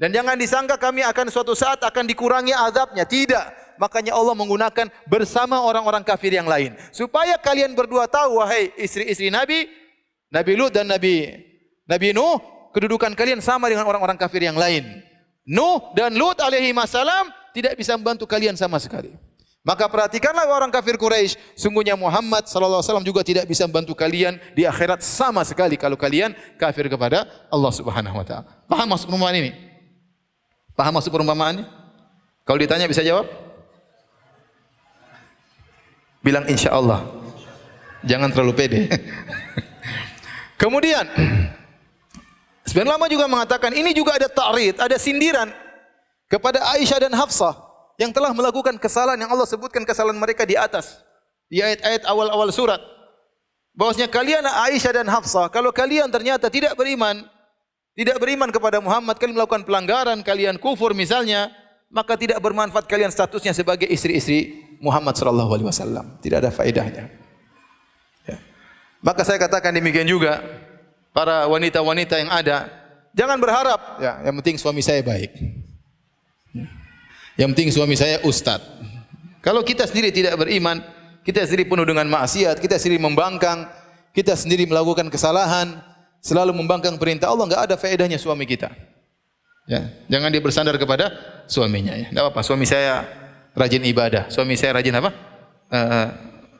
Dan 0.00 0.16
jangan 0.16 0.32
disangka 0.40 0.80
kami 0.80 1.04
akan 1.04 1.28
suatu 1.28 1.52
saat 1.52 1.84
akan 1.84 2.08
dikurangi 2.08 2.56
azabnya. 2.56 3.04
Tidak. 3.04 3.76
Makanya 3.76 4.16
Allah 4.16 4.32
menggunakan 4.32 4.88
bersama 5.04 5.60
orang-orang 5.60 6.00
kafir 6.00 6.32
yang 6.32 6.48
lain. 6.48 6.72
Supaya 6.88 7.36
kalian 7.36 7.76
berdua 7.76 8.08
tahu, 8.08 8.40
wahai 8.40 8.72
istri-istri 8.80 9.28
Nabi, 9.28 9.68
Nabi 10.32 10.52
Lut 10.56 10.72
dan 10.72 10.88
Nabi 10.88 11.36
Nabi 11.84 12.16
Nuh, 12.16 12.40
kedudukan 12.72 13.12
kalian 13.12 13.44
sama 13.44 13.68
dengan 13.68 13.84
orang-orang 13.84 14.16
kafir 14.16 14.40
yang 14.40 14.56
lain. 14.56 15.04
Nuh 15.44 15.92
dan 15.92 16.16
Lut 16.16 16.40
alaihi 16.40 16.72
masalam 16.72 17.28
tidak 17.52 17.76
bisa 17.76 17.92
membantu 18.00 18.24
kalian 18.24 18.56
sama 18.56 18.80
sekali. 18.80 19.12
Maka 19.60 19.84
perhatikanlah 19.92 20.48
orang 20.48 20.72
kafir 20.72 20.96
Quraisy, 20.96 21.36
sungguhnya 21.52 21.92
Muhammad 21.92 22.48
sallallahu 22.48 22.80
alaihi 22.80 22.88
wasallam 22.88 23.04
juga 23.04 23.20
tidak 23.20 23.44
bisa 23.44 23.68
membantu 23.68 23.92
kalian 23.92 24.40
di 24.56 24.64
akhirat 24.64 25.04
sama 25.04 25.44
sekali 25.44 25.76
kalau 25.76 26.00
kalian 26.00 26.32
kafir 26.56 26.88
kepada 26.88 27.28
Allah 27.52 27.68
Subhanahu 27.68 28.16
wa 28.16 28.24
taala. 28.24 28.48
Paham 28.64 28.88
maksud 28.88 29.12
ini? 29.12 29.69
Paham 30.80 30.96
maksud 30.96 31.12
perumpamaannya? 31.12 31.68
Kalau 32.48 32.56
ditanya 32.56 32.88
bisa 32.88 33.04
jawab? 33.04 33.28
Bilang 36.24 36.48
insya 36.48 36.72
Allah. 36.72 37.04
Jangan 38.00 38.32
terlalu 38.32 38.56
pede. 38.56 38.88
Kemudian, 40.62 41.04
Sebagian 42.70 42.86
lama 42.86 43.10
juga 43.10 43.26
mengatakan 43.26 43.74
ini 43.74 43.90
juga 43.90 44.14
ada 44.14 44.30
ta'rid, 44.30 44.78
ada 44.78 44.94
sindiran 44.94 45.50
kepada 46.30 46.62
Aisyah 46.78 47.02
dan 47.02 47.12
Hafsah 47.18 47.50
yang 47.98 48.14
telah 48.14 48.30
melakukan 48.30 48.78
kesalahan 48.78 49.18
yang 49.18 49.26
Allah 49.26 49.42
sebutkan 49.42 49.82
kesalahan 49.82 50.14
mereka 50.14 50.46
di 50.46 50.54
atas 50.54 51.02
di 51.50 51.58
ayat-ayat 51.58 52.06
awal-awal 52.06 52.46
surat. 52.54 52.78
Bahwasanya 53.74 54.06
kalian 54.06 54.46
Aisyah 54.46 55.02
dan 55.02 55.10
Hafsah 55.10 55.50
kalau 55.50 55.74
kalian 55.74 56.14
ternyata 56.14 56.46
tidak 56.46 56.78
beriman, 56.78 57.26
tidak 58.00 58.16
beriman 58.16 58.48
kepada 58.48 58.80
Muhammad, 58.80 59.20
kalian 59.20 59.36
melakukan 59.36 59.60
pelanggaran, 59.60 60.24
kalian 60.24 60.56
kufur 60.56 60.96
misalnya, 60.96 61.52
maka 61.92 62.16
tidak 62.16 62.40
bermanfaat 62.40 62.88
kalian 62.88 63.12
statusnya 63.12 63.52
sebagai 63.52 63.84
istri-istri 63.84 64.56
Muhammad 64.80 65.20
sallallahu 65.20 65.52
alaihi 65.52 65.68
wasallam. 65.68 66.16
Tidak 66.24 66.40
ada 66.40 66.48
faedahnya. 66.48 67.12
Ya. 68.24 68.40
Maka 69.04 69.20
saya 69.28 69.36
katakan 69.36 69.76
demikian 69.76 70.08
juga 70.08 70.40
para 71.12 71.44
wanita-wanita 71.44 72.16
yang 72.16 72.32
ada, 72.32 72.72
jangan 73.12 73.36
berharap 73.36 74.00
ya, 74.00 74.24
yang 74.24 74.40
penting 74.40 74.56
suami 74.56 74.80
saya 74.80 75.04
baik. 75.04 75.36
Ya. 76.56 76.72
Yang 77.44 77.48
penting 77.52 77.68
suami 77.68 78.00
saya 78.00 78.24
ustaz. 78.24 78.64
Kalau 79.44 79.60
kita 79.60 79.84
sendiri 79.84 80.08
tidak 80.08 80.40
beriman, 80.40 80.80
kita 81.20 81.44
sendiri 81.44 81.68
penuh 81.68 81.84
dengan 81.84 82.08
maksiat, 82.08 82.64
kita 82.64 82.80
sendiri 82.80 82.96
membangkang, 82.96 83.68
kita 84.16 84.32
sendiri 84.40 84.64
melakukan 84.64 85.12
kesalahan, 85.12 85.89
selalu 86.20 86.52
membangkang 86.54 86.96
perintah 87.00 87.32
Allah, 87.32 87.48
enggak 87.48 87.62
ada 87.68 87.74
faedahnya 87.80 88.20
suami 88.20 88.44
kita. 88.44 88.72
Ya, 89.68 89.92
jangan 90.08 90.28
dia 90.32 90.42
bersandar 90.42 90.76
kepada 90.76 91.12
suaminya 91.48 91.96
ya. 91.96 92.08
Enggak 92.12 92.30
apa-apa, 92.30 92.40
suami 92.44 92.64
saya 92.68 93.04
rajin 93.56 93.82
ibadah, 93.84 94.28
suami 94.32 94.54
saya 94.56 94.78
rajin 94.78 94.94
apa? 94.96 95.10
Uh, 95.70 96.08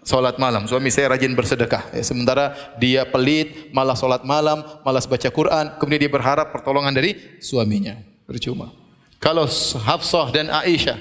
solat 0.05 0.37
malam. 0.41 0.65
Suami 0.67 0.89
saya 0.89 1.13
rajin 1.13 1.33
bersedekah. 1.37 1.93
Ya, 1.93 2.03
sementara 2.05 2.57
dia 2.81 3.05
pelit, 3.07 3.73
malah 3.75 3.97
solat 3.97 4.25
malam, 4.25 4.65
malas 4.83 5.05
baca 5.05 5.29
Quran. 5.29 5.77
Kemudian 5.77 6.01
dia 6.09 6.13
berharap 6.13 6.53
pertolongan 6.53 6.93
dari 6.95 7.17
suaminya. 7.43 7.99
Percuma. 8.25 8.71
Kalau 9.21 9.45
Hafsah 9.85 10.33
dan 10.33 10.49
Aisyah 10.49 10.97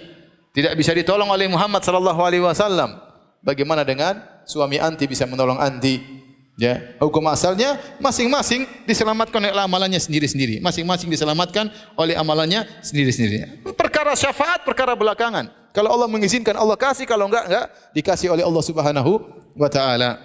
tidak 0.51 0.73
bisa 0.75 0.91
ditolong 0.91 1.29
oleh 1.31 1.47
Muhammad 1.47 1.85
sallallahu 1.85 2.19
alaihi 2.19 2.43
wasallam, 2.43 2.99
bagaimana 3.39 3.87
dengan 3.87 4.19
suami 4.43 4.81
anti 4.81 5.07
bisa 5.07 5.23
menolong 5.23 5.61
anti? 5.61 6.19
Ya, 6.59 6.99
hukum 6.99 7.23
asalnya 7.31 7.79
masing-masing 8.03 8.67
diselamatkan 8.83 9.39
oleh 9.39 9.63
amalannya 9.63 9.95
sendiri-sendiri. 9.95 10.59
Masing-masing 10.59 11.07
diselamatkan 11.07 11.71
oleh 11.95 12.19
amalannya 12.19 12.67
sendiri-sendiri. 12.83 13.63
Perkara 13.79 14.11
syafaat, 14.11 14.67
perkara 14.67 14.91
belakangan. 14.91 15.47
Kalau 15.71 15.87
Allah 15.87 16.11
mengizinkan 16.11 16.59
Allah 16.59 16.75
kasih, 16.75 17.07
kalau 17.07 17.31
enggak 17.31 17.47
enggak 17.47 17.65
dikasih 17.95 18.35
oleh 18.35 18.43
Allah 18.43 18.59
Subhanahu 18.59 19.23
wa 19.55 19.71
taala. 19.71 20.19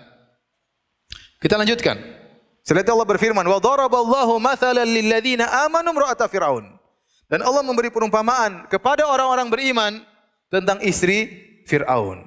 Kita 1.39 1.55
lanjutkan. 1.55 2.03
Setelah 2.67 2.99
Allah 2.99 3.09
berfirman, 3.15 3.47
"Wa 3.47 3.63
daraballahu 3.63 4.35
mathalan 4.43 4.91
lil 4.91 5.07
ladzina 5.07 5.47
amanu 5.71 5.95
imra'ata 5.95 6.27
fir'aun." 6.27 6.67
Dan 7.31 7.47
Allah 7.47 7.63
memberi 7.63 7.95
perumpamaan 7.95 8.67
kepada 8.67 9.07
orang-orang 9.07 9.47
beriman 9.47 10.03
tentang 10.51 10.83
istri 10.83 11.31
Fir'aun. 11.71 12.27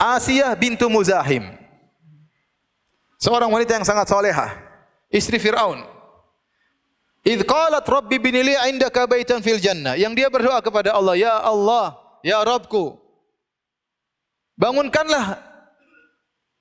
Asiyah 0.00 0.56
bintu 0.56 0.88
Muzahim. 0.88 1.59
Seorang 3.20 3.52
wanita 3.52 3.76
yang 3.76 3.84
sangat 3.84 4.08
salehah, 4.08 4.56
istri 5.12 5.36
Fir'aun. 5.36 5.84
Idh 7.20 7.44
qalat 7.44 7.84
rabbi 7.84 8.16
binili 8.16 8.56
indaka 8.72 9.04
baitan 9.04 9.44
fil 9.44 9.60
jannah. 9.60 9.92
Yang 9.92 10.24
dia 10.24 10.28
berdoa 10.32 10.56
kepada 10.64 10.96
Allah, 10.96 11.14
Ya 11.20 11.36
Allah, 11.36 12.00
Ya 12.24 12.40
Rabbku. 12.40 12.96
Bangunkanlah 14.56 15.40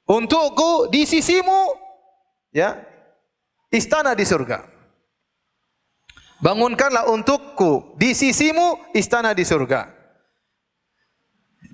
untukku 0.07 0.87
di 0.91 1.07
sisimu 1.07 1.75
ya 2.51 2.79
istana 3.71 4.11
di 4.15 4.27
surga. 4.27 4.63
Bangunkanlah 6.39 7.11
untukku 7.11 7.95
di 7.99 8.15
sisimu 8.15 8.95
istana 8.95 9.35
di 9.35 9.43
surga. 9.43 9.91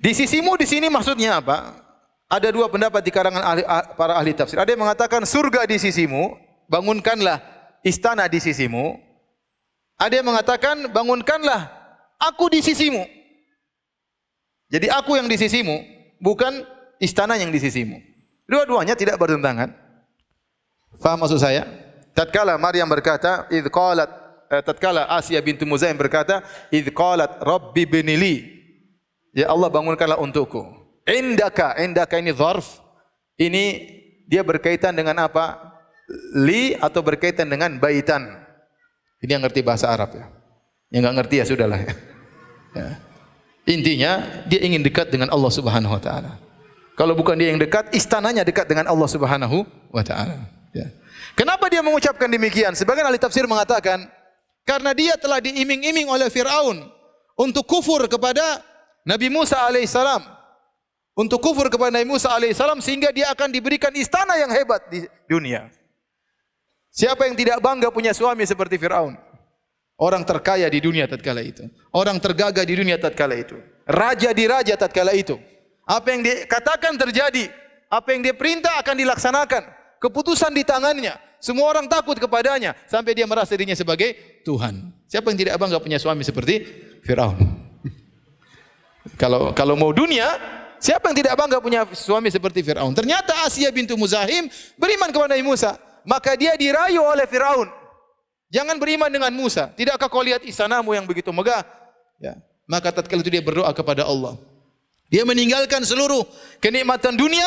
Di 0.02 0.14
sisimu 0.14 0.58
di 0.58 0.66
sini 0.66 0.90
maksudnya 0.90 1.38
apa? 1.38 1.85
Ada 2.26 2.50
dua 2.50 2.66
pendapat 2.66 3.06
di 3.06 3.14
karangan 3.14 3.42
ahli, 3.42 3.62
ah, 3.62 3.86
para 3.94 4.18
ahli 4.18 4.34
tafsir. 4.34 4.58
Ada 4.58 4.74
yang 4.74 4.82
mengatakan 4.82 5.22
surga 5.22 5.62
di 5.62 5.78
sisimu, 5.78 6.34
bangunkanlah 6.66 7.38
istana 7.86 8.26
di 8.26 8.42
sisimu. 8.42 8.98
Ada 9.94 10.20
yang 10.20 10.26
mengatakan 10.26 10.90
bangunkanlah 10.90 11.70
aku 12.18 12.50
di 12.50 12.60
sisimu. 12.66 13.06
Jadi 14.66 14.90
aku 14.90 15.14
yang 15.14 15.30
di 15.30 15.38
sisimu, 15.38 15.78
bukan 16.18 16.66
istana 16.98 17.38
yang 17.38 17.54
di 17.54 17.62
sisimu. 17.62 18.02
Dua-duanya 18.50 18.98
tidak 18.98 19.22
bertentangan. 19.22 19.70
Faham 20.98 21.22
maksud 21.22 21.38
saya? 21.38 21.62
Tatkala 22.10 22.58
Maryam 22.58 22.90
berkata, 22.90 23.46
"Idz 23.54 23.70
qalat" 23.70 24.10
eh, 24.50 24.62
tatkala 24.66 25.06
Asia 25.06 25.38
bintu 25.38 25.62
Muzaim 25.62 25.94
berkata, 25.94 26.42
"Idz 26.74 26.90
qalat 26.90 27.38
rabbi 27.38 27.86
binili" 27.86 28.56
Ya 29.36 29.52
Allah 29.52 29.68
bangunkanlah 29.68 30.16
untukku. 30.16 30.64
Indaka, 31.06 31.78
indaka 31.78 32.18
ini 32.18 32.34
zarf. 32.34 32.82
Ini 33.38 33.64
dia 34.26 34.42
berkaitan 34.42 34.92
dengan 34.92 35.22
apa? 35.22 35.76
li 36.34 36.74
atau 36.78 37.02
berkaitan 37.02 37.50
dengan 37.50 37.82
baitan. 37.82 38.30
Ini 39.22 39.38
yang 39.38 39.42
ngerti 39.42 39.60
bahasa 39.66 39.90
Arab 39.90 40.14
ya. 40.14 40.30
Yang 40.92 41.00
enggak 41.02 41.16
ngerti 41.22 41.34
ya 41.34 41.44
sudahlah 41.44 41.80
ya. 41.82 41.92
ya. 42.78 42.88
Intinya 43.66 44.12
dia 44.46 44.60
ingin 44.62 44.86
dekat 44.86 45.10
dengan 45.10 45.34
Allah 45.34 45.50
Subhanahu 45.50 45.90
wa 45.90 46.02
taala. 46.02 46.38
Kalau 46.94 47.12
bukan 47.18 47.34
dia 47.36 47.50
yang 47.50 47.60
dekat, 47.60 47.90
istananya 47.90 48.46
dekat 48.46 48.70
dengan 48.70 48.86
Allah 48.86 49.08
Subhanahu 49.10 49.66
wa 49.90 50.02
taala. 50.06 50.46
Ya. 50.70 50.86
Kenapa 51.34 51.66
dia 51.66 51.82
mengucapkan 51.82 52.30
demikian? 52.30 52.72
Sebagian 52.78 53.04
ahli 53.04 53.18
tafsir 53.18 53.44
mengatakan 53.50 54.06
karena 54.62 54.94
dia 54.94 55.18
telah 55.18 55.42
diiming-iming 55.42 56.06
oleh 56.06 56.30
Firaun 56.30 56.86
untuk 57.34 57.66
kufur 57.66 58.06
kepada 58.06 58.62
Nabi 59.02 59.26
Musa 59.26 59.58
alaihissalam 59.66 60.35
untuk 61.16 61.40
kufur 61.40 61.72
kepada 61.72 61.96
Nabi 61.96 62.12
Musa 62.12 62.28
alaihissalam 62.36 62.84
sehingga 62.84 63.08
dia 63.08 63.32
akan 63.32 63.48
diberikan 63.48 63.88
istana 63.96 64.36
yang 64.36 64.52
hebat 64.52 64.84
di 64.92 65.08
dunia. 65.24 65.72
Siapa 66.92 67.24
yang 67.24 67.36
tidak 67.36 67.58
bangga 67.64 67.88
punya 67.88 68.12
suami 68.12 68.44
seperti 68.44 68.76
Firaun? 68.76 69.16
Orang 69.96 70.28
terkaya 70.28 70.68
di 70.68 70.76
dunia 70.76 71.08
tatkala 71.08 71.40
itu. 71.40 71.64
Orang 71.88 72.20
tergagah 72.20 72.68
di 72.68 72.76
dunia 72.76 73.00
tatkala 73.00 73.32
itu. 73.32 73.56
Raja 73.88 74.36
di 74.36 74.44
raja 74.44 74.76
tatkala 74.76 75.16
itu. 75.16 75.40
Apa 75.88 76.12
yang 76.12 76.20
dikatakan 76.20 77.00
terjadi, 77.00 77.48
apa 77.88 78.08
yang 78.12 78.20
dia 78.20 78.36
perintah 78.36 78.76
akan 78.76 78.96
dilaksanakan. 79.00 79.62
Keputusan 79.96 80.52
di 80.52 80.68
tangannya. 80.68 81.16
Semua 81.40 81.72
orang 81.72 81.88
takut 81.88 82.16
kepadanya 82.16 82.76
sampai 82.88 83.16
dia 83.16 83.24
merasa 83.24 83.56
dirinya 83.56 83.76
sebagai 83.76 84.40
Tuhan. 84.44 84.92
Siapa 85.08 85.32
yang 85.32 85.38
tidak 85.40 85.56
bangga 85.56 85.80
punya 85.80 85.96
suami 85.96 86.24
seperti 86.24 86.64
Firaun? 87.04 87.36
Kalau 89.22 89.54
kalau 89.54 89.78
mau 89.78 89.94
dunia, 89.94 90.26
siapa 90.86 91.10
yang 91.10 91.18
tidak 91.18 91.34
bangga 91.34 91.58
punya 91.58 91.82
suami 91.90 92.30
seperti 92.30 92.62
Firaun? 92.62 92.94
Ternyata 92.94 93.42
Asia 93.42 93.66
bintu 93.74 93.98
Muzahim 93.98 94.46
beriman 94.78 95.10
kepada 95.10 95.34
Nabi 95.34 95.42
Musa 95.42 95.74
maka 96.06 96.38
dia 96.38 96.54
dirayu 96.54 97.02
oleh 97.02 97.26
Firaun. 97.26 97.66
Jangan 98.46 98.78
beriman 98.78 99.10
dengan 99.10 99.34
Musa. 99.34 99.74
Tidakkah 99.74 100.06
kau 100.06 100.22
lihat 100.22 100.46
istanamu 100.46 100.94
yang 100.94 101.02
begitu 101.02 101.34
megah? 101.34 101.66
Ya. 102.22 102.38
Maka 102.70 102.94
tatkala 102.94 103.20
itu 103.26 103.30
dia 103.34 103.42
berdoa 103.42 103.74
kepada 103.74 104.06
Allah. 104.06 104.38
Dia 105.10 105.26
meninggalkan 105.26 105.82
seluruh 105.82 106.22
kenikmatan 106.62 107.18
dunia 107.18 107.46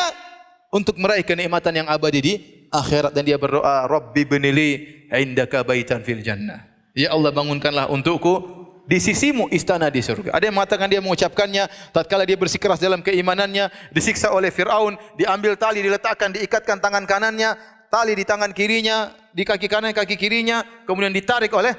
untuk 0.68 1.00
meraih 1.00 1.24
kenikmatan 1.24 1.84
yang 1.84 1.88
abadi 1.88 2.20
di 2.20 2.34
akhirat 2.68 3.16
dan 3.16 3.24
dia 3.24 3.40
berdoa, 3.40 3.88
"Rabbi 3.88 4.22
binili 4.28 4.68
indaka 5.08 5.64
baitan 5.64 6.04
fil 6.04 6.20
jannah." 6.20 6.68
Ya 6.92 7.12
Allah 7.16 7.32
bangunkanlah 7.32 7.88
untukku 7.88 8.59
di 8.90 8.98
sisimu 8.98 9.46
istana 9.54 9.86
di 9.86 10.02
surga. 10.02 10.34
Ada 10.34 10.50
yang 10.50 10.58
mengatakan 10.58 10.90
dia 10.90 10.98
mengucapkannya 10.98 11.94
tatkala 11.94 12.26
dia 12.26 12.34
bersikeras 12.34 12.82
dalam 12.82 12.98
keimanannya, 13.06 13.70
disiksa 13.94 14.34
oleh 14.34 14.50
Firaun, 14.50 14.98
diambil 15.14 15.54
tali 15.54 15.78
diletakkan 15.78 16.34
diikatkan 16.34 16.82
tangan 16.82 17.06
kanannya, 17.06 17.54
tali 17.86 18.18
di 18.18 18.26
tangan 18.26 18.50
kirinya, 18.50 19.14
di 19.30 19.46
kaki 19.46 19.70
kanan 19.70 19.94
kaki 19.94 20.18
kirinya, 20.18 20.66
kemudian 20.90 21.14
ditarik 21.14 21.54
oleh 21.54 21.70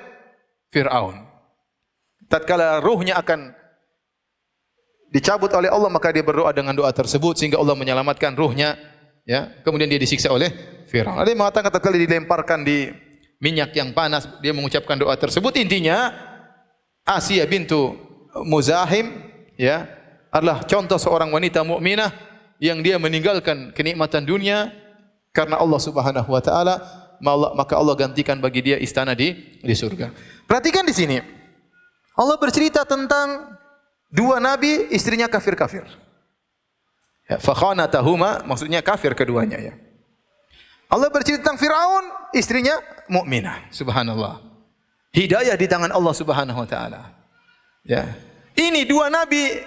Fir'aun. 0.71 1.27
Tatkala 2.31 2.79
ruhnya 2.79 3.19
akan 3.19 3.51
dicabut 5.11 5.51
oleh 5.51 5.67
Allah, 5.67 5.91
maka 5.91 6.15
dia 6.15 6.23
berdoa 6.23 6.55
dengan 6.55 6.71
doa 6.71 6.95
tersebut 6.95 7.35
sehingga 7.35 7.59
Allah 7.59 7.75
menyelamatkan 7.75 8.31
ruhnya. 8.39 8.79
Ya, 9.27 9.51
kemudian 9.61 9.85
dia 9.85 9.99
disiksa 9.99 10.31
oleh 10.31 10.49
Fir'aun. 10.87 11.19
Ada 11.19 11.35
yang 11.35 11.43
mengatakan 11.43 11.75
tatkala 11.75 11.99
dilemparkan 11.99 12.63
di 12.63 12.87
minyak 13.43 13.75
yang 13.75 13.91
panas, 13.91 14.31
dia 14.39 14.55
mengucapkan 14.55 14.95
doa 14.95 15.13
tersebut. 15.19 15.51
Intinya, 15.59 16.30
Asia 17.05 17.43
bintu 17.49 17.97
Muzahim, 18.47 19.11
ya, 19.59 19.89
adalah 20.31 20.63
contoh 20.63 20.95
seorang 20.95 21.27
wanita 21.33 21.65
mukminah 21.67 22.13
yang 22.61 22.79
dia 22.79 22.95
meninggalkan 23.01 23.75
kenikmatan 23.75 24.23
dunia, 24.23 24.71
karena 25.35 25.59
Allah 25.59 25.79
Subhanahu 25.81 26.29
wa 26.31 26.41
taala 26.43 26.75
maka 27.55 27.77
Allah 27.77 27.95
gantikan 27.95 28.41
bagi 28.41 28.65
dia 28.65 28.77
istana 28.81 29.15
di 29.15 29.33
di 29.61 29.75
surga. 29.75 30.11
Perhatikan 30.49 30.83
di 30.83 30.93
sini. 30.93 31.17
Allah 32.11 32.35
bercerita 32.35 32.83
tentang 32.83 33.55
dua 34.11 34.41
nabi 34.43 34.91
istrinya 34.91 35.31
kafir-kafir. 35.31 35.87
Ya, 37.29 37.39
fa 37.39 37.55
khanatahuma 37.55 38.43
maksudnya 38.43 38.83
kafir 38.83 39.15
keduanya 39.15 39.57
ya. 39.57 39.73
Allah 40.91 41.07
bercerita 41.07 41.39
tentang 41.47 41.55
Firaun, 41.55 42.03
istrinya 42.35 42.75
mukminah. 43.07 43.71
Subhanallah. 43.71 44.50
Hidayah 45.11 45.59
di 45.59 45.67
tangan 45.67 45.91
Allah 45.91 46.13
Subhanahu 46.15 46.59
wa 46.63 46.67
taala. 46.67 47.01
Ya. 47.83 48.15
Ini 48.55 48.87
dua 48.87 49.11
nabi 49.11 49.59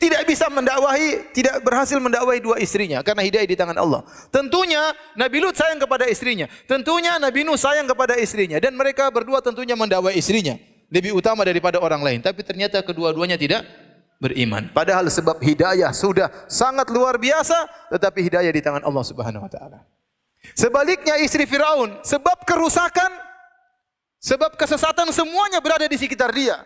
tidak 0.00 0.24
bisa 0.24 0.48
mendakwahi, 0.48 1.32
tidak 1.36 1.60
berhasil 1.60 2.00
mendakwahi 2.00 2.40
dua 2.40 2.56
istrinya 2.56 3.04
karena 3.04 3.20
hidayah 3.20 3.44
di 3.44 3.52
tangan 3.52 3.76
Allah. 3.76 4.00
Tentunya 4.32 4.96
Nabi 5.12 5.44
Lut 5.44 5.52
sayang 5.52 5.76
kepada 5.76 6.08
istrinya. 6.08 6.48
Tentunya 6.64 7.20
Nabi 7.20 7.44
Nuh 7.44 7.60
sayang 7.60 7.84
kepada 7.84 8.16
istrinya 8.16 8.56
dan 8.56 8.72
mereka 8.80 9.12
berdua 9.12 9.44
tentunya 9.44 9.76
mendakwahi 9.76 10.16
istrinya 10.16 10.56
lebih 10.88 11.12
utama 11.12 11.44
daripada 11.44 11.76
orang 11.84 12.00
lain. 12.00 12.20
Tapi 12.24 12.40
ternyata 12.40 12.80
kedua-duanya 12.80 13.36
tidak 13.36 13.68
beriman. 14.20 14.72
Padahal 14.72 15.08
sebab 15.08 15.36
hidayah 15.40 15.92
sudah 15.92 16.28
sangat 16.48 16.88
luar 16.88 17.16
biasa, 17.16 17.68
tetapi 17.92 18.24
hidayah 18.24 18.52
di 18.52 18.60
tangan 18.64 18.84
Allah 18.84 19.04
Subhanahu 19.04 19.44
wa 19.44 19.52
taala. 19.52 19.84
Sebaliknya 20.56 21.20
istri 21.20 21.44
Firaun, 21.44 22.00
sebab 22.00 22.48
kerusakan, 22.48 23.12
sebab 24.20 24.54
kesesatan 24.54 25.08
semuanya 25.10 25.58
berada 25.58 25.88
di 25.88 25.96
sekitar 25.96 26.30
dia. 26.30 26.60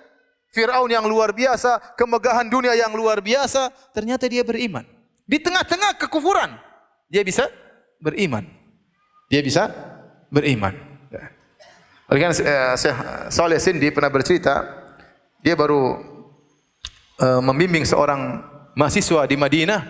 Firaun 0.55 0.87
yang 0.87 1.03
luar 1.07 1.35
biasa, 1.35 1.99
kemegahan 1.99 2.47
dunia 2.47 2.79
yang 2.79 2.95
luar 2.95 3.19
biasa, 3.19 3.75
ternyata 3.91 4.31
dia 4.31 4.47
beriman. 4.47 4.87
Di 5.27 5.43
tengah-tengah 5.43 5.99
kekufuran, 5.99 6.55
dia 7.11 7.27
bisa 7.27 7.51
beriman. 7.99 8.47
Dia 9.27 9.43
bisa 9.43 9.67
beriman. 10.31 10.79
Ya. 11.11 11.25
Uh, 12.07 12.77
Syekh 12.79 12.99
Saleh 13.35 13.59
Sindi 13.59 13.91
pernah 13.91 14.15
bercerita, 14.15 14.63
dia 15.43 15.59
baru 15.59 15.99
uh, 17.19 17.43
membimbing 17.43 17.83
seorang 17.83 18.47
mahasiswa 18.79 19.27
di 19.27 19.35
Madinah 19.35 19.81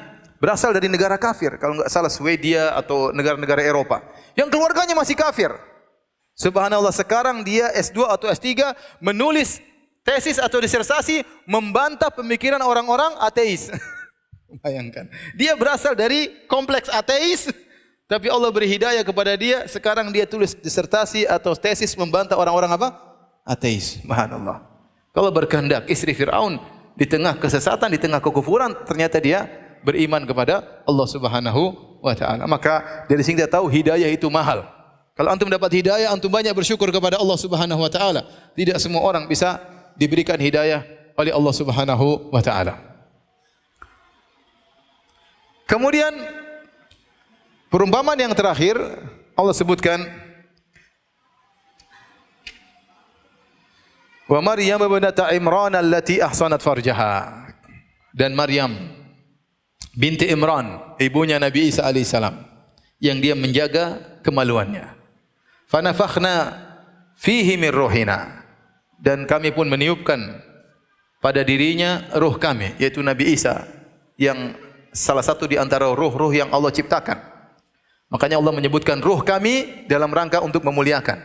berasal 0.41 0.73
dari 0.73 0.89
negara 0.89 1.21
kafir, 1.21 1.61
kalau 1.61 1.81
enggak 1.81 1.93
salah 1.93 2.13
Swedia 2.13 2.73
atau 2.73 3.13
negara-negara 3.13 3.61
Eropa. 3.61 4.01
Yang 4.33 4.49
keluarganya 4.49 4.97
masih 4.97 5.17
kafir. 5.17 5.53
Subhanallah 6.35 6.91
sekarang 6.91 7.47
dia 7.47 7.71
S2 7.79 8.11
atau 8.11 8.27
S3 8.27 8.75
menulis 8.99 9.63
tesis 10.03 10.43
atau 10.43 10.59
disertasi 10.59 11.23
membantah 11.47 12.11
pemikiran 12.11 12.59
orang-orang 12.59 13.15
ateis. 13.23 13.71
Bayangkan. 14.63 15.07
Dia 15.39 15.55
berasal 15.55 15.95
dari 15.95 16.47
kompleks 16.51 16.91
ateis, 16.91 17.51
tapi 18.11 18.29
Allah 18.29 18.51
beri 18.51 18.67
hidayah 18.67 19.07
kepada 19.07 19.33
dia. 19.39 19.65
Sekarang 19.71 20.11
dia 20.11 20.27
tulis 20.27 20.59
disertasi 20.59 21.25
atau 21.25 21.55
tesis 21.55 21.95
membantah 21.95 22.35
orang-orang 22.35 22.75
apa? 22.75 22.89
Ateis. 23.47 24.03
Subhanallah. 24.03 24.63
Kalau 25.15 25.31
berkehendak 25.31 25.87
istri 25.87 26.11
Fir'aun 26.19 26.59
di 26.99 27.07
tengah 27.07 27.39
kesesatan, 27.39 27.95
di 27.95 27.99
tengah 28.03 28.19
kekufuran, 28.19 28.75
ternyata 28.83 29.23
dia 29.23 29.47
beriman 29.87 30.27
kepada 30.27 30.83
Allah 30.83 31.07
Subhanahu 31.07 31.63
wa 32.03 32.15
taala. 32.19 32.51
Maka 32.51 33.07
dari 33.07 33.23
sini 33.23 33.39
kita 33.39 33.63
tahu 33.63 33.71
hidayah 33.71 34.11
itu 34.11 34.27
mahal. 34.27 34.74
Kalau 35.15 35.31
antum 35.31 35.47
dapat 35.47 35.71
hidayah, 35.71 36.11
antum 36.11 36.27
banyak 36.27 36.51
bersyukur 36.51 36.91
kepada 36.91 37.23
Allah 37.23 37.39
Subhanahu 37.39 37.79
wa 37.79 37.91
taala. 37.91 38.27
Tidak 38.59 38.75
semua 38.83 39.07
orang 39.07 39.31
bisa 39.31 39.63
diberikan 39.95 40.35
hidayah 40.35 40.83
oleh 41.15 41.31
Allah 41.31 41.55
Subhanahu 41.55 42.35
wa 42.35 42.43
taala. 42.43 42.75
Kemudian 45.71 46.11
perumpamaan 47.71 48.19
yang 48.19 48.35
terakhir 48.35 48.75
Allah 49.39 49.55
sebutkan 49.55 50.03
Wa 54.25 54.41
Maryam 54.41 54.81
binta 54.81 55.29
Imran 55.37 55.77
allati 55.77 56.17
ahsanat 56.17 56.65
farjaha 56.65 57.45
dan 58.17 58.33
Maryam 58.33 58.73
binti 59.93 60.33
Imran 60.33 60.97
ibunya 60.97 61.37
Nabi 61.37 61.69
Isa 61.69 61.85
alaihi 61.85 62.09
salam 62.09 62.41
yang 63.05 63.21
dia 63.21 63.37
menjaga 63.37 64.01
kemaluannya. 64.25 65.04
Fanafakhna 65.75 66.55
fihi 67.19 67.59
min 67.59 67.75
ruhina 67.75 68.47
dan 69.03 69.27
kami 69.27 69.51
pun 69.51 69.67
meniupkan 69.67 70.39
pada 71.19 71.43
dirinya 71.43 72.07
ruh 72.15 72.39
kami 72.39 72.79
yaitu 72.79 73.03
Nabi 73.03 73.35
Isa 73.35 73.67
yang 74.15 74.55
salah 74.95 75.27
satu 75.27 75.51
di 75.51 75.59
antara 75.59 75.91
ruh-ruh 75.91 76.31
yang 76.31 76.55
Allah 76.55 76.71
ciptakan. 76.71 77.19
Makanya 78.07 78.39
Allah 78.39 78.55
menyebutkan 78.55 79.03
ruh 79.03 79.27
kami 79.27 79.83
dalam 79.91 80.15
rangka 80.15 80.39
untuk 80.47 80.63
memuliakan. 80.63 81.19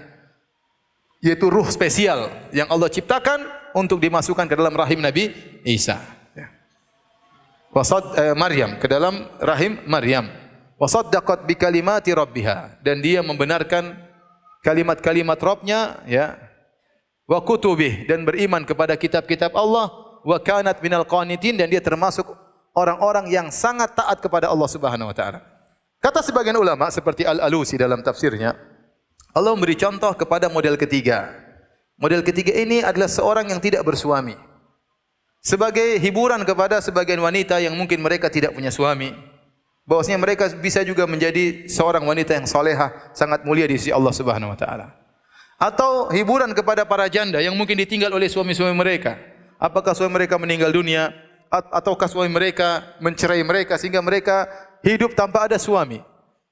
Yaitu 1.22 1.46
ruh 1.54 1.70
spesial 1.70 2.34
yang 2.50 2.66
Allah 2.74 2.90
ciptakan 2.90 3.46
untuk 3.78 4.02
dimasukkan 4.02 4.50
ke 4.50 4.56
dalam 4.58 4.74
rahim 4.74 4.98
Nabi 4.98 5.30
Isa. 5.62 6.02
Ya. 6.34 6.50
Wasad 7.70 8.02
eh, 8.18 8.34
Maryam 8.34 8.82
ke 8.82 8.90
dalam 8.90 9.30
rahim 9.38 9.78
Maryam. 9.86 10.26
Wasaddaqat 10.82 11.46
bi 11.46 11.54
kalimati 11.54 12.10
rabbiha 12.18 12.82
dan 12.82 12.98
dia 12.98 13.22
membenarkan 13.22 14.09
kalimat-kalimat 14.64 15.40
Rabbnya 15.40 16.04
ya 16.08 16.36
wa 17.30 17.40
kutubih 17.44 18.10
dan 18.10 18.26
beriman 18.26 18.66
kepada 18.66 18.98
kitab-kitab 18.98 19.54
Allah 19.56 19.92
wa 20.26 20.38
kanat 20.42 20.82
minal 20.84 21.06
qanitin 21.08 21.56
dan 21.56 21.72
dia 21.72 21.80
termasuk 21.80 22.28
orang-orang 22.76 23.30
yang 23.32 23.48
sangat 23.54 23.96
taat 23.96 24.20
kepada 24.20 24.50
Allah 24.52 24.70
Subhanahu 24.70 25.10
wa 25.10 25.16
taala. 25.16 25.40
Kata 26.00 26.24
sebagian 26.24 26.56
ulama 26.56 26.88
seperti 26.88 27.28
Al-Alusi 27.28 27.76
dalam 27.76 28.00
tafsirnya, 28.00 28.56
Allah 29.36 29.52
memberi 29.52 29.76
contoh 29.76 30.16
kepada 30.16 30.48
model 30.48 30.80
ketiga. 30.80 31.28
Model 32.00 32.24
ketiga 32.24 32.56
ini 32.56 32.80
adalah 32.80 33.12
seorang 33.12 33.52
yang 33.52 33.60
tidak 33.60 33.84
bersuami. 33.84 34.34
Sebagai 35.44 36.00
hiburan 36.00 36.44
kepada 36.48 36.80
sebagian 36.80 37.20
wanita 37.20 37.60
yang 37.60 37.76
mungkin 37.76 38.00
mereka 38.00 38.32
tidak 38.32 38.56
punya 38.56 38.72
suami, 38.72 39.12
bahwasanya 39.90 40.22
mereka 40.22 40.46
bisa 40.54 40.86
juga 40.86 41.10
menjadi 41.10 41.66
seorang 41.66 42.06
wanita 42.06 42.38
yang 42.38 42.46
salehah, 42.46 43.10
sangat 43.18 43.42
mulia 43.42 43.66
di 43.66 43.82
sisi 43.82 43.90
Allah 43.90 44.14
Subhanahu 44.14 44.54
wa 44.54 44.60
taala 44.60 45.00
atau 45.60 46.08
hiburan 46.16 46.56
kepada 46.56 46.88
para 46.88 47.06
janda 47.12 47.44
yang 47.44 47.52
mungkin 47.54 47.76
ditinggal 47.76 48.16
oleh 48.16 48.32
suami-suami 48.32 48.72
mereka. 48.72 49.20
Apakah 49.60 49.92
suami 49.92 50.16
mereka 50.16 50.40
meninggal 50.40 50.72
dunia 50.72 51.12
ataukah 51.52 52.08
suami 52.08 52.32
mereka 52.32 52.96
mencerai 53.04 53.44
mereka 53.44 53.76
sehingga 53.76 54.00
mereka 54.00 54.48
hidup 54.80 55.12
tanpa 55.20 55.52
ada 55.52 55.60
suami. 55.60 56.00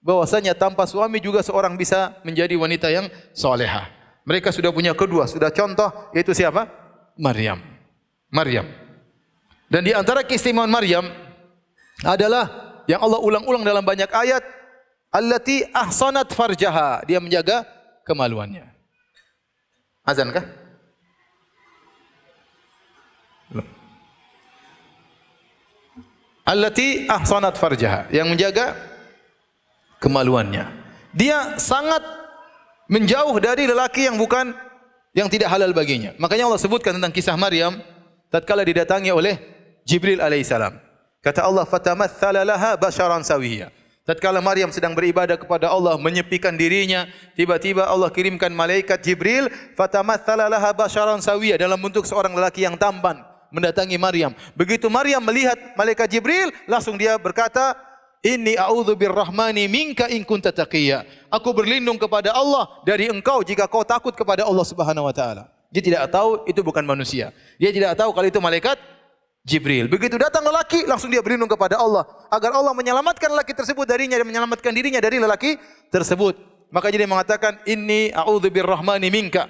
Bahwasanya 0.03 0.51
tanpa 0.59 0.83
suami 0.83 1.23
juga 1.23 1.39
seorang 1.39 1.79
bisa 1.79 2.19
menjadi 2.27 2.53
wanita 2.59 2.91
yang 2.91 3.07
soleha. 3.31 3.88
Mereka 4.27 4.51
sudah 4.51 4.75
punya 4.75 4.91
kedua, 4.91 5.23
sudah 5.23 5.47
contoh 5.55 5.88
yaitu 6.11 6.35
siapa? 6.35 6.67
Maryam. 7.15 7.63
Maryam. 8.27 8.67
Dan 9.71 9.88
di 9.88 9.95
antara 9.95 10.19
keistimewaan 10.27 10.67
Maryam 10.67 11.07
adalah 12.03 12.66
yang 12.88 13.03
Allah 13.03 13.19
ulang-ulang 13.19 13.61
dalam 13.67 13.83
banyak 13.83 14.09
ayat 14.09 14.43
allati 15.11 15.67
ahsanat 15.75 16.31
farjaha 16.31 17.03
dia 17.03 17.19
menjaga 17.19 17.67
kemaluannya 18.07 18.77
Azan 20.07 20.31
kah? 20.31 20.47
Allati 26.47 27.11
ahsanat 27.11 27.59
farjaha 27.59 28.07
yang 28.07 28.31
menjaga 28.31 28.71
kemaluannya. 29.99 30.63
Dia 31.11 31.59
sangat 31.59 31.99
menjauh 32.88 33.35
dari 33.43 33.67
lelaki 33.67 34.07
yang 34.07 34.15
bukan 34.15 34.55
yang 35.11 35.27
tidak 35.27 35.51
halal 35.51 35.75
baginya. 35.75 36.15
Makanya 36.15 36.47
Allah 36.47 36.61
sebutkan 36.63 36.95
tentang 36.95 37.11
kisah 37.11 37.35
Maryam 37.35 37.83
tatkala 38.31 38.63
didatangi 38.63 39.11
oleh 39.11 39.35
Jibril 39.83 40.23
alaihissalam. 40.23 40.86
Kata 41.22 41.43
Allah 41.45 41.65
fatamathala 41.65 42.45
laha 42.45 42.78
basharan 42.78 43.26
sawiyya. 43.26 43.74
Tatkala 44.07 44.39
Maryam 44.39 44.72
sedang 44.72 44.95
beribadah 44.95 45.36
kepada 45.36 45.68
Allah, 45.68 45.99
menyepikan 45.99 46.55
dirinya, 46.55 47.11
tiba-tiba 47.36 47.84
Allah 47.84 48.07
kirimkan 48.07 48.47
malaikat 48.55 49.03
Jibril, 49.03 49.51
fatamatsala 49.76 50.47
laha 50.47 50.72
basharan 50.72 51.20
sawiya 51.20 51.59
dalam 51.59 51.76
bentuk 51.76 52.07
seorang 52.07 52.32
lelaki 52.32 52.63
yang 52.63 52.80
tampan 52.80 53.20
mendatangi 53.51 53.99
Maryam. 53.99 54.32
Begitu 54.55 54.88
Maryam 54.88 55.20
melihat 55.20 55.59
malaikat 55.76 56.07
Jibril, 56.07 56.55
langsung 56.72 56.95
dia 56.95 57.20
berkata, 57.20 57.76
"Inni 58.24 58.55
a'udzu 58.55 58.95
birrahmani 58.95 59.68
minka 59.68 60.07
in 60.07 60.24
kunta 60.24 60.55
taqiyya." 60.55 61.03
Aku 61.28 61.51
berlindung 61.51 61.99
kepada 61.99 62.32
Allah 62.32 62.80
dari 62.88 63.11
engkau 63.11 63.43
jika 63.43 63.68
kau 63.68 63.84
takut 63.84 64.15
kepada 64.15 64.47
Allah 64.47 64.63
Subhanahu 64.63 65.03
wa 65.03 65.11
taala. 65.11 65.51
Dia 65.68 65.84
tidak 65.84 66.07
tahu 66.07 66.47
itu 66.47 66.63
bukan 66.63 66.88
manusia. 66.88 67.36
Dia 67.59 67.76
tidak 67.76 67.99
tahu 67.99 68.15
kalau 68.15 68.28
itu 68.32 68.39
malaikat 68.39 68.80
Jibril. 69.48 69.88
Begitu 69.88 70.20
datang 70.20 70.43
lelaki, 70.43 70.84
langsung 70.84 71.08
dia 71.08 71.24
berlindung 71.24 71.48
kepada 71.48 71.80
Allah. 71.80 72.04
Agar 72.28 72.52
Allah 72.52 72.76
menyelamatkan 72.76 73.32
lelaki 73.32 73.56
tersebut 73.56 73.88
darinya 73.88 74.20
dan 74.20 74.28
menyelamatkan 74.28 74.76
dirinya 74.76 75.00
dari 75.00 75.24
lelaki 75.24 75.56
tersebut. 75.88 76.36
Maka 76.68 76.91
jadi 76.91 77.08
mengatakan, 77.08 77.64
Inni 77.64 78.12
a'udhu 78.12 78.52
birrahmani 78.52 79.08
minka. 79.08 79.48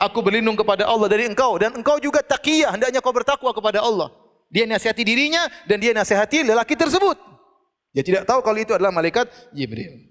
Aku 0.00 0.24
berlindung 0.24 0.56
kepada 0.56 0.88
Allah 0.88 1.12
dari 1.12 1.28
engkau. 1.28 1.60
Dan 1.60 1.76
engkau 1.76 2.00
juga 2.00 2.24
taqiyah. 2.24 2.72
Hendaknya 2.72 3.04
kau 3.04 3.12
bertakwa 3.12 3.52
kepada 3.52 3.84
Allah. 3.84 4.08
Dia 4.48 4.64
nasihati 4.64 5.04
dirinya 5.04 5.44
dan 5.68 5.76
dia 5.76 5.92
nasihati 5.92 6.40
lelaki 6.40 6.72
tersebut. 6.72 7.20
Dia 7.92 8.00
tidak 8.00 8.24
tahu 8.24 8.40
kalau 8.40 8.56
itu 8.56 8.72
adalah 8.72 8.90
malaikat 8.90 9.28
Jibril. 9.52 10.08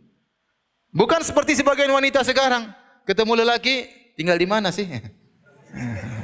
Bukan 0.93 1.25
seperti 1.25 1.57
sebagian 1.57 1.89
wanita 1.89 2.21
sekarang. 2.21 2.69
Ketemu 3.09 3.41
lelaki, 3.41 3.89
tinggal 4.13 4.37
di 4.37 4.45
mana 4.45 4.69
sih? 4.69 4.85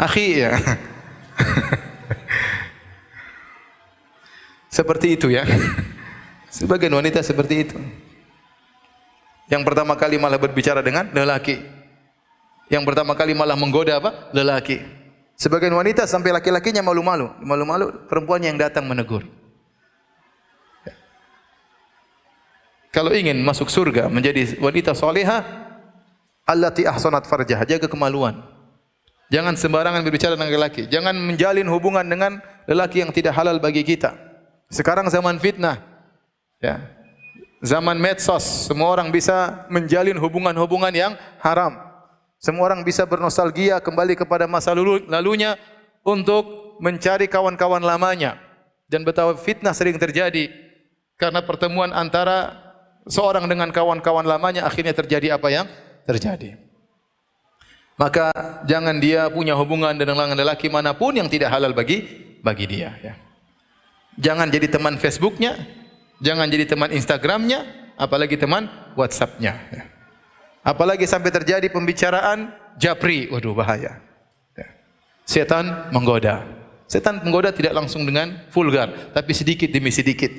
akhi 0.00 0.40
ya. 0.40 0.56
Seperti 4.72 5.20
itu 5.20 5.28
ya. 5.28 5.44
Sebagian 6.48 6.96
wanita 6.96 7.20
seperti 7.20 7.68
itu. 7.68 7.76
Yang 9.50 9.62
pertama 9.66 9.98
kali 9.98 10.16
malah 10.16 10.38
berbicara 10.38 10.80
dengan 10.80 11.10
lelaki. 11.12 11.58
Yang 12.70 12.86
pertama 12.86 13.18
kali 13.18 13.34
malah 13.34 13.58
menggoda 13.58 13.98
apa? 13.98 14.30
Lelaki. 14.30 14.78
Sebagian 15.34 15.74
wanita 15.74 16.06
sampai 16.06 16.30
laki-lakinya 16.30 16.86
malu-malu. 16.86 17.34
Malu-malu 17.42 18.06
perempuan 18.06 18.40
yang 18.46 18.54
datang 18.54 18.86
menegur. 18.86 19.26
Kalau 22.90 23.14
ingin 23.14 23.38
masuk 23.42 23.70
surga 23.70 24.10
menjadi 24.10 24.58
wanita 24.58 24.94
soleha, 24.98 25.46
allati 26.46 26.86
ahsanat 26.86 27.26
farjah, 27.26 27.62
jaga 27.62 27.86
kemaluan. 27.86 28.42
Jangan 29.30 29.54
sembarangan 29.54 30.02
berbicara 30.02 30.34
dengan 30.34 30.50
lelaki. 30.50 30.90
Jangan 30.90 31.14
menjalin 31.14 31.70
hubungan 31.70 32.02
dengan 32.02 32.42
lelaki 32.66 33.06
yang 33.06 33.14
tidak 33.14 33.38
halal 33.38 33.62
bagi 33.62 33.86
kita. 33.86 34.18
Sekarang 34.66 35.06
zaman 35.06 35.38
fitnah. 35.38 35.78
Ya. 36.58 36.82
Zaman 37.62 37.94
medsos, 38.00 38.66
semua 38.66 38.90
orang 38.90 39.12
bisa 39.12 39.68
menjalin 39.70 40.16
hubungan-hubungan 40.18 40.90
yang 40.90 41.12
haram. 41.38 41.76
Semua 42.40 42.72
orang 42.72 42.82
bisa 42.82 43.04
bernostalgia 43.04 43.78
kembali 43.84 44.16
kepada 44.16 44.48
masa 44.48 44.72
lalu, 44.72 45.04
lalunya 45.06 45.60
untuk 46.00 46.74
mencari 46.80 47.28
kawan-kawan 47.28 47.84
lamanya. 47.84 48.40
Dan 48.88 49.04
betapa 49.04 49.36
fitnah 49.36 49.76
sering 49.76 50.00
terjadi 50.00 50.50
karena 51.20 51.44
pertemuan 51.44 51.92
antara 51.92 52.56
seorang 53.06 53.44
dengan 53.46 53.68
kawan-kawan 53.70 54.24
lamanya 54.24 54.64
akhirnya 54.66 54.96
terjadi 54.96 55.36
apa 55.36 55.52
yang 55.52 55.68
terjadi. 56.08 56.69
Maka 58.00 58.32
jangan 58.64 58.96
dia 58.96 59.28
punya 59.28 59.52
hubungan 59.52 59.92
dengan 59.92 60.32
lelaki 60.32 60.72
manapun 60.72 61.20
yang 61.20 61.28
tidak 61.28 61.52
halal 61.52 61.76
bagi 61.76 62.08
bagi 62.40 62.64
dia. 62.64 62.96
Ya. 63.04 63.12
Jangan 64.16 64.48
jadi 64.48 64.72
teman 64.72 64.96
Facebooknya, 64.96 65.60
jangan 66.24 66.48
jadi 66.48 66.64
teman 66.64 66.96
Instagramnya, 66.96 67.92
apalagi 68.00 68.40
teman 68.40 68.72
WhatsAppnya. 68.96 69.52
Ya. 69.68 69.84
Apalagi 70.64 71.04
sampai 71.04 71.28
terjadi 71.28 71.68
pembicaraan 71.68 72.56
japri, 72.80 73.28
waduh 73.28 73.52
bahaya. 73.52 74.00
Ya. 74.56 74.68
Setan 75.28 75.92
menggoda. 75.92 76.48
Setan 76.88 77.20
menggoda 77.20 77.52
tidak 77.52 77.76
langsung 77.76 78.08
dengan 78.08 78.48
vulgar, 78.48 79.12
tapi 79.12 79.36
sedikit 79.36 79.68
demi 79.68 79.92
sedikit. 79.92 80.32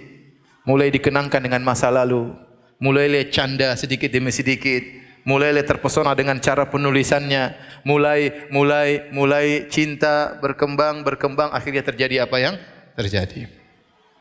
Mulai 0.65 0.89
dikenangkan 0.89 1.45
dengan 1.45 1.61
masa 1.61 1.93
lalu, 1.93 2.33
mulai 2.81 3.29
canda 3.29 3.77
sedikit 3.77 4.09
demi 4.09 4.33
sedikit, 4.33 4.81
mulai 5.23 5.53
terpesona 5.61 6.17
dengan 6.17 6.37
cara 6.41 6.65
penulisannya, 6.69 7.53
mulai 7.85 8.49
mulai 8.49 9.09
mulai 9.13 9.67
cinta 9.69 10.37
berkembang 10.41 11.05
berkembang 11.05 11.53
akhirnya 11.53 11.85
terjadi 11.85 12.25
apa 12.25 12.37
yang 12.41 12.55
terjadi. 12.97 13.47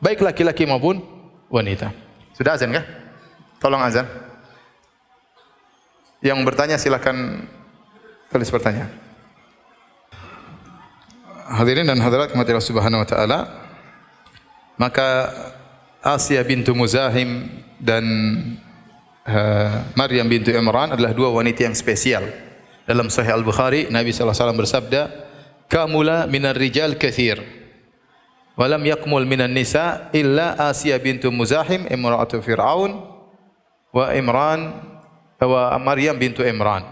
Baik 0.01 0.25
laki-laki 0.25 0.65
maupun 0.65 1.01
wanita. 1.49 1.93
Sudah 2.33 2.57
azan 2.57 2.73
kah? 2.73 2.85
Tolong 3.61 3.81
azan. 3.85 4.09
Yang 6.21 6.39
bertanya 6.45 6.77
silakan 6.77 7.45
tulis 8.33 8.49
pertanyaan. 8.49 8.89
Hadirin 11.51 11.85
dan 11.85 11.99
hadirat 11.99 12.31
kemati 12.31 12.49
Allah 12.55 12.69
Subhanahu 12.69 13.03
wa 13.03 13.09
taala. 13.09 13.39
Maka 14.79 15.29
Asia 16.01 16.41
bintu 16.41 16.73
Muzahim 16.73 17.45
dan 17.77 18.01
uh, 19.27 19.85
Maryam 19.93 20.25
bintu 20.25 20.49
Imran 20.49 20.95
adalah 20.95 21.13
dua 21.13 21.29
wanita 21.29 21.67
yang 21.67 21.75
spesial. 21.77 22.25
Dalam 22.85 23.07
Sahih 23.13 23.37
Al-Bukhari, 23.37 23.87
Nabi 23.93 24.09
wasallam 24.09 24.57
bersabda, 24.57 25.07
"Kamula 25.69 26.25
minar 26.25 26.57
rijal 26.57 26.97
katsir, 26.97 27.39
wa 28.57 28.65
lam 28.67 28.81
yakmul 28.81 29.23
minan 29.23 29.53
nisa 29.53 30.09
illa 30.11 30.57
Asia 30.57 30.97
bintu 30.97 31.29
Muzahim 31.29 31.87
imra'atu 31.87 32.41
Fir'aun 32.41 32.91
wa 33.93 34.05
Imran 34.11 34.81
wa 35.39 35.77
Maryam 35.77 36.17
bintu 36.17 36.41
Imran. 36.41 36.83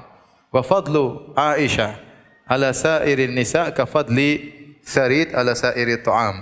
Wa 0.49 0.61
fadlu 0.61 1.33
Aisyah 1.37 1.97
ala 2.49 2.73
sa'irin 2.73 3.33
nisa 3.33 3.69
ka 3.73 3.85
fadli 3.85 4.55
Sarid 4.85 5.33
ala 5.33 5.57
sa'iri 5.57 5.99
ta'am." 6.05 6.41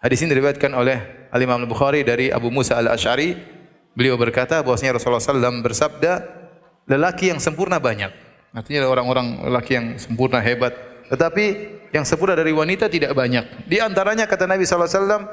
Hadis 0.00 0.24
ini 0.24 0.32
diriwayatkan 0.32 0.72
oleh 0.72 1.28
Al-Imam 1.28 1.60
Al-Bukhari 1.60 2.00
dari 2.00 2.32
Abu 2.32 2.48
Musa 2.48 2.80
Al-Ash'ari 2.80 3.59
Beliau 4.00 4.16
berkata 4.16 4.64
bahwasanya 4.64 4.96
Rasulullah 4.96 5.20
SAW 5.20 5.60
bersabda, 5.60 6.24
lelaki 6.88 7.28
yang 7.28 7.36
sempurna 7.36 7.76
banyak. 7.76 8.08
Artinya 8.56 8.88
orang-orang 8.88 9.44
lelaki 9.44 9.76
yang 9.76 10.00
sempurna 10.00 10.40
hebat. 10.40 10.72
Tetapi 11.12 11.44
yang 11.92 12.08
sempurna 12.08 12.32
dari 12.32 12.48
wanita 12.48 12.88
tidak 12.88 13.12
banyak. 13.12 13.68
Di 13.68 13.76
antaranya 13.76 14.24
kata 14.24 14.48
Nabi 14.48 14.64
SAW, 14.64 15.28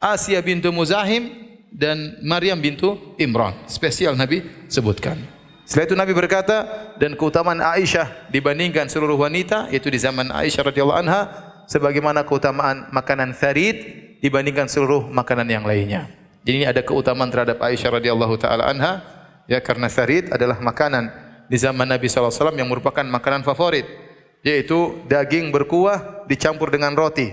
Asia 0.00 0.40
bintu 0.40 0.72
Muzahim 0.72 1.28
dan 1.68 2.16
Maryam 2.24 2.56
bintu 2.56 2.96
Imran. 3.20 3.52
Spesial 3.68 4.16
Nabi 4.16 4.40
sebutkan. 4.72 5.20
Setelah 5.68 5.84
itu 5.84 5.96
Nabi 6.00 6.12
berkata, 6.16 6.64
dan 6.96 7.12
keutamaan 7.12 7.60
Aisyah 7.60 8.32
dibandingkan 8.32 8.88
seluruh 8.88 9.20
wanita, 9.20 9.68
yaitu 9.68 9.92
di 9.92 10.00
zaman 10.00 10.32
Aisyah 10.32 10.72
radhiyallahu 10.72 10.96
anha, 11.04 11.22
sebagaimana 11.68 12.24
keutamaan 12.24 12.88
makanan 12.88 13.36
tharid 13.36 13.84
dibandingkan 14.24 14.64
seluruh 14.64 15.04
makanan 15.12 15.44
yang 15.44 15.68
lainnya. 15.68 16.17
Jadi 16.48 16.64
ini 16.64 16.64
ada 16.64 16.80
keutamaan 16.80 17.28
terhadap 17.28 17.60
Aisyah 17.60 18.00
radhiyallahu 18.00 18.40
taala 18.40 18.72
anha 18.72 19.04
ya 19.44 19.60
karena 19.60 19.84
sarid 19.92 20.32
adalah 20.32 20.56
makanan 20.64 21.12
di 21.44 21.60
zaman 21.60 21.84
Nabi 21.84 22.08
sallallahu 22.08 22.32
alaihi 22.32 22.40
wasallam 22.40 22.58
yang 22.64 22.68
merupakan 22.72 23.04
makanan 23.04 23.44
favorit 23.44 23.84
yaitu 24.40 24.96
daging 25.12 25.52
berkuah 25.52 26.24
dicampur 26.24 26.72
dengan 26.72 26.96
roti. 26.96 27.28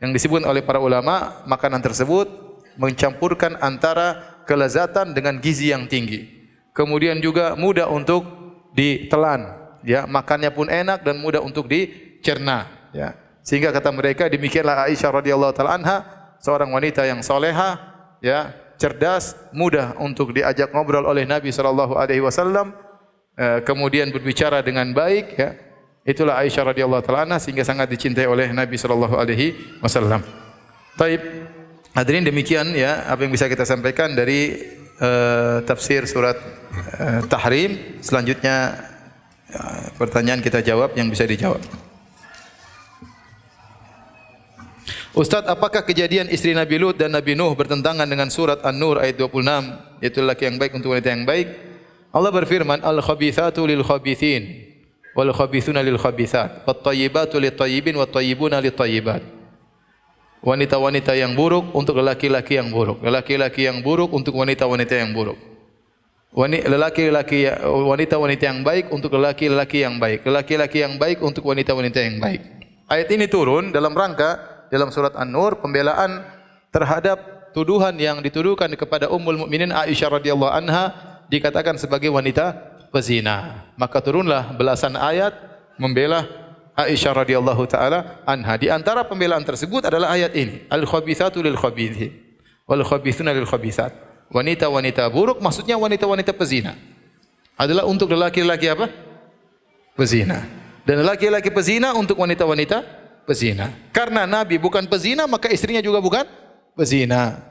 Yang 0.00 0.10
disebut 0.16 0.48
oleh 0.48 0.64
para 0.64 0.80
ulama 0.80 1.44
makanan 1.44 1.84
tersebut 1.84 2.32
mencampurkan 2.80 3.60
antara 3.60 4.40
kelezatan 4.48 5.12
dengan 5.12 5.36
gizi 5.36 5.76
yang 5.76 5.84
tinggi. 5.84 6.24
Kemudian 6.72 7.20
juga 7.20 7.60
mudah 7.60 7.92
untuk 7.92 8.24
ditelan, 8.72 9.52
ya 9.84 10.08
makannya 10.08 10.48
pun 10.48 10.72
enak 10.72 11.04
dan 11.04 11.20
mudah 11.20 11.44
untuk 11.44 11.68
dicerna, 11.68 12.72
ya. 12.96 13.20
Sehingga 13.44 13.68
kata 13.68 13.92
mereka 13.92 14.32
demikianlah 14.32 14.88
Aisyah 14.88 15.12
radhiyallahu 15.12 15.52
taala 15.52 15.76
anha 15.76 15.96
seorang 16.40 16.72
wanita 16.72 17.04
yang 17.04 17.20
soleha 17.20 17.95
ya 18.20 18.52
cerdas, 18.76 19.36
mudah 19.56 19.96
untuk 20.00 20.36
diajak 20.36 20.72
ngobrol 20.72 21.08
oleh 21.08 21.24
Nabi 21.24 21.48
sallallahu 21.48 21.96
alaihi 21.96 22.20
wasallam, 22.20 22.76
eh, 23.36 23.60
kemudian 23.64 24.12
berbicara 24.12 24.60
dengan 24.60 24.92
baik 24.92 25.26
ya. 25.36 25.50
Itulah 26.06 26.38
Aisyah 26.38 26.70
radhiyallahu 26.70 27.02
taala 27.02 27.34
sehingga 27.42 27.66
sangat 27.66 27.90
dicintai 27.90 28.30
oleh 28.30 28.54
Nabi 28.54 28.78
sallallahu 28.78 29.18
alaihi 29.18 29.58
wasallam. 29.82 30.22
Baik. 30.94 31.18
Hadirin 31.96 32.28
demikian 32.28 32.76
ya 32.76 33.08
apa 33.08 33.24
yang 33.24 33.32
bisa 33.32 33.48
kita 33.48 33.64
sampaikan 33.64 34.12
dari 34.12 34.54
uh, 35.00 35.64
tafsir 35.64 36.04
surat 36.04 36.36
uh, 37.00 37.24
Tahrim. 37.26 37.98
Selanjutnya 38.04 38.86
uh, 39.50 39.90
pertanyaan 39.96 40.44
kita 40.44 40.60
jawab 40.60 40.92
yang 40.94 41.08
bisa 41.08 41.24
dijawab. 41.24 41.58
Ustaz, 45.16 45.48
apakah 45.48 45.80
kejadian 45.80 46.28
istri 46.28 46.52
Nabi 46.52 46.76
Lut 46.76 47.00
dan 47.00 47.08
Nabi 47.08 47.32
Nuh 47.32 47.56
bertentangan 47.56 48.04
dengan 48.04 48.28
surat 48.28 48.60
An-Nur 48.60 49.00
ayat 49.00 49.16
26, 49.16 50.04
yaitu 50.04 50.20
laki 50.20 50.44
yang 50.44 50.60
baik 50.60 50.76
untuk 50.76 50.92
wanita 50.92 51.08
yang 51.08 51.24
baik? 51.24 51.56
Allah 52.12 52.28
berfirman, 52.28 52.84
Al-khabithatu 52.84 53.64
lil-khabithin, 53.64 54.68
wal-khabithuna 55.16 55.80
lil-khabithat, 55.80 56.68
wat-tayyibatu 56.68 57.40
lit-tayyibin, 57.40 57.96
wat-tayyibuna 57.96 58.60
lit-tayyibat. 58.60 59.24
Wanita-wanita 60.44 61.16
yang 61.16 61.32
buruk 61.32 61.72
untuk 61.72 61.96
lelaki-lelaki 61.96 62.60
yang 62.60 62.68
buruk. 62.68 63.00
Lelaki-lelaki 63.00 63.72
yang 63.72 63.80
buruk 63.80 64.12
untuk 64.12 64.36
wanita-wanita 64.36 65.00
yang 65.00 65.16
buruk. 65.16 65.40
Lelaki-lelaki 66.36 67.56
wanita-wanita 67.64 68.44
yang 68.52 68.60
baik 68.60 68.92
untuk 68.92 69.16
lelaki-lelaki 69.16 69.80
yang 69.80 69.96
baik. 69.96 70.28
Lelaki-lelaki 70.28 70.84
yang 70.84 71.00
baik 71.00 71.24
untuk 71.24 71.40
wanita-wanita 71.48 72.04
yang 72.04 72.20
baik. 72.20 72.40
Ayat 72.84 73.08
ini 73.16 73.24
turun 73.32 73.72
dalam 73.72 73.96
rangka 73.96 74.55
dalam 74.72 74.90
surat 74.90 75.14
An-Nur 75.14 75.58
pembelaan 75.60 76.24
terhadap 76.74 77.50
tuduhan 77.56 77.96
yang 77.96 78.20
dituduhkan 78.20 78.68
kepada 78.76 79.08
Ummul 79.08 79.46
Mukminin 79.46 79.72
Aisyah 79.72 80.20
radhiyallahu 80.20 80.52
anha 80.52 80.92
dikatakan 81.32 81.80
sebagai 81.80 82.12
wanita 82.12 82.52
pezina. 82.92 83.68
Maka 83.80 84.04
turunlah 84.04 84.52
belasan 84.54 84.94
ayat 84.98 85.32
membela 85.80 86.28
Aisyah 86.76 87.24
radhiyallahu 87.24 87.64
taala 87.64 88.20
anha. 88.28 88.60
Di 88.60 88.68
antara 88.68 89.00
pembelaan 89.08 89.40
tersebut 89.40 89.88
adalah 89.88 90.12
ayat 90.12 90.36
ini, 90.36 90.68
al-khabithatu 90.68 91.40
lil 91.40 91.56
khabithin 91.56 92.12
wal 92.68 92.84
khabithuna 92.84 93.32
lil 93.32 93.48
khabithat. 93.48 93.96
Wanita-wanita 94.28 95.06
buruk 95.08 95.38
maksudnya 95.38 95.78
wanita-wanita 95.78 96.34
pezina. 96.34 96.74
Adalah 97.56 97.88
untuk 97.88 98.12
lelaki-lelaki 98.12 98.68
apa? 98.68 98.90
Pezina. 99.96 100.44
Dan 100.84 101.00
lelaki-lelaki 101.00 101.48
pezina 101.48 101.96
untuk 101.96 102.20
wanita-wanita 102.20 103.05
pezina. 103.26 103.74
Karena 103.90 104.24
Nabi 104.24 104.56
bukan 104.56 104.86
pezina, 104.86 105.26
maka 105.26 105.50
istrinya 105.50 105.82
juga 105.82 105.98
bukan 105.98 106.24
pezina. 106.78 107.42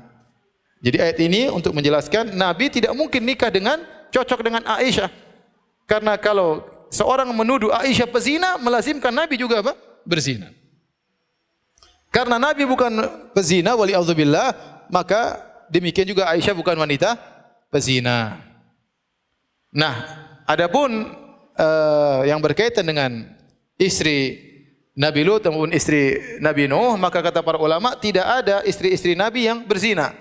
Jadi 0.79 0.97
ayat 1.01 1.17
ini 1.19 1.41
untuk 1.51 1.75
menjelaskan 1.75 2.33
Nabi 2.33 2.71
tidak 2.71 2.95
mungkin 2.95 3.27
nikah 3.27 3.51
dengan 3.51 3.83
cocok 4.09 4.39
dengan 4.39 4.63
Aisyah. 4.63 5.11
Karena 5.85 6.15
kalau 6.15 6.63
seorang 6.89 7.29
menuduh 7.35 7.69
Aisyah 7.75 8.07
pezina, 8.07 8.55
melazimkan 8.57 9.11
Nabi 9.11 9.35
juga 9.35 9.59
apa? 9.61 9.75
berzina. 10.05 10.53
Karena 12.13 12.37
Nabi 12.39 12.63
bukan 12.63 12.93
pezina, 13.35 13.75
wali 13.75 13.91
alzubillah, 13.91 14.53
maka 14.87 15.41
demikian 15.67 16.07
juga 16.07 16.29
Aisyah 16.31 16.55
bukan 16.55 16.77
wanita 16.77 17.17
pezina. 17.73 18.39
Nah, 19.73 19.95
adapun 20.47 21.11
uh, 21.59 22.21
yang 22.23 22.39
berkaitan 22.39 22.87
dengan 22.87 23.27
istri 23.75 24.39
Nabi 24.95 25.27
Lut 25.27 25.43
maupun 25.51 25.75
istri 25.75 26.15
Nabi 26.39 26.71
Nuh, 26.71 26.95
maka 26.95 27.19
kata 27.19 27.43
para 27.43 27.59
ulama 27.59 27.99
tidak 27.99 28.23
ada 28.23 28.63
istri-istri 28.63 29.11
Nabi 29.11 29.43
yang 29.43 29.67
berzina. 29.67 30.15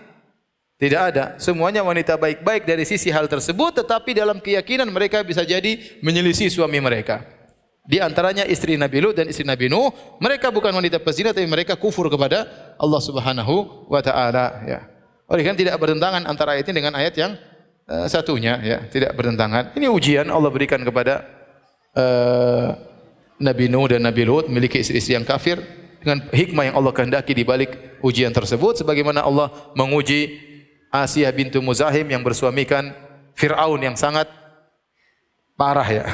Tidak 0.75 0.99
ada. 0.99 1.39
Semuanya 1.39 1.87
wanita 1.87 2.19
baik-baik 2.19 2.67
dari 2.67 2.83
sisi 2.83 3.07
hal 3.15 3.31
tersebut, 3.31 3.79
tetapi 3.79 4.11
dalam 4.19 4.43
keyakinan 4.43 4.91
mereka 4.91 5.23
bisa 5.23 5.47
jadi 5.47 5.79
menyelisih 6.03 6.51
suami 6.51 6.83
mereka. 6.83 7.23
Di 7.87 8.03
antaranya 8.03 8.43
istri 8.43 8.75
Nabi 8.75 8.99
Lut 8.99 9.15
dan 9.15 9.31
istri 9.31 9.47
Nabi 9.47 9.71
Nuh, 9.71 9.95
mereka 10.19 10.51
bukan 10.51 10.75
wanita 10.75 10.99
pezina, 10.99 11.31
tapi 11.31 11.47
mereka 11.47 11.79
kufur 11.79 12.11
kepada 12.11 12.43
Allah 12.75 12.99
Subhanahu 12.99 13.87
wa 13.87 14.03
Ta'ala. 14.03 14.67
Ya. 14.67 14.81
Oleh 15.31 15.47
karena 15.47 15.55
tidak 15.55 15.79
bertentangan 15.79 16.27
antara 16.27 16.59
ayat 16.59 16.67
ini 16.67 16.83
dengan 16.83 16.99
ayat 16.99 17.15
yang 17.15 17.39
uh, 17.87 18.11
satunya, 18.11 18.59
ya, 18.59 18.79
tidak 18.91 19.15
bertentangan. 19.15 19.71
Ini 19.79 19.87
ujian 19.87 20.27
Allah 20.27 20.51
berikan 20.51 20.83
kepada 20.83 21.23
uh, 21.95 22.94
Nabi 23.39 23.67
Nuh 23.67 23.91
dan 23.91 24.07
Nabi 24.07 24.23
Lut 24.23 24.47
memiliki 24.47 24.79
istri-istri 24.79 25.19
yang 25.19 25.27
kafir 25.27 25.59
dengan 25.99 26.29
hikmah 26.31 26.71
yang 26.71 26.77
Allah 26.79 26.93
kehendaki 26.95 27.33
di 27.35 27.43
balik 27.43 27.99
ujian 28.05 28.31
tersebut 28.31 28.85
sebagaimana 28.85 29.25
Allah 29.25 29.51
menguji 29.75 30.39
Asiyah 30.95 31.35
bintu 31.35 31.59
Muzahim 31.59 32.07
yang 32.07 32.23
bersuamikan 32.23 32.95
Fir'aun 33.35 33.83
yang 33.83 33.99
sangat 33.99 34.31
parah 35.59 35.89
ya. 35.89 36.05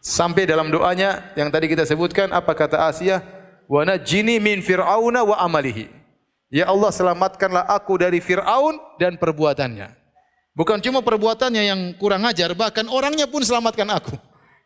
Sampai 0.00 0.48
dalam 0.48 0.72
doanya 0.72 1.34
yang 1.36 1.52
tadi 1.52 1.68
kita 1.68 1.84
sebutkan 1.84 2.32
apa 2.32 2.56
kata 2.56 2.88
Asiyah? 2.88 3.20
Wa 3.68 3.84
najini 3.84 4.40
min 4.40 4.64
Fir'auna 4.64 5.28
wa 5.28 5.36
amalihi. 5.44 5.92
Ya 6.48 6.72
Allah 6.72 6.88
selamatkanlah 6.88 7.68
aku 7.68 8.00
dari 8.00 8.24
Fir'aun 8.24 8.80
dan 8.96 9.20
perbuatannya. 9.20 9.92
Bukan 10.56 10.80
cuma 10.80 11.04
perbuatannya 11.04 11.62
yang 11.62 11.80
kurang 12.00 12.24
ajar, 12.24 12.56
bahkan 12.56 12.88
orangnya 12.88 13.28
pun 13.28 13.44
selamatkan 13.44 13.84
aku. 13.92 14.16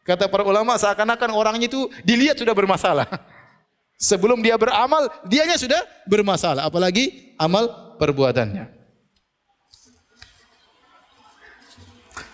Kata 0.03 0.27
para 0.27 0.43
ulama 0.43 0.75
seakan-akan 0.75 1.31
orangnya 1.31 1.71
itu 1.71 1.87
dilihat 2.03 2.35
sudah 2.35 2.51
bermasalah. 2.55 3.07
Sebelum 4.11 4.43
dia 4.43 4.59
beramal, 4.59 5.07
dianya 5.23 5.55
sudah 5.55 5.79
bermasalah. 6.11 6.67
Apalagi 6.67 7.35
amal 7.39 7.95
perbuatannya. 8.03 8.67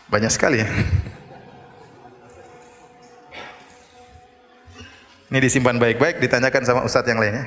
Banyak 0.09 0.33
sekali 0.33 0.65
ya. 0.65 0.69
Ini 5.29 5.45
disimpan 5.45 5.77
baik-baik, 5.77 6.25
ditanyakan 6.25 6.65
sama 6.65 6.81
ustaz 6.89 7.05
yang 7.05 7.21
lainnya. 7.21 7.45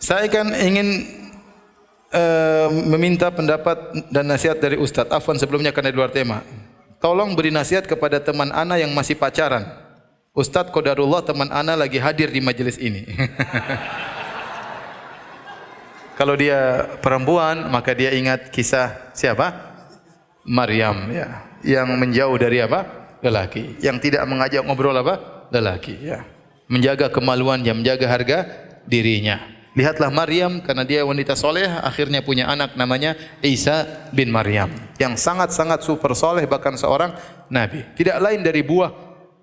Saya 0.00 0.32
kan 0.32 0.48
ingin 0.56 1.21
uh, 2.12 2.68
meminta 2.92 3.32
pendapat 3.32 3.76
dan 4.12 4.28
nasihat 4.28 4.60
dari 4.60 4.76
Ustaz. 4.78 5.08
Afwan 5.08 5.40
sebelumnya 5.40 5.72
karena 5.72 5.90
di 5.90 5.98
luar 5.98 6.12
tema. 6.12 6.44
Tolong 7.02 7.34
beri 7.34 7.50
nasihat 7.50 7.88
kepada 7.88 8.22
teman 8.22 8.54
ana 8.54 8.78
yang 8.78 8.92
masih 8.94 9.18
pacaran. 9.18 9.66
Ustaz 10.32 10.70
Qadarullah 10.70 11.26
teman 11.26 11.50
ana 11.50 11.74
lagi 11.74 11.98
hadir 11.98 12.30
di 12.30 12.38
majelis 12.38 12.78
ini. 12.78 13.04
Kalau 16.18 16.38
dia 16.38 16.86
perempuan, 17.02 17.66
maka 17.72 17.96
dia 17.96 18.14
ingat 18.14 18.52
kisah 18.52 19.12
siapa? 19.16 19.72
Maryam 20.46 21.10
ya, 21.10 21.42
yang 21.64 21.90
menjauh 21.98 22.36
dari 22.38 22.62
apa? 22.62 23.02
lelaki, 23.22 23.78
yang 23.78 24.02
tidak 24.02 24.26
mengajak 24.26 24.66
ngobrol 24.66 24.94
apa? 24.94 25.46
lelaki 25.54 25.94
ya. 26.02 26.26
Menjaga 26.70 27.10
kemaluannya, 27.10 27.74
menjaga 27.74 28.06
harga 28.08 28.38
dirinya. 28.86 29.61
Lihatlah 29.72 30.12
Maryam 30.12 30.60
karena 30.60 30.84
dia 30.84 31.00
wanita 31.00 31.32
soleh 31.32 31.64
akhirnya 31.64 32.20
punya 32.20 32.44
anak 32.44 32.76
namanya 32.76 33.16
Isa 33.40 34.08
bin 34.12 34.28
Maryam 34.28 34.68
yang 35.00 35.16
sangat-sangat 35.16 35.80
super 35.80 36.12
soleh 36.12 36.44
bahkan 36.44 36.76
seorang 36.76 37.16
nabi. 37.48 37.80
Tidak 37.96 38.20
lain 38.20 38.44
dari 38.44 38.60
buah 38.60 38.92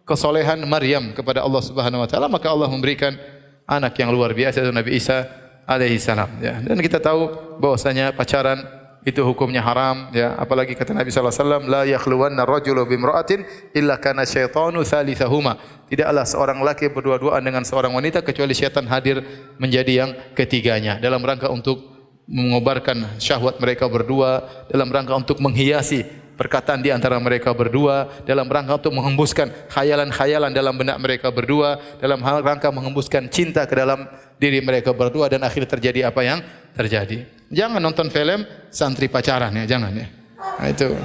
kesolehan 0.05 0.61
Maryam 0.69 1.17
kepada 1.17 1.41
Allah 1.41 1.61
Subhanahu 1.65 2.05
wa 2.05 2.09
taala 2.09 2.30
maka 2.30 2.45
Allah 2.45 2.69
memberikan 2.69 3.17
anak 3.65 3.97
yang 3.97 4.13
luar 4.13 4.34
biasa 4.38 4.61
itu 4.61 4.69
Nabi 4.73 5.01
Isa 5.01 5.25
alaihi 5.65 5.97
salam 5.97 6.30
ya. 6.41 6.61
Dan 6.61 6.77
kita 6.77 7.01
tahu 7.01 7.57
bahwasanya 7.57 8.13
pacaran 8.13 8.78
itu 9.08 9.24
hukumnya 9.24 9.64
haram 9.64 10.12
ya. 10.12 10.36
Apalagi 10.36 10.76
kata 10.76 10.91
Nabi 10.91 11.10
sallallahu 11.10 11.32
alaihi 11.32 11.45
wasallam 11.45 11.64
la 11.72 11.82
yakhluwanna 11.88 12.43
rajulu 12.43 12.84
bimra'atin 12.84 13.47
illa 13.72 13.95
kana 13.95 14.28
syaitanu 14.28 14.84
thalithahuma 14.84 15.56
tidaklah 15.88 16.28
seorang 16.28 16.60
laki 16.60 16.91
berdua-duaan 16.91 17.39
dengan 17.39 17.64
seorang 17.64 17.95
wanita 17.95 18.20
kecuali 18.22 18.52
syaitan 18.52 18.86
hadir 18.88 19.24
menjadi 19.56 20.06
yang 20.06 20.12
ketiganya. 20.36 21.00
Dalam 21.00 21.24
rangka 21.24 21.47
untuk 21.47 22.00
mengobarkan 22.30 23.18
syahwat 23.18 23.58
mereka 23.58 23.89
berdua 23.89 24.45
dalam 24.70 24.91
rangka 24.93 25.18
untuk 25.18 25.41
menghiasi 25.41 26.06
perkataan 26.39 26.80
di 26.80 26.88
antara 26.88 27.20
mereka 27.20 27.52
berdua 27.52 28.08
dalam 28.24 28.47
rangka 28.47 28.80
untuk 28.80 28.95
menghembuskan 28.95 29.52
khayalan-khayalan 29.76 30.56
dalam 30.56 30.78
benak 30.78 30.95
mereka 31.02 31.28
berdua 31.34 31.82
dalam 32.00 32.24
rangka 32.24 32.72
menghembuskan 32.72 33.28
cinta 33.28 33.68
ke 33.68 33.76
dalam 33.76 34.08
diri 34.39 34.63
mereka 34.63 34.95
berdua 34.95 35.27
dan 35.27 35.43
akhirnya 35.43 35.67
terjadi 35.67 36.09
apa 36.09 36.23
yang 36.23 36.39
terjadi. 36.73 37.27
Jangan 37.51 37.83
nonton 37.83 38.07
film 38.07 38.47
santri 38.71 39.11
pacaran 39.11 39.51
ya, 39.51 39.67
jangan 39.67 39.91
ya. 39.91 40.07
Nah, 40.39 40.67
itu 40.71 40.95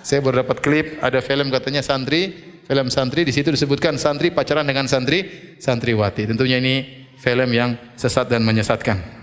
saya 0.00 0.24
baru 0.24 0.42
dapat 0.42 0.64
klip 0.64 0.96
ada 1.04 1.20
film 1.20 1.52
katanya 1.52 1.84
santri, 1.84 2.32
film 2.64 2.88
santri 2.88 3.28
di 3.28 3.32
situ 3.36 3.52
disebutkan 3.52 4.00
santri 4.00 4.32
pacaran 4.32 4.64
dengan 4.64 4.88
santri 4.88 5.54
santriwati. 5.60 6.24
Tentunya 6.24 6.56
ini 6.56 7.06
film 7.20 7.52
yang 7.52 7.76
sesat 8.00 8.32
dan 8.32 8.40
menyesatkan. 8.40 9.20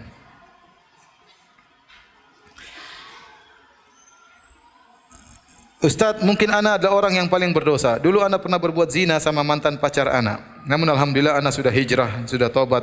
Ustaz, 5.77 6.25
mungkin 6.25 6.49
anak 6.49 6.81
adalah 6.81 7.05
orang 7.05 7.21
yang 7.21 7.27
paling 7.29 7.53
berdosa. 7.53 8.01
Dulu 8.01 8.25
anak 8.25 8.41
pernah 8.41 8.57
berbuat 8.57 8.89
zina 8.89 9.21
sama 9.21 9.45
mantan 9.45 9.77
pacar 9.77 10.09
anak. 10.09 10.65
Namun 10.65 10.89
alhamdulillah 10.89 11.37
anak 11.37 11.53
sudah 11.53 11.69
hijrah, 11.69 12.25
sudah 12.25 12.49
tobat, 12.49 12.81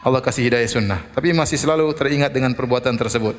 Allah 0.00 0.24
kasih 0.24 0.48
hidayah 0.48 0.68
sunnah. 0.68 1.00
Tapi 1.12 1.36
masih 1.36 1.60
selalu 1.60 1.92
teringat 1.92 2.32
dengan 2.32 2.56
perbuatan 2.56 2.96
tersebut. 2.96 3.36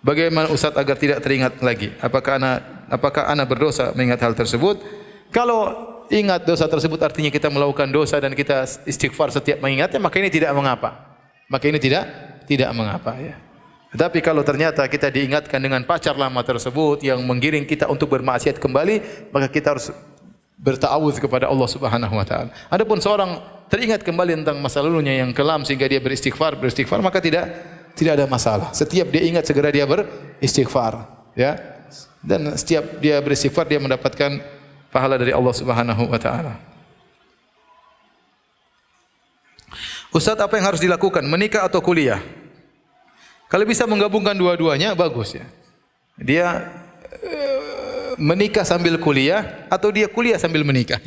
Bagaimana 0.00 0.48
Ustaz 0.48 0.72
agar 0.72 0.96
tidak 0.96 1.20
teringat 1.20 1.60
lagi? 1.60 1.92
Apakah 2.00 2.40
anak 2.40 2.56
apakah 2.88 3.28
anak 3.28 3.46
berdosa 3.50 3.92
mengingat 3.92 4.24
hal 4.24 4.32
tersebut? 4.32 4.80
Kalau 5.28 5.68
ingat 6.08 6.48
dosa 6.48 6.64
tersebut 6.64 6.96
artinya 7.04 7.28
kita 7.28 7.52
melakukan 7.52 7.92
dosa 7.92 8.16
dan 8.16 8.32
kita 8.32 8.64
istighfar 8.88 9.28
setiap 9.28 9.60
mengingatnya, 9.60 10.00
maka 10.00 10.16
ini 10.16 10.32
tidak 10.32 10.54
mengapa. 10.56 11.18
Maka 11.52 11.68
ini 11.68 11.76
tidak 11.76 12.08
tidak 12.48 12.70
mengapa 12.72 13.12
ya. 13.20 13.36
Tetapi 13.92 14.20
kalau 14.20 14.40
ternyata 14.44 14.84
kita 14.88 15.08
diingatkan 15.12 15.60
dengan 15.60 15.84
pacar 15.84 16.16
lama 16.16 16.40
tersebut 16.44 17.04
yang 17.04 17.20
menggiring 17.24 17.64
kita 17.64 17.88
untuk 17.88 18.08
bermaksiat 18.12 18.60
kembali, 18.60 19.28
maka 19.32 19.48
kita 19.48 19.76
harus 19.76 19.92
bertawuz 20.56 21.16
kepada 21.20 21.48
Allah 21.48 21.68
Subhanahu 21.68 22.14
wa 22.16 22.24
taala. 22.24 22.52
Adapun 22.68 23.00
seorang 23.00 23.57
teringat 23.68 24.00
kembali 24.02 24.42
tentang 24.42 24.58
masa 24.58 24.80
lalunya 24.80 25.20
yang 25.20 25.30
kelam 25.36 25.62
sehingga 25.62 25.86
dia 25.86 26.00
beristighfar, 26.00 26.56
beristighfar 26.56 27.04
maka 27.04 27.20
tidak 27.20 27.46
tidak 27.94 28.18
ada 28.18 28.26
masalah. 28.26 28.68
Setiap 28.72 29.12
dia 29.12 29.22
ingat 29.28 29.44
segera 29.44 29.68
dia 29.68 29.84
beristighfar, 29.84 31.04
ya. 31.36 31.56
Dan 32.18 32.56
setiap 32.58 32.98
dia 32.98 33.22
beristighfar 33.22 33.68
dia 33.68 33.78
mendapatkan 33.78 34.42
pahala 34.90 35.20
dari 35.20 35.30
Allah 35.30 35.54
Subhanahu 35.54 36.10
wa 36.10 36.18
taala. 36.18 36.58
Ustaz 40.08 40.40
apa 40.40 40.56
yang 40.56 40.66
harus 40.72 40.80
dilakukan? 40.80 41.20
Menikah 41.28 41.68
atau 41.68 41.84
kuliah? 41.84 42.18
Kalau 43.48 43.64
bisa 43.68 43.84
menggabungkan 43.84 44.36
dua-duanya 44.36 44.96
bagus 44.96 45.36
ya. 45.36 45.44
Dia 46.16 46.68
uh, 47.12 48.16
menikah 48.16 48.64
sambil 48.64 48.96
kuliah 48.96 49.68
atau 49.68 49.92
dia 49.92 50.08
kuliah 50.08 50.40
sambil 50.40 50.64
menikah? 50.64 51.00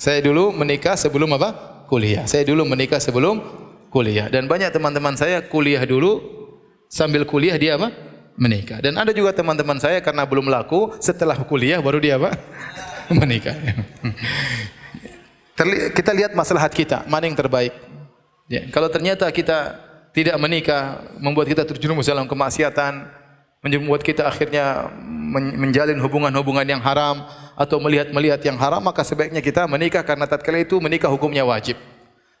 Saya 0.00 0.24
dulu 0.24 0.48
menikah 0.56 0.96
sebelum 0.96 1.36
apa? 1.36 1.84
Kuliah. 1.84 2.24
Saya 2.24 2.48
dulu 2.48 2.64
menikah 2.64 2.96
sebelum 2.96 3.36
kuliah. 3.92 4.32
Dan 4.32 4.48
banyak 4.48 4.72
teman-teman 4.72 5.12
saya 5.12 5.44
kuliah 5.44 5.84
dulu 5.84 6.24
sambil 6.88 7.28
kuliah 7.28 7.60
dia 7.60 7.76
apa? 7.76 7.92
Menikah. 8.40 8.80
Dan 8.80 8.96
ada 8.96 9.12
juga 9.12 9.36
teman-teman 9.36 9.76
saya 9.76 10.00
karena 10.00 10.24
belum 10.24 10.48
laku 10.48 10.96
setelah 11.04 11.36
kuliah 11.44 11.84
baru 11.84 12.00
dia 12.00 12.16
apa? 12.16 12.32
menikah. 13.20 13.52
kita 15.92 16.16
lihat 16.16 16.32
maslahat 16.32 16.72
kita, 16.72 17.04
mana 17.04 17.28
yang 17.28 17.36
terbaik. 17.36 17.76
Ya. 18.48 18.72
Kalau 18.72 18.88
ternyata 18.88 19.28
kita 19.28 19.76
tidak 20.16 20.40
menikah, 20.40 21.12
membuat 21.20 21.44
kita 21.44 21.68
terjerumus 21.68 22.08
dalam 22.08 22.24
kemaksiatan, 22.24 23.19
membuat 23.60 24.00
kita 24.00 24.24
akhirnya 24.24 24.88
menjalin 25.56 26.00
hubungan-hubungan 26.00 26.64
yang 26.64 26.80
haram 26.80 27.28
atau 27.52 27.76
melihat-melihat 27.76 28.40
yang 28.40 28.56
haram 28.56 28.80
maka 28.80 29.04
sebaiknya 29.04 29.44
kita 29.44 29.68
menikah 29.68 30.00
karena 30.00 30.24
tatkala 30.24 30.64
itu 30.64 30.80
menikah 30.80 31.12
hukumnya 31.12 31.44
wajib. 31.44 31.76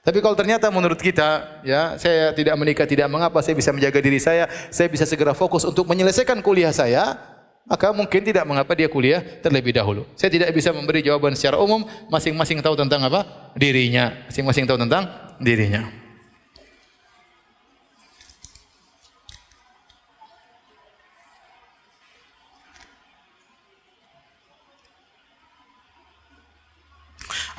Tapi 0.00 0.24
kalau 0.24 0.32
ternyata 0.32 0.72
menurut 0.72 0.96
kita 0.96 1.60
ya 1.60 2.00
saya 2.00 2.32
tidak 2.32 2.56
menikah 2.56 2.88
tidak 2.88 3.04
mengapa 3.12 3.44
saya 3.44 3.52
bisa 3.52 3.68
menjaga 3.68 4.00
diri 4.00 4.16
saya, 4.16 4.48
saya 4.72 4.88
bisa 4.88 5.04
segera 5.04 5.36
fokus 5.36 5.60
untuk 5.68 5.84
menyelesaikan 5.84 6.40
kuliah 6.40 6.72
saya, 6.72 7.20
maka 7.68 7.92
mungkin 7.92 8.24
tidak 8.24 8.48
mengapa 8.48 8.72
dia 8.72 8.88
kuliah 8.88 9.20
terlebih 9.44 9.76
dahulu. 9.76 10.08
Saya 10.16 10.32
tidak 10.32 10.56
bisa 10.56 10.72
memberi 10.72 11.04
jawaban 11.04 11.36
secara 11.36 11.60
umum, 11.60 11.84
masing-masing 12.08 12.64
tahu 12.64 12.80
tentang 12.80 13.04
apa? 13.04 13.52
dirinya. 13.52 14.24
Masing-masing 14.32 14.64
tahu 14.64 14.80
tentang 14.80 15.04
dirinya. 15.36 15.99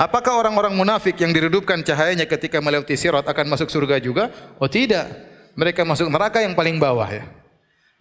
Apakah 0.02 0.34
orang-orang 0.42 0.74
munafik 0.74 1.14
yang 1.22 1.30
diredupkan 1.30 1.78
cahayanya 1.86 2.26
ketika 2.26 2.58
melewati 2.58 2.98
sirat 2.98 3.22
akan 3.22 3.54
masuk 3.54 3.70
surga 3.70 4.02
juga? 4.02 4.34
Oh 4.58 4.66
tidak. 4.66 5.06
Mereka 5.54 5.86
masuk 5.86 6.10
neraka 6.10 6.42
yang 6.42 6.58
paling 6.58 6.82
bawah 6.82 7.06
ya. 7.06 7.30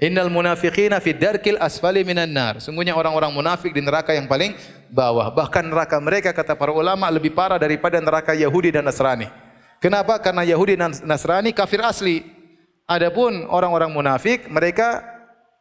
Innal 0.00 0.32
munafiqina 0.32 0.96
fi 0.96 1.12
darkil 1.12 1.60
asfali 1.60 2.00
minan 2.00 2.32
nar. 2.32 2.56
Sungguhnya 2.56 2.96
orang-orang 2.96 3.28
munafik 3.36 3.76
di 3.76 3.84
neraka 3.84 4.16
yang 4.16 4.24
paling 4.24 4.56
bawah. 4.88 5.28
Bahkan 5.28 5.68
neraka 5.68 6.00
mereka 6.00 6.32
kata 6.32 6.56
para 6.56 6.72
ulama 6.72 7.04
lebih 7.12 7.36
parah 7.36 7.60
daripada 7.60 8.00
neraka 8.00 8.32
Yahudi 8.32 8.72
dan 8.72 8.88
Nasrani. 8.88 9.28
Kenapa? 9.76 10.16
Karena 10.24 10.40
Yahudi 10.40 10.80
dan 10.80 10.96
Nasrani 11.04 11.52
kafir 11.52 11.84
asli. 11.84 12.24
Adapun 12.88 13.44
orang-orang 13.52 13.92
munafik 13.92 14.48
mereka 14.48 15.04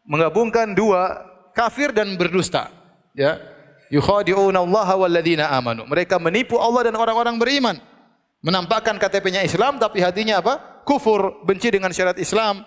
menggabungkan 0.07 0.71
dua 0.71 1.19
kafir 1.51 1.91
dan 1.91 2.15
berdusta. 2.15 2.71
Ya. 3.11 3.58
Yukhadi'una 3.89 4.61
Allah 4.61 4.89
wal 4.95 5.11
ladina 5.11 5.49
amanu. 5.53 5.85
Mereka 5.89 6.21
menipu 6.21 6.61
Allah 6.61 6.89
dan 6.89 6.95
orang-orang 6.97 7.37
beriman. 7.41 7.77
Menampakkan 8.39 8.95
KTP-nya 8.95 9.43
Islam 9.43 9.81
tapi 9.81 9.99
hatinya 9.99 10.39
apa? 10.39 10.83
Kufur, 10.87 11.43
benci 11.43 11.73
dengan 11.73 11.91
syariat 11.91 12.15
Islam 12.15 12.63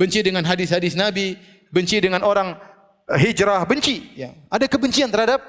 benci 0.00 0.24
dengan 0.24 0.40
hadis-hadis 0.48 0.96
Nabi, 0.96 1.36
benci 1.68 2.00
dengan 2.00 2.24
orang 2.24 2.56
eh, 3.12 3.18
hijrah, 3.20 3.68
benci. 3.68 4.16
Ya. 4.16 4.32
Ada 4.48 4.64
kebencian 4.70 5.12
terhadap 5.12 5.44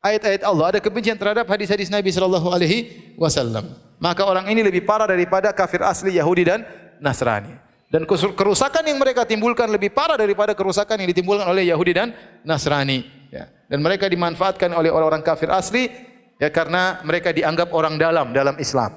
ayat-ayat 0.00 0.42
Allah, 0.48 0.76
ada 0.76 0.80
kebencian 0.80 1.20
terhadap 1.20 1.44
hadis-hadis 1.44 1.92
Nabi 1.92 2.08
sallallahu 2.08 2.48
alaihi 2.48 3.12
wasallam. 3.20 3.68
Maka 4.00 4.26
orang 4.26 4.50
ini 4.50 4.64
lebih 4.64 4.82
parah 4.82 5.06
daripada 5.06 5.52
kafir 5.54 5.84
asli 5.84 6.18
Yahudi 6.18 6.48
dan 6.48 6.64
Nasrani. 6.98 7.54
Dan 7.92 8.08
kerusakan 8.08 8.88
yang 8.88 8.96
mereka 8.96 9.28
timbulkan 9.28 9.68
lebih 9.68 9.92
parah 9.92 10.16
daripada 10.16 10.56
kerusakan 10.56 10.96
yang 11.04 11.12
ditimbulkan 11.12 11.44
oleh 11.44 11.68
Yahudi 11.68 11.92
dan 11.92 12.08
Nasrani. 12.40 13.04
Ya. 13.32 13.48
Dan 13.66 13.80
mereka 13.80 14.12
dimanfaatkan 14.12 14.68
oleh 14.76 14.92
orang-orang 14.92 15.24
kafir 15.24 15.48
asli 15.48 15.88
ya 16.36 16.52
karena 16.52 17.00
mereka 17.00 17.32
dianggap 17.32 17.72
orang 17.72 17.96
dalam 17.96 18.36
dalam 18.36 18.60
Islam 18.60 18.92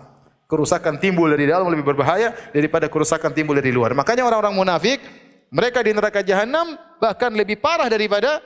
kerusakan 0.45 0.99
timbul 0.99 1.31
dari 1.31 1.47
dalam 1.47 1.71
lebih 1.71 1.87
berbahaya 1.87 2.35
daripada 2.51 2.91
kerusakan 2.91 3.31
timbul 3.31 3.55
dari 3.55 3.71
luar. 3.71 3.95
Makanya 3.95 4.27
orang-orang 4.27 4.51
munafik 4.51 4.99
mereka 5.47 5.79
di 5.79 5.95
neraka 5.95 6.19
jahanam 6.19 6.75
bahkan 6.99 7.31
lebih 7.31 7.63
parah 7.63 7.87
daripada 7.87 8.43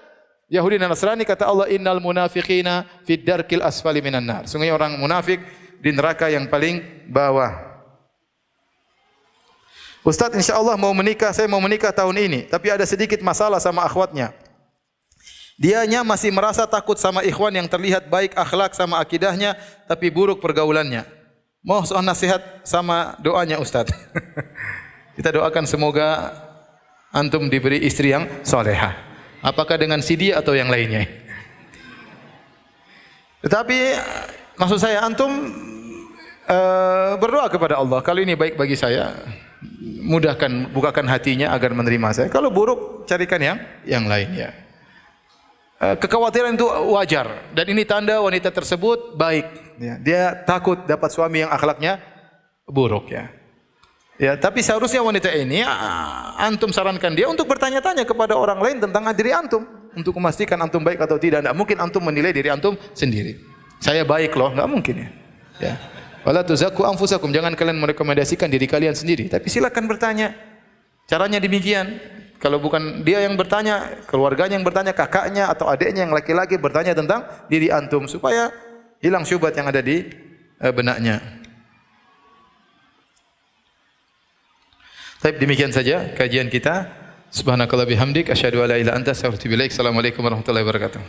Yahudi 0.49 0.77
dan 0.77 0.93
Nasrani 0.93 1.25
kata 1.25 1.49
Allah 1.49 1.65
innal 1.73 1.97
munafiqina 1.97 2.85
fid 3.05 3.25
darkil 3.25 3.65
asfali 3.65 3.97
minan 4.01 4.29
nar. 4.29 4.45
Sungguhnya 4.45 4.77
orang 4.77 4.93
munafik 4.97 5.41
di 5.81 5.89
neraka 5.89 6.29
yang 6.29 6.45
paling 6.45 6.81
bawah. 7.09 7.69
Ustaz 9.99 10.31
insyaallah 10.31 10.79
mau 10.79 10.95
menikah, 10.95 11.35
saya 11.35 11.45
mau 11.51 11.59
menikah 11.59 11.91
tahun 11.91 12.15
ini, 12.17 12.39
tapi 12.47 12.71
ada 12.71 12.87
sedikit 12.87 13.19
masalah 13.19 13.59
sama 13.59 13.83
akhwatnya. 13.83 14.31
Dianya 15.59 16.07
masih 16.07 16.31
merasa 16.31 16.63
takut 16.63 16.95
sama 16.95 17.19
ikhwan 17.19 17.51
yang 17.51 17.67
terlihat 17.67 18.07
baik 18.07 18.31
akhlak 18.31 18.71
sama 18.71 18.95
akidahnya 18.95 19.59
tapi 19.91 20.07
buruk 20.07 20.39
pergaulannya. 20.39 21.03
Mau 21.59 21.83
soal 21.83 21.99
nasihat 21.99 22.39
sama 22.63 23.19
doanya 23.19 23.59
Ustaz. 23.59 23.91
Kita 25.19 25.35
doakan 25.35 25.67
semoga 25.67 26.31
antum 27.11 27.51
diberi 27.51 27.83
istri 27.83 28.15
yang 28.15 28.23
soleha. 28.47 28.95
Apakah 29.43 29.75
dengan 29.75 29.99
si 29.99 30.15
dia 30.15 30.39
atau 30.39 30.55
yang 30.55 30.71
lainnya? 30.71 31.03
Tetapi 33.43 33.77
maksud 34.55 34.79
saya 34.79 35.03
antum 35.03 35.27
uh, 36.47 37.19
berdoa 37.19 37.51
kepada 37.51 37.75
Allah. 37.75 37.99
Kalau 37.99 38.23
ini 38.23 38.39
baik 38.39 38.55
bagi 38.55 38.79
saya, 38.79 39.11
mudahkan 40.07 40.71
bukakan 40.71 41.03
hatinya 41.11 41.51
agar 41.51 41.75
menerima 41.75 42.15
saya. 42.15 42.27
Kalau 42.31 42.47
buruk 42.47 43.03
carikan 43.11 43.43
yang 43.43 43.59
yang 43.83 44.07
lainnya. 44.07 44.68
Uh, 45.79 45.95
kekhawatiran 45.95 46.59
itu 46.59 46.67
wajar 46.91 47.47
dan 47.55 47.63
ini 47.71 47.87
tanda 47.87 48.19
wanita 48.19 48.51
tersebut 48.51 49.15
baik 49.15 49.47
ya, 49.79 49.95
dia 49.95 50.21
takut 50.43 50.75
dapat 50.83 51.07
suami 51.07 51.47
yang 51.47 51.51
akhlaknya 51.55 52.03
buruk 52.67 53.07
ya. 53.07 53.31
Ya, 54.19 54.35
tapi 54.35 54.59
seharusnya 54.59 54.99
wanita 54.99 55.31
ini 55.31 55.63
antum 56.35 56.75
sarankan 56.75 57.15
dia 57.15 57.31
untuk 57.31 57.47
bertanya-tanya 57.47 58.03
kepada 58.03 58.35
orang 58.35 58.59
lain 58.59 58.83
tentang 58.83 59.07
diri 59.15 59.31
antum 59.31 59.63
untuk 59.95 60.11
memastikan 60.19 60.59
antum 60.59 60.83
baik 60.83 60.99
atau 60.99 61.15
tidak. 61.15 61.47
Tidak 61.47 61.55
mungkin 61.55 61.79
antum 61.79 62.03
menilai 62.03 62.35
diri 62.35 62.51
antum 62.51 62.75
sendiri. 62.91 63.39
Saya 63.79 64.03
baik 64.03 64.35
loh, 64.35 64.51
enggak 64.51 64.67
mungkin 64.67 64.95
ya. 64.99 65.09
Ya. 65.63 65.73
Wala 66.27 66.43
tuzakku 66.43 66.83
anfusakum, 66.83 67.31
jangan 67.31 67.55
kalian 67.55 67.79
merekomendasikan 67.79 68.51
diri 68.51 68.67
kalian 68.67 68.91
sendiri, 68.91 69.31
tapi 69.31 69.47
silakan 69.47 69.87
bertanya. 69.87 70.35
Caranya 71.07 71.39
demikian. 71.39 72.18
Kalau 72.39 72.55
bukan 72.55 73.03
dia 73.03 73.19
yang 73.19 73.35
bertanya, 73.35 73.99
keluarganya 74.07 74.55
yang 74.55 74.63
bertanya, 74.63 74.95
kakaknya 74.95 75.51
atau 75.51 75.67
adiknya 75.67 76.07
yang 76.07 76.15
laki-laki 76.15 76.55
bertanya 76.55 76.95
tentang 76.95 77.27
diri 77.51 77.67
antum 77.67 78.07
supaya 78.07 78.47
hilang 79.03 79.27
syubhat 79.27 79.59
yang 79.59 79.67
ada 79.67 79.83
di 79.83 80.07
uh, 80.63 80.71
benaknya. 80.71 81.19
Baik, 85.19 85.35
demikian 85.35 85.75
saja 85.75 86.15
kajian 86.15 86.47
kita. 86.47 86.87
Subhanakallah 87.27 87.83
bihamdik 87.83 88.31
asyhadu 88.31 88.63
an 88.63 88.71
la 88.71 88.79
ilaha 88.79 88.83
illa 88.87 88.93
anta. 88.95 89.11
Assalamualaikum 89.11 90.23
warahmatullahi 90.23 90.63
wabarakatuh. 90.63 91.01